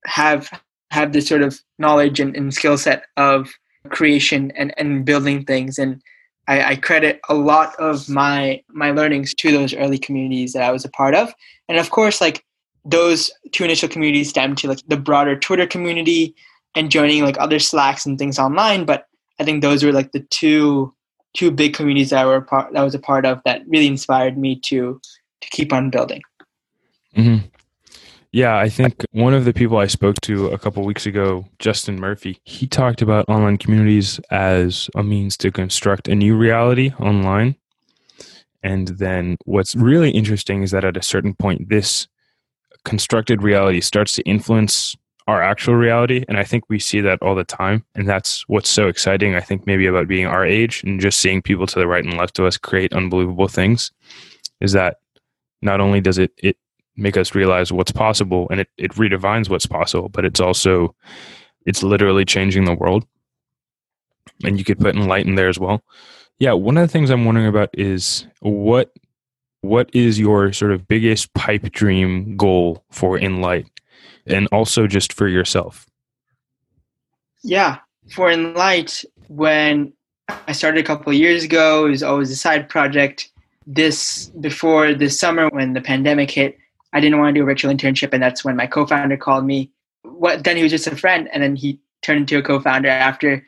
have 0.05 0.49
have 0.91 1.13
this 1.13 1.27
sort 1.27 1.43
of 1.43 1.59
knowledge 1.77 2.19
and, 2.19 2.35
and 2.35 2.53
skill 2.53 2.77
set 2.77 3.03
of 3.15 3.51
creation 3.89 4.51
and, 4.55 4.73
and 4.77 5.05
building 5.05 5.45
things 5.45 5.77
and 5.77 6.01
I, 6.49 6.71
I, 6.71 6.75
credit 6.77 7.21
a 7.29 7.35
lot 7.35 7.75
of 7.75 8.09
my 8.09 8.63
my 8.69 8.89
learnings 8.89 9.35
to 9.35 9.51
those 9.51 9.75
early 9.75 9.99
communities 9.99 10.53
that 10.53 10.63
I 10.63 10.71
was 10.71 10.83
a 10.83 10.89
part 10.89 11.13
of. 11.13 11.31
And 11.69 11.77
of 11.77 11.91
course, 11.91 12.19
like 12.19 12.43
those 12.85 13.31
two 13.51 13.63
initial 13.63 13.89
communities 13.89 14.29
stem 14.29 14.55
to 14.55 14.67
like 14.67 14.79
the 14.87 14.97
broader 14.97 15.37
Twitter 15.37 15.67
community 15.67 16.35
and 16.75 16.91
joining 16.91 17.23
like 17.23 17.39
other 17.39 17.59
Slacks 17.59 18.05
and 18.05 18.17
things 18.17 18.39
online. 18.39 18.85
But 18.85 19.07
I 19.39 19.43
think 19.43 19.61
those 19.61 19.83
were 19.83 19.91
like 19.91 20.11
the 20.11 20.21
two 20.29 20.93
two 21.35 21.51
big 21.51 21.73
communities 21.73 22.09
that 22.09 22.19
I 22.19 22.25
were 22.25 22.41
part 22.41 22.73
that 22.73 22.81
was 22.81 22.95
a 22.95 22.99
part 22.99 23.25
of 23.25 23.41
that 23.45 23.61
really 23.67 23.87
inspired 23.87 24.37
me 24.37 24.59
to 24.65 24.99
to 25.41 25.49
keep 25.49 25.71
on 25.73 25.89
building. 25.89 26.21
Mm-hmm. 27.15 27.47
Yeah, 28.31 28.57
I 28.57 28.69
think 28.69 29.03
one 29.11 29.33
of 29.33 29.45
the 29.45 29.53
people 29.53 29.77
I 29.77 29.87
spoke 29.87 30.21
to 30.21 30.49
a 30.49 30.59
couple 30.59 30.85
weeks 30.85 31.07
ago, 31.07 31.47
Justin 31.57 31.99
Murphy, 31.99 32.39
he 32.43 32.67
talked 32.67 33.01
about 33.01 33.27
online 33.27 33.57
communities 33.57 34.19
as 34.29 34.87
a 34.95 35.01
means 35.01 35.35
to 35.37 35.51
construct 35.51 36.07
a 36.07 36.13
new 36.13 36.37
reality 36.37 36.91
online. 36.99 37.55
And 38.61 38.89
then 38.89 39.37
what's 39.45 39.75
really 39.75 40.11
interesting 40.11 40.61
is 40.61 40.69
that 40.71 40.83
at 40.83 40.95
a 40.95 41.01
certain 41.01 41.33
point, 41.33 41.69
this 41.69 42.07
constructed 42.89 43.43
reality 43.43 43.81
starts 43.81 44.13
to 44.13 44.23
influence 44.23 44.95
our 45.27 45.43
actual 45.43 45.75
reality. 45.75 46.25
And 46.27 46.39
I 46.39 46.43
think 46.43 46.63
we 46.69 46.79
see 46.79 47.01
that 47.01 47.21
all 47.21 47.35
the 47.35 47.43
time. 47.43 47.85
And 47.93 48.09
that's 48.09 48.43
what's 48.47 48.69
so 48.69 48.87
exciting, 48.87 49.35
I 49.35 49.41
think, 49.41 49.67
maybe 49.67 49.85
about 49.85 50.07
being 50.07 50.25
our 50.25 50.43
age 50.43 50.83
and 50.83 50.99
just 50.99 51.19
seeing 51.19 51.43
people 51.43 51.67
to 51.67 51.77
the 51.77 51.85
right 51.85 52.03
and 52.03 52.17
left 52.17 52.39
of 52.39 52.45
us 52.45 52.57
create 52.57 52.91
unbelievable 52.91 53.47
things 53.47 53.91
is 54.59 54.71
that 54.71 54.97
not 55.61 55.79
only 55.79 56.01
does 56.01 56.17
it, 56.17 56.31
it 56.37 56.57
make 56.97 57.15
us 57.15 57.35
realize 57.35 57.71
what's 57.71 57.91
possible 57.91 58.47
and 58.49 58.59
it, 58.59 58.69
it 58.79 58.91
redefines 58.93 59.49
what's 59.49 59.67
possible, 59.67 60.09
but 60.09 60.25
it's 60.25 60.39
also 60.39 60.95
it's 61.67 61.83
literally 61.83 62.25
changing 62.25 62.65
the 62.65 62.73
world. 62.73 63.05
And 64.43 64.57
you 64.57 64.65
could 64.65 64.79
put 64.79 64.95
Enlight 64.95 65.25
in 65.25 65.35
there 65.35 65.49
as 65.49 65.59
well. 65.59 65.83
Yeah, 66.39 66.53
one 66.53 66.75
of 66.75 66.81
the 66.81 66.91
things 66.91 67.11
I'm 67.11 67.25
wondering 67.25 67.47
about 67.47 67.69
is 67.73 68.25
what 68.39 68.91
what 69.61 69.89
is 69.93 70.19
your 70.19 70.53
sort 70.53 70.71
of 70.71 70.87
biggest 70.87 71.33
pipe 71.33 71.71
dream 71.71 72.37
goal 72.37 72.83
for 72.91 73.17
Enlight 73.17 73.67
and 74.25 74.47
also 74.51 74.87
just 74.87 75.13
for 75.13 75.27
yourself? 75.27 75.85
Yeah, 77.43 77.77
for 78.11 78.29
Enlight, 78.29 79.05
when 79.27 79.93
I 80.47 80.51
started 80.51 80.79
a 80.79 80.87
couple 80.87 81.11
of 81.11 81.17
years 81.17 81.43
ago, 81.43 81.85
it 81.85 81.91
was 81.91 82.03
always 82.03 82.31
a 82.31 82.35
side 82.35 82.69
project. 82.69 83.29
This 83.65 84.27
before 84.39 84.93
this 84.93 85.19
summer 85.19 85.47
when 85.49 85.73
the 85.73 85.81
pandemic 85.81 86.31
hit, 86.31 86.57
I 86.93 86.99
didn't 86.99 87.19
want 87.19 87.35
to 87.35 87.39
do 87.39 87.43
a 87.43 87.45
virtual 87.45 87.73
internship, 87.73 88.13
and 88.13 88.23
that's 88.23 88.43
when 88.43 88.55
my 88.55 88.65
co-founder 88.65 89.17
called 89.17 89.45
me. 89.45 89.71
What 90.03 90.43
then 90.43 90.57
he 90.57 90.63
was 90.63 90.71
just 90.71 90.87
a 90.87 90.95
friend, 90.95 91.29
and 91.31 91.43
then 91.43 91.55
he 91.55 91.79
turned 92.01 92.21
into 92.21 92.37
a 92.37 92.41
co-founder 92.41 92.89
after 92.89 93.45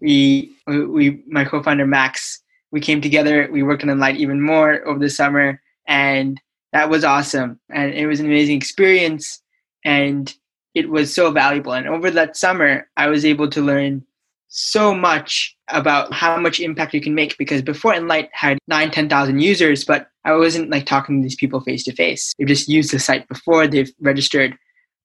we 0.00 0.50
we 0.66 1.22
my 1.26 1.44
co-founder 1.44 1.86
Max 1.86 2.39
we 2.72 2.80
came 2.80 3.00
together. 3.00 3.48
We 3.50 3.62
worked 3.62 3.82
on 3.82 3.88
Enlight 3.88 4.16
even 4.16 4.40
more 4.40 4.86
over 4.86 4.98
the 4.98 5.10
summer, 5.10 5.60
and 5.86 6.40
that 6.72 6.90
was 6.90 7.04
awesome. 7.04 7.58
And 7.70 7.92
it 7.94 8.06
was 8.06 8.20
an 8.20 8.26
amazing 8.26 8.56
experience, 8.56 9.42
and 9.84 10.32
it 10.74 10.88
was 10.90 11.12
so 11.12 11.30
valuable. 11.30 11.72
And 11.72 11.88
over 11.88 12.10
that 12.10 12.36
summer, 12.36 12.88
I 12.96 13.08
was 13.08 13.24
able 13.24 13.48
to 13.50 13.60
learn 13.60 14.04
so 14.48 14.94
much 14.94 15.56
about 15.68 16.12
how 16.12 16.36
much 16.38 16.58
impact 16.58 16.92
you 16.92 17.00
can 17.00 17.14
make 17.14 17.38
because 17.38 17.62
before 17.62 17.94
Enlight 17.94 18.28
had 18.32 18.58
nine, 18.66 18.90
10,000 18.90 19.38
users, 19.38 19.84
but 19.84 20.08
I 20.24 20.32
wasn't 20.32 20.70
like 20.70 20.86
talking 20.86 21.20
to 21.20 21.22
these 21.22 21.36
people 21.36 21.60
face 21.60 21.84
to 21.84 21.94
face. 21.94 22.34
They've 22.36 22.48
just 22.48 22.68
used 22.68 22.92
the 22.92 22.98
site 22.98 23.28
before 23.28 23.66
they've 23.68 23.92
registered. 24.00 24.56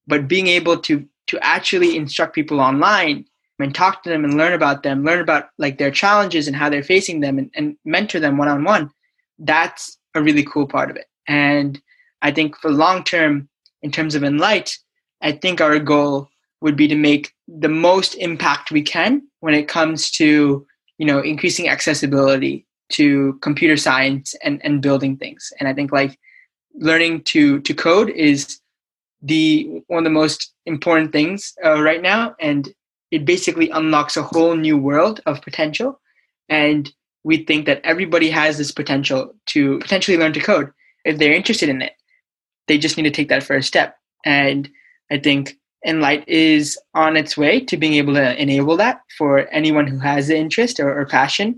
But 0.08 0.28
being 0.28 0.48
able 0.48 0.78
to 0.80 1.08
to 1.28 1.40
actually 1.44 1.98
instruct 1.98 2.36
people 2.36 2.60
online 2.60 3.26
and 3.60 3.74
talk 3.74 4.04
to 4.04 4.10
them 4.10 4.24
and 4.24 4.38
learn 4.38 4.54
about 4.54 4.84
them, 4.84 5.04
learn 5.04 5.20
about 5.20 5.50
like 5.58 5.78
their 5.78 5.92
challenges 5.92 6.48
and 6.48 6.56
how 6.56 6.70
they're 6.70 6.84
facing 6.84 7.22
them 7.22 7.38
and, 7.38 7.50
and 7.56 7.78
mentor 7.86 8.20
them 8.20 8.38
one 8.38 8.48
on 8.48 8.64
one, 8.64 8.92
that's 9.40 9.98
a 10.14 10.22
really 10.22 10.44
cool 10.44 10.68
part 10.68 10.90
of 10.90 10.98
it. 10.98 11.06
And 11.28 11.82
I 12.22 12.32
think 12.32 12.58
for 12.58 12.72
long 12.72 13.04
term, 13.04 13.48
in 13.82 13.92
terms 13.92 14.16
of 14.16 14.24
Enlight, 14.24 14.78
I 15.22 15.32
think 15.32 15.62
our 15.62 15.80
goal 15.80 16.30
would 16.62 16.76
be 16.76 16.88
to 16.88 16.96
make 16.96 17.34
the 17.48 17.70
most 17.70 18.16
impact 18.16 18.72
we 18.72 18.82
can 18.82 19.22
when 19.40 19.54
it 19.54 19.68
comes 19.68 20.10
to 20.12 20.66
you 20.98 21.06
know 21.06 21.20
increasing 21.20 21.70
accessibility 21.70 22.66
to 22.90 23.34
computer 23.42 23.78
science 23.78 24.36
and, 24.44 24.62
and 24.64 24.82
building 24.82 25.18
things. 25.18 25.52
And 25.60 25.68
I 25.68 25.74
think 25.74 25.92
like 25.92 26.18
learning 26.76 27.24
to 27.24 27.60
to 27.62 27.74
code 27.74 28.10
is 28.10 28.60
the 29.22 29.82
one 29.88 30.00
of 30.00 30.04
the 30.04 30.10
most 30.10 30.54
important 30.66 31.12
things 31.12 31.54
uh, 31.64 31.82
right 31.82 32.02
now 32.02 32.36
and 32.40 32.74
it 33.16 33.24
basically 33.24 33.70
unlocks 33.70 34.18
a 34.18 34.24
whole 34.24 34.56
new 34.56 34.78
world 34.78 35.22
of 35.26 35.42
potential. 35.42 36.02
And 36.50 36.92
we 37.24 37.46
think 37.46 37.66
that 37.66 37.80
everybody 37.86 38.30
has 38.30 38.58
this 38.58 38.72
potential 38.72 39.34
to 39.48 39.80
potentially 39.80 40.18
learn 40.18 40.34
to 40.34 40.42
code 40.42 40.70
if 41.06 41.18
they're 41.18 41.34
interested 41.34 41.70
in 41.70 41.82
it. 41.82 41.94
They 42.68 42.78
just 42.78 42.98
need 42.98 43.04
to 43.04 43.12
take 43.12 43.30
that 43.30 43.44
first 43.44 43.70
step. 43.70 43.96
And 44.26 44.70
I 45.10 45.18
think 45.18 45.58
Enlight 45.88 46.26
is 46.28 46.78
on 46.94 47.16
its 47.16 47.38
way 47.38 47.62
to 47.62 47.78
being 47.78 47.94
able 47.94 48.16
to 48.16 48.42
enable 48.42 48.76
that 48.78 49.00
for 49.18 49.48
anyone 49.54 49.88
who 49.88 50.00
has 50.00 50.28
the 50.28 50.38
interest 50.38 50.82
or, 50.82 51.00
or 51.00 51.06
passion. 51.06 51.58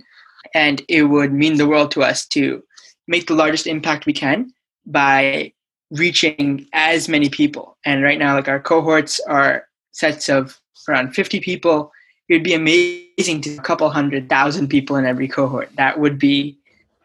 And 0.54 0.84
it 0.88 1.04
would 1.04 1.34
mean 1.34 1.58
the 1.58 1.68
world 1.68 1.90
to 1.92 2.04
us 2.04 2.28
to 2.28 2.62
make 3.08 3.26
the 3.26 3.34
largest 3.34 3.66
impact 3.66 4.06
we 4.06 4.14
can 4.14 4.54
by 4.86 5.54
reaching 5.90 6.68
as 6.74 7.10
many 7.10 7.30
people. 7.30 7.78
And 7.84 8.04
right 8.04 8.20
now, 8.20 8.36
like 8.36 8.48
our 8.48 8.60
cohorts 8.60 9.20
are 9.22 9.66
sets 9.92 10.30
of 10.30 10.60
around 10.88 11.14
50 11.14 11.40
people, 11.40 11.92
it 12.30 12.34
would 12.34 12.44
be 12.44 12.54
amazing 12.54 13.42
to 13.42 13.56
a 13.56 13.62
couple 13.62 13.90
hundred 13.90 14.30
thousand 14.30 14.68
people 14.68 14.96
in 14.96 15.06
every 15.06 15.28
cohort. 15.28 15.70
That 15.76 16.00
would 16.00 16.20
be 16.20 16.58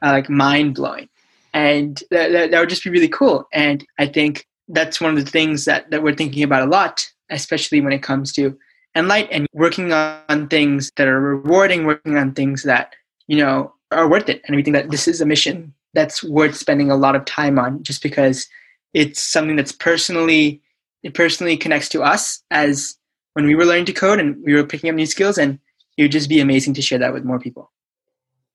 uh, 0.03 0.11
like 0.11 0.29
mind 0.29 0.75
blowing. 0.75 1.09
And 1.55 2.03
that, 2.11 2.33
that, 2.33 2.51
that 2.51 2.61
would 2.61 2.69
just 2.69 2.85
be 2.85 2.91
really 2.91 3.09
cool. 3.09 3.47
And 3.53 3.85
I 3.99 4.07
think 4.07 4.47
that's 4.69 5.01
one 5.01 5.17
of 5.17 5.25
the 5.25 5.31
things 5.31 5.65
that, 5.67 5.91
that 5.91 6.03
we're 6.03 6.15
thinking 6.15 6.43
about 6.43 6.67
a 6.67 6.71
lot, 6.71 7.07
especially 7.31 7.81
when 7.81 7.93
it 7.93 8.03
comes 8.03 8.33
to 8.33 8.59
Enlight 8.97 9.29
and 9.31 9.47
working 9.53 9.93
on 9.93 10.49
things 10.49 10.91
that 10.97 11.09
are 11.09 11.21
rewarding, 11.21 11.87
working 11.87 12.17
on 12.17 12.33
things 12.33 12.63
that, 12.65 12.95
you 13.27 13.37
know, 13.37 13.73
are 13.91 14.09
worth 14.09 14.29
it. 14.29 14.43
And 14.47 14.57
we 14.57 14.63
think 14.63 14.75
that 14.75 14.91
this 14.91 15.07
is 15.07 15.21
a 15.21 15.27
mission 15.27 15.73
that's 15.95 16.25
worth 16.25 16.57
spending 16.57 16.91
a 16.91 16.97
lot 16.97 17.17
of 17.17 17.25
time 17.25 17.59
on 17.59 17.83
just 17.83 18.03
because 18.03 18.47
it's 18.95 19.23
something 19.23 19.57
that's 19.57 19.73
personally, 19.73 20.61
it 21.03 21.15
personally 21.15 21.57
connects 21.57 21.89
to 21.91 22.03
us 22.03 22.43
as 22.51 22.97
when 23.35 23.47
we 23.47 23.55
were 23.55 23.65
learning 23.65 23.87
to 23.87 23.93
code 23.93 24.21
and 24.21 24.43
we 24.45 24.55
were 24.55 24.65
picking 24.65 24.91
up 24.91 24.97
new 24.97 25.07
skills 25.07 25.39
and 25.39 25.59
it 25.97 26.03
would 26.03 26.13
just 26.13 26.29
be 26.29 26.41
amazing 26.41 26.75
to 26.75 26.83
share 26.83 26.99
that 26.99 27.13
with 27.13 27.25
more 27.25 27.39
people. 27.39 27.71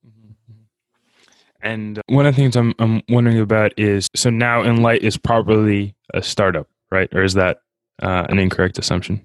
Mm-hmm. 0.05 0.53
and 1.61 2.01
one 2.07 2.25
of 2.25 2.35
the 2.35 2.41
things 2.41 2.55
I'm, 2.55 2.73
I'm 2.79 3.01
wondering 3.09 3.39
about 3.39 3.73
is 3.77 4.07
so 4.15 4.29
now 4.29 4.63
enlight 4.63 4.99
is 4.99 5.17
probably 5.17 5.95
a 6.13 6.21
startup 6.21 6.67
right? 6.91 7.09
Or 7.13 7.23
is 7.23 7.33
that 7.33 7.61
uh, 8.01 8.25
an 8.29 8.39
incorrect 8.39 8.79
assumption? 8.79 9.21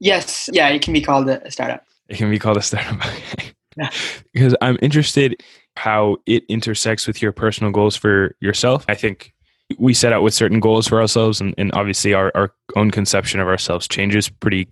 Yes. 0.00 0.50
Yeah 0.52 0.68
it 0.68 0.82
can 0.82 0.92
be 0.92 1.00
called 1.00 1.28
a 1.28 1.50
startup. 1.50 1.84
It 2.08 2.16
can 2.16 2.30
be 2.30 2.38
called 2.38 2.56
a 2.56 2.62
startup 2.62 3.00
yeah. 3.76 3.90
because 4.32 4.54
i'm 4.60 4.76
interested 4.82 5.40
how 5.76 6.16
it 6.26 6.44
intersects 6.48 7.06
with 7.06 7.22
your 7.22 7.32
personal 7.32 7.72
goals 7.72 7.96
for 7.96 8.36
yourself. 8.40 8.84
I 8.88 8.94
think 8.94 9.32
we 9.78 9.94
set 9.94 10.12
out 10.12 10.22
with 10.22 10.34
certain 10.34 10.60
goals 10.60 10.86
for 10.86 11.00
ourselves 11.00 11.40
and, 11.40 11.54
and 11.58 11.72
obviously 11.74 12.14
our, 12.14 12.32
our 12.34 12.52
own 12.76 12.90
conception 12.90 13.40
of 13.40 13.48
ourselves 13.48 13.88
changes 13.88 14.28
pretty 14.28 14.68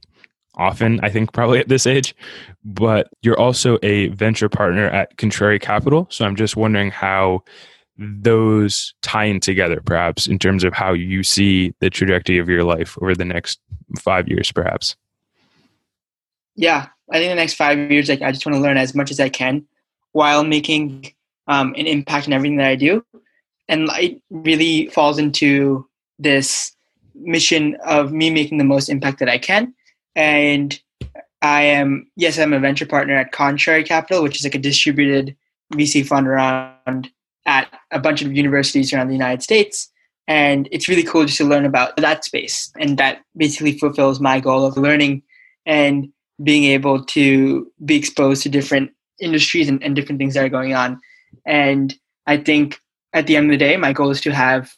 often 0.57 1.01
i 1.03 1.11
think 1.11 1.33
probably 1.33 1.59
at 1.59 1.69
this 1.69 1.87
age. 1.87 2.15
But 2.65 3.09
you're 3.23 3.39
also 3.39 3.79
a 3.83 4.09
venture 4.09 4.49
partner 4.49 4.87
at 4.87 5.17
contrary 5.17 5.59
capital 5.59 6.07
so 6.11 6.25
i'm 6.25 6.37
just 6.37 6.57
wondering 6.57 6.91
how 6.91 7.43
those 7.99 8.95
tie 9.03 9.25
in 9.25 9.41
together 9.41 9.81
perhaps 9.85 10.27
in 10.27 10.39
terms 10.39 10.65
of 10.65 10.73
how 10.73 10.93
you 10.93 11.23
see 11.23 11.75
the 11.81 11.91
trajectory 11.91 12.39
of 12.39 12.49
your 12.49 12.65
life 12.65 12.97
over 13.03 13.15
the 13.15 13.25
next 13.25 13.61
five 13.99 14.27
years 14.29 14.51
perhaps. 14.51 14.97
Yeah 16.57 16.89
i 17.13 17.19
think 17.19 17.31
the 17.31 17.35
next 17.35 17.55
five 17.55 17.91
years 17.91 18.09
like 18.09 18.23
i 18.23 18.33
just 18.33 18.45
want 18.47 18.57
to 18.57 18.63
learn 18.63 18.77
as 18.77 18.95
much 18.95 19.11
as 19.11 19.21
i 19.21 19.29
can 19.29 19.67
while 20.13 20.45
making 20.45 21.13
um, 21.47 21.75
an 21.77 21.87
impact 21.87 22.27
in 22.27 22.33
everything 22.33 22.57
that 22.57 22.67
i 22.67 22.77
do 22.77 23.05
Enlight 23.71 24.21
really 24.31 24.87
falls 24.89 25.19
into 25.19 25.87
this 26.19 26.75
mission 27.15 27.77
of 27.87 28.13
me 28.13 28.31
making 28.31 28.59
the 28.59 28.65
most 28.65 28.89
impact 28.89 29.19
that 29.19 29.29
I 29.29 29.39
can. 29.39 29.75
And 30.17 30.81
I 31.43 31.63
am, 31.63 32.11
yes, 32.17 32.39
I'm 32.39 32.53
a 32.53 32.61
venture 32.61 32.87
partner 32.87 33.17
at 33.17 33.33
Contrary 33.33 33.85
Capital, 33.85 34.23
which 34.23 34.39
is 34.39 34.45
like 34.45 34.55
a 34.55 34.59
distributed 34.59 35.37
VC 35.73 36.07
fund 36.07 36.27
around 36.27 37.11
at 37.47 37.73
a 37.91 37.99
bunch 37.99 38.23
of 38.23 38.33
universities 38.33 38.93
around 38.93 39.09
the 39.09 39.15
United 39.15 39.43
States. 39.43 39.91
And 40.29 40.69
it's 40.71 40.89
really 40.89 41.03
cool 41.03 41.25
just 41.25 41.39
to 41.39 41.45
learn 41.45 41.65
about 41.65 41.97
that 41.97 42.25
space. 42.25 42.71
And 42.79 42.99
that 42.99 43.23
basically 43.37 43.79
fulfills 43.79 44.21
my 44.21 44.41
goal 44.41 44.65
of 44.65 44.77
learning 44.77 45.23
and 45.67 46.13
being 46.43 46.65
able 46.65 47.05
to 47.05 47.71
be 47.85 47.97
exposed 47.97 48.43
to 48.43 48.49
different 48.49 48.91
industries 49.21 49.69
and, 49.69 49.83
and 49.83 49.97
different 49.97 50.19
things 50.19 50.35
that 50.35 50.45
are 50.45 50.49
going 50.49 50.75
on. 50.75 51.01
And 51.47 51.95
I 52.27 52.37
think 52.37 52.81
at 53.13 53.27
the 53.27 53.37
end 53.37 53.47
of 53.47 53.51
the 53.51 53.57
day, 53.65 53.77
my 53.77 53.93
goal 53.93 54.11
is 54.11 54.21
to 54.23 54.33
have 54.33 54.73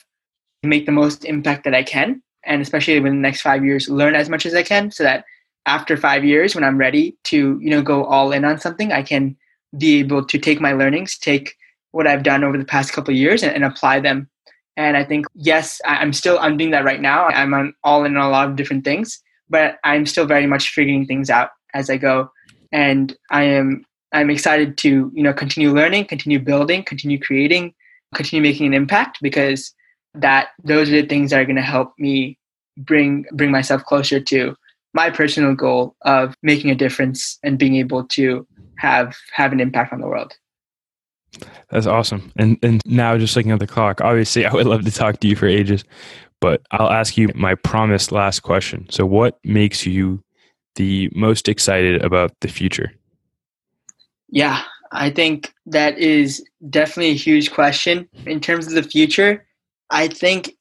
make 0.62 0.86
the 0.86 0.92
most 0.92 1.24
impact 1.24 1.64
that 1.64 1.74
I 1.74 1.82
can, 1.82 2.22
and 2.44 2.62
especially 2.62 2.98
within 3.00 3.16
the 3.16 3.28
next 3.28 3.42
five 3.42 3.64
years, 3.64 3.88
learn 3.88 4.14
as 4.14 4.28
much 4.28 4.46
as 4.46 4.54
I 4.54 4.62
can, 4.62 4.90
so 4.90 5.02
that 5.02 5.24
after 5.66 5.96
five 5.96 6.24
years, 6.24 6.54
when 6.54 6.64
I'm 6.64 6.78
ready 6.78 7.16
to 7.24 7.58
you 7.60 7.70
know 7.70 7.82
go 7.82 8.04
all 8.04 8.32
in 8.32 8.44
on 8.44 8.60
something, 8.60 8.92
I 8.92 9.02
can 9.02 9.36
be 9.78 10.00
able 10.00 10.24
to 10.24 10.38
take 10.38 10.60
my 10.60 10.72
learnings, 10.72 11.18
take 11.18 11.56
what 11.92 12.06
I've 12.06 12.22
done 12.22 12.44
over 12.44 12.58
the 12.58 12.64
past 12.64 12.92
couple 12.92 13.14
years, 13.14 13.42
and, 13.42 13.52
and 13.52 13.64
apply 13.64 14.00
them. 14.00 14.28
And 14.76 14.96
I 14.96 15.04
think 15.04 15.26
yes, 15.34 15.80
I'm 15.84 16.12
still 16.12 16.38
I'm 16.38 16.56
doing 16.56 16.70
that 16.70 16.84
right 16.84 17.00
now. 17.00 17.26
I'm 17.26 17.52
on 17.54 17.74
all 17.84 18.04
in 18.04 18.16
on 18.16 18.24
a 18.24 18.30
lot 18.30 18.48
of 18.48 18.56
different 18.56 18.84
things, 18.84 19.20
but 19.50 19.76
I'm 19.84 20.06
still 20.06 20.26
very 20.26 20.46
much 20.46 20.70
figuring 20.70 21.06
things 21.06 21.28
out 21.28 21.50
as 21.74 21.90
I 21.90 21.96
go, 21.98 22.30
and 22.72 23.14
I 23.30 23.44
am 23.44 23.84
I'm 24.12 24.30
excited 24.30 24.78
to 24.78 25.10
you 25.14 25.22
know 25.22 25.32
continue 25.32 25.72
learning, 25.72 26.06
continue 26.06 26.38
building, 26.38 26.84
continue 26.84 27.18
creating, 27.18 27.74
continue 28.14 28.42
making 28.42 28.66
an 28.66 28.74
impact 28.74 29.18
because 29.22 29.74
that 30.14 30.48
those 30.62 30.88
are 30.88 31.02
the 31.02 31.06
things 31.06 31.30
that 31.30 31.40
are 31.40 31.44
going 31.44 31.56
to 31.56 31.62
help 31.62 31.92
me 31.98 32.38
bring 32.76 33.24
bring 33.32 33.50
myself 33.50 33.84
closer 33.84 34.20
to 34.20 34.54
my 34.94 35.10
personal 35.10 35.54
goal 35.54 35.96
of 36.02 36.34
making 36.42 36.70
a 36.70 36.74
difference 36.74 37.38
and 37.42 37.58
being 37.58 37.76
able 37.76 38.04
to 38.04 38.46
have 38.76 39.16
have 39.32 39.52
an 39.52 39.60
impact 39.60 39.92
on 39.92 40.00
the 40.00 40.06
world. 40.06 40.34
That's 41.70 41.86
awesome. 41.86 42.30
And 42.36 42.58
and 42.62 42.82
now 42.84 43.16
just 43.16 43.34
looking 43.36 43.52
at 43.52 43.60
the 43.60 43.66
clock, 43.66 44.00
obviously 44.00 44.44
I 44.46 44.52
would 44.52 44.66
love 44.66 44.84
to 44.84 44.90
talk 44.90 45.20
to 45.20 45.28
you 45.28 45.36
for 45.36 45.46
ages, 45.46 45.84
but 46.40 46.62
I'll 46.70 46.90
ask 46.90 47.16
you 47.16 47.28
my 47.34 47.54
promised 47.54 48.12
last 48.12 48.40
question. 48.40 48.86
So 48.90 49.06
what 49.06 49.38
makes 49.44 49.86
you 49.86 50.22
the 50.76 51.10
most 51.14 51.48
excited 51.48 52.02
about 52.02 52.32
the 52.40 52.48
future? 52.48 52.92
Yeah, 54.28 54.62
I 54.92 55.10
think 55.10 55.52
that 55.66 55.98
is 55.98 56.44
definitely 56.70 57.10
a 57.10 57.14
huge 57.14 57.50
question 57.50 58.08
in 58.26 58.40
terms 58.40 58.66
of 58.66 58.74
the 58.74 58.82
future. 58.82 59.46
I 59.90 60.08
think 60.08 60.56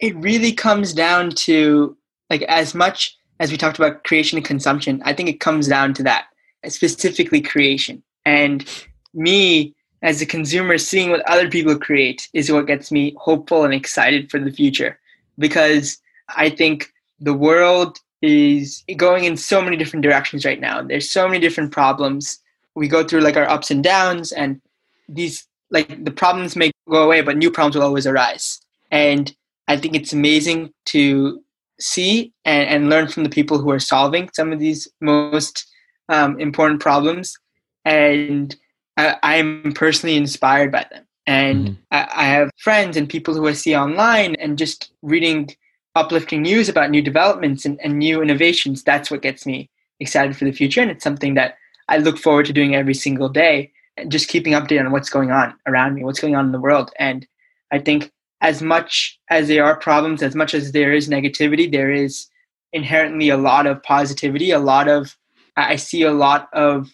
it 0.00 0.14
really 0.16 0.52
comes 0.52 0.92
down 0.92 1.30
to 1.30 1.96
like 2.28 2.42
as 2.42 2.74
much 2.74 3.16
as 3.40 3.50
we 3.50 3.56
talked 3.56 3.78
about 3.78 4.04
creation 4.04 4.36
and 4.38 4.46
consumption, 4.46 5.02
I 5.04 5.14
think 5.14 5.28
it 5.28 5.40
comes 5.40 5.66
down 5.66 5.94
to 5.94 6.02
that, 6.04 6.26
specifically 6.68 7.40
creation. 7.40 8.02
And 8.26 8.68
me 9.14 9.74
as 10.02 10.20
a 10.20 10.26
consumer 10.26 10.78
seeing 10.78 11.10
what 11.10 11.28
other 11.28 11.48
people 11.48 11.78
create 11.78 12.28
is 12.32 12.52
what 12.52 12.66
gets 12.66 12.92
me 12.92 13.14
hopeful 13.18 13.64
and 13.64 13.74
excited 13.74 14.30
for 14.30 14.38
the 14.38 14.52
future 14.52 14.98
because 15.38 15.98
I 16.36 16.50
think 16.50 16.92
the 17.18 17.34
world 17.34 17.98
is 18.22 18.84
going 18.96 19.24
in 19.24 19.36
so 19.36 19.62
many 19.62 19.76
different 19.76 20.02
directions 20.02 20.44
right 20.44 20.60
now. 20.60 20.82
There's 20.82 21.10
so 21.10 21.26
many 21.26 21.40
different 21.40 21.72
problems. 21.72 22.38
We 22.74 22.88
go 22.88 23.04
through 23.04 23.20
like 23.20 23.36
our 23.36 23.48
ups 23.48 23.70
and 23.70 23.82
downs 23.82 24.32
and 24.32 24.60
these 25.08 25.46
like 25.70 26.04
the 26.04 26.10
problems 26.10 26.56
may 26.56 26.70
go 26.88 27.04
away, 27.04 27.22
but 27.22 27.36
new 27.36 27.50
problems 27.50 27.76
will 27.76 27.84
always 27.84 28.06
arise. 28.06 28.60
And 28.90 29.34
I 29.68 29.76
think 29.76 29.94
it's 29.94 30.12
amazing 30.12 30.72
to 30.86 31.42
see 31.78 32.32
and, 32.44 32.68
and 32.68 32.90
learn 32.90 33.08
from 33.08 33.24
the 33.24 33.30
people 33.30 33.58
who 33.58 33.70
are 33.70 33.78
solving 33.78 34.28
some 34.34 34.52
of 34.52 34.58
these 34.58 34.88
most 35.00 35.66
um, 36.08 36.38
important 36.40 36.80
problems. 36.80 37.38
And 37.84 38.54
I, 38.96 39.36
am 39.36 39.72
personally 39.74 40.16
inspired 40.16 40.72
by 40.72 40.86
them. 40.90 41.06
And 41.26 41.68
mm-hmm. 41.68 41.80
I, 41.92 42.08
I 42.12 42.24
have 42.24 42.50
friends 42.58 42.96
and 42.96 43.08
people 43.08 43.34
who 43.34 43.46
I 43.46 43.52
see 43.52 43.74
online 43.74 44.34
and 44.36 44.58
just 44.58 44.92
reading 45.02 45.50
uplifting 45.94 46.42
news 46.42 46.68
about 46.68 46.90
new 46.90 47.02
developments 47.02 47.64
and, 47.64 47.80
and 47.82 47.98
new 47.98 48.22
innovations. 48.22 48.82
That's 48.82 49.10
what 49.10 49.22
gets 49.22 49.46
me 49.46 49.70
excited 50.00 50.36
for 50.36 50.44
the 50.44 50.52
future. 50.52 50.80
And 50.80 50.90
it's 50.90 51.04
something 51.04 51.34
that 51.34 51.56
I 51.90 51.98
look 51.98 52.18
forward 52.18 52.46
to 52.46 52.52
doing 52.52 52.74
every 52.74 52.94
single 52.94 53.28
day 53.28 53.72
and 53.96 54.10
just 54.10 54.28
keeping 54.28 54.54
updated 54.54 54.86
on 54.86 54.92
what's 54.92 55.10
going 55.10 55.30
on 55.30 55.54
around 55.66 55.94
me, 55.94 56.04
what's 56.04 56.20
going 56.20 56.36
on 56.36 56.46
in 56.46 56.52
the 56.52 56.60
world. 56.60 56.90
And 56.98 57.26
I 57.70 57.80
think 57.80 58.10
as 58.40 58.62
much 58.62 59.18
as 59.28 59.48
there 59.48 59.64
are 59.64 59.76
problems, 59.76 60.22
as 60.22 60.34
much 60.34 60.54
as 60.54 60.72
there 60.72 60.92
is 60.92 61.08
negativity, 61.08 61.70
there 61.70 61.90
is 61.90 62.28
inherently 62.72 63.28
a 63.28 63.36
lot 63.36 63.66
of 63.66 63.82
positivity, 63.82 64.52
a 64.52 64.60
lot 64.60 64.88
of, 64.88 65.16
I 65.56 65.76
see 65.76 66.02
a 66.02 66.12
lot 66.12 66.48
of 66.52 66.88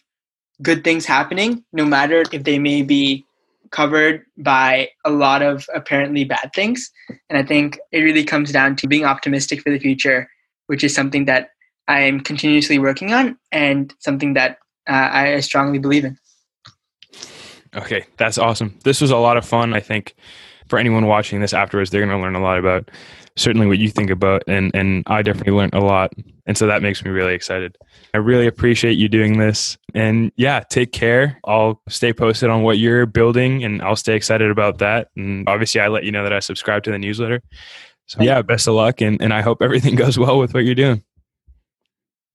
good 0.62 0.82
things 0.82 1.04
happening, 1.04 1.62
no 1.72 1.84
matter 1.84 2.24
if 2.32 2.44
they 2.44 2.58
may 2.58 2.82
be 2.82 3.24
covered 3.70 4.24
by 4.38 4.88
a 5.04 5.10
lot 5.10 5.42
of 5.42 5.66
apparently 5.74 6.24
bad 6.24 6.52
things. 6.54 6.90
And 7.28 7.38
I 7.38 7.42
think 7.42 7.78
it 7.92 8.00
really 8.00 8.24
comes 8.24 8.50
down 8.50 8.76
to 8.76 8.88
being 8.88 9.04
optimistic 9.04 9.60
for 9.60 9.70
the 9.70 9.78
future, 9.78 10.30
which 10.68 10.82
is 10.82 10.94
something 10.94 11.26
that 11.26 11.50
I'm 11.86 12.20
continuously 12.20 12.78
working 12.78 13.12
on 13.12 13.38
and 13.52 13.94
something 14.00 14.34
that 14.34 14.58
uh, 14.88 15.08
I 15.12 15.40
strongly 15.40 15.78
believe 15.78 16.04
in. 16.04 16.18
Okay, 17.74 18.06
that's 18.16 18.38
awesome. 18.38 18.78
This 18.84 19.00
was 19.00 19.10
a 19.10 19.16
lot 19.16 19.36
of 19.36 19.44
fun. 19.44 19.74
I 19.74 19.80
think 19.80 20.14
for 20.68 20.78
anyone 20.78 21.06
watching 21.06 21.40
this 21.40 21.52
afterwards, 21.52 21.90
they're 21.90 22.04
going 22.04 22.16
to 22.16 22.22
learn 22.22 22.34
a 22.34 22.40
lot 22.40 22.58
about 22.58 22.90
certainly 23.36 23.66
what 23.66 23.78
you 23.78 23.88
think 23.88 24.10
about, 24.10 24.42
and 24.46 24.70
and 24.74 25.02
I 25.06 25.22
definitely 25.22 25.52
learned 25.52 25.74
a 25.74 25.80
lot, 25.80 26.12
and 26.46 26.56
so 26.56 26.66
that 26.66 26.82
makes 26.82 27.04
me 27.04 27.10
really 27.10 27.34
excited. 27.34 27.76
I 28.14 28.18
really 28.18 28.46
appreciate 28.46 28.92
you 28.92 29.08
doing 29.08 29.38
this, 29.38 29.76
and 29.94 30.32
yeah, 30.36 30.60
take 30.60 30.92
care. 30.92 31.38
I'll 31.44 31.82
stay 31.88 32.12
posted 32.12 32.50
on 32.50 32.62
what 32.62 32.78
you're 32.78 33.06
building, 33.06 33.62
and 33.62 33.82
I'll 33.82 33.96
stay 33.96 34.16
excited 34.16 34.50
about 34.50 34.78
that. 34.78 35.08
And 35.16 35.48
obviously, 35.48 35.80
I 35.80 35.88
let 35.88 36.04
you 36.04 36.12
know 36.12 36.22
that 36.22 36.32
I 36.32 36.40
subscribe 36.40 36.82
to 36.84 36.90
the 36.90 36.98
newsletter. 36.98 37.42
So 38.06 38.22
yeah, 38.22 38.40
best 38.42 38.66
of 38.66 38.74
luck, 38.74 39.00
and 39.00 39.20
and 39.20 39.34
I 39.34 39.42
hope 39.42 39.60
everything 39.60 39.94
goes 40.04 40.18
well 40.18 40.38
with 40.38 40.54
what 40.54 40.64
you're 40.64 40.74
doing. 40.74 41.02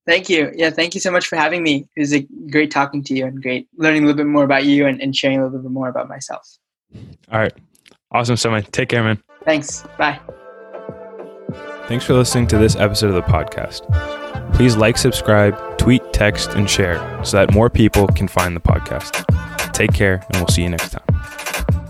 Thank 0.08 0.30
you. 0.30 0.52
Yeah, 0.56 0.72
thank 0.72 0.96
you 0.96 1.02
so 1.02 1.12
much 1.12 1.28
for 1.28 1.36
having 1.36 1.62
me. 1.62 1.88
It 1.96 2.00
was 2.00 2.14
a 2.14 2.28
great 2.50 2.72
talking 2.72 3.04
to 3.04 3.14
you 3.14 3.26
and 3.26 3.42
great 3.42 3.68
learning 3.78 4.04
a 4.04 4.08
little 4.08 4.18
bit 4.18 4.26
more 4.26 4.44
about 4.44 4.66
you 4.66 4.88
and, 4.88 5.00
and 5.02 5.16
sharing 5.16 5.40
a 5.40 5.44
little 5.44 5.60
bit 5.60 5.72
more 5.72 5.90
about 5.90 6.10
myself. 6.10 6.58
All 7.32 7.40
right. 7.40 7.54
Awesome, 8.12 8.36
Samay. 8.36 8.70
Take 8.72 8.90
care, 8.90 9.04
man. 9.04 9.22
Thanks. 9.46 9.84
Bye. 9.98 10.20
Thanks 11.88 12.06
for 12.06 12.14
listening 12.14 12.48
to 12.48 12.58
this 12.58 12.76
episode 12.76 13.08
of 13.08 13.16
the 13.16 13.22
podcast. 13.22 13.86
Please 14.54 14.76
like, 14.76 14.98
subscribe, 14.98 15.78
tweet, 15.78 16.02
text, 16.14 16.52
and 16.52 16.70
share 16.70 16.98
so 17.24 17.38
that 17.38 17.54
more 17.54 17.70
people 17.70 18.08
can 18.08 18.28
find 18.28 18.56
the 18.56 18.62
podcast. 18.62 19.26
Take 19.74 19.94
care, 19.94 20.26
and 20.28 20.38
we'll 20.38 20.48
see 20.48 20.64
you 20.64 20.70
next 20.70 20.92
time. 20.92 21.81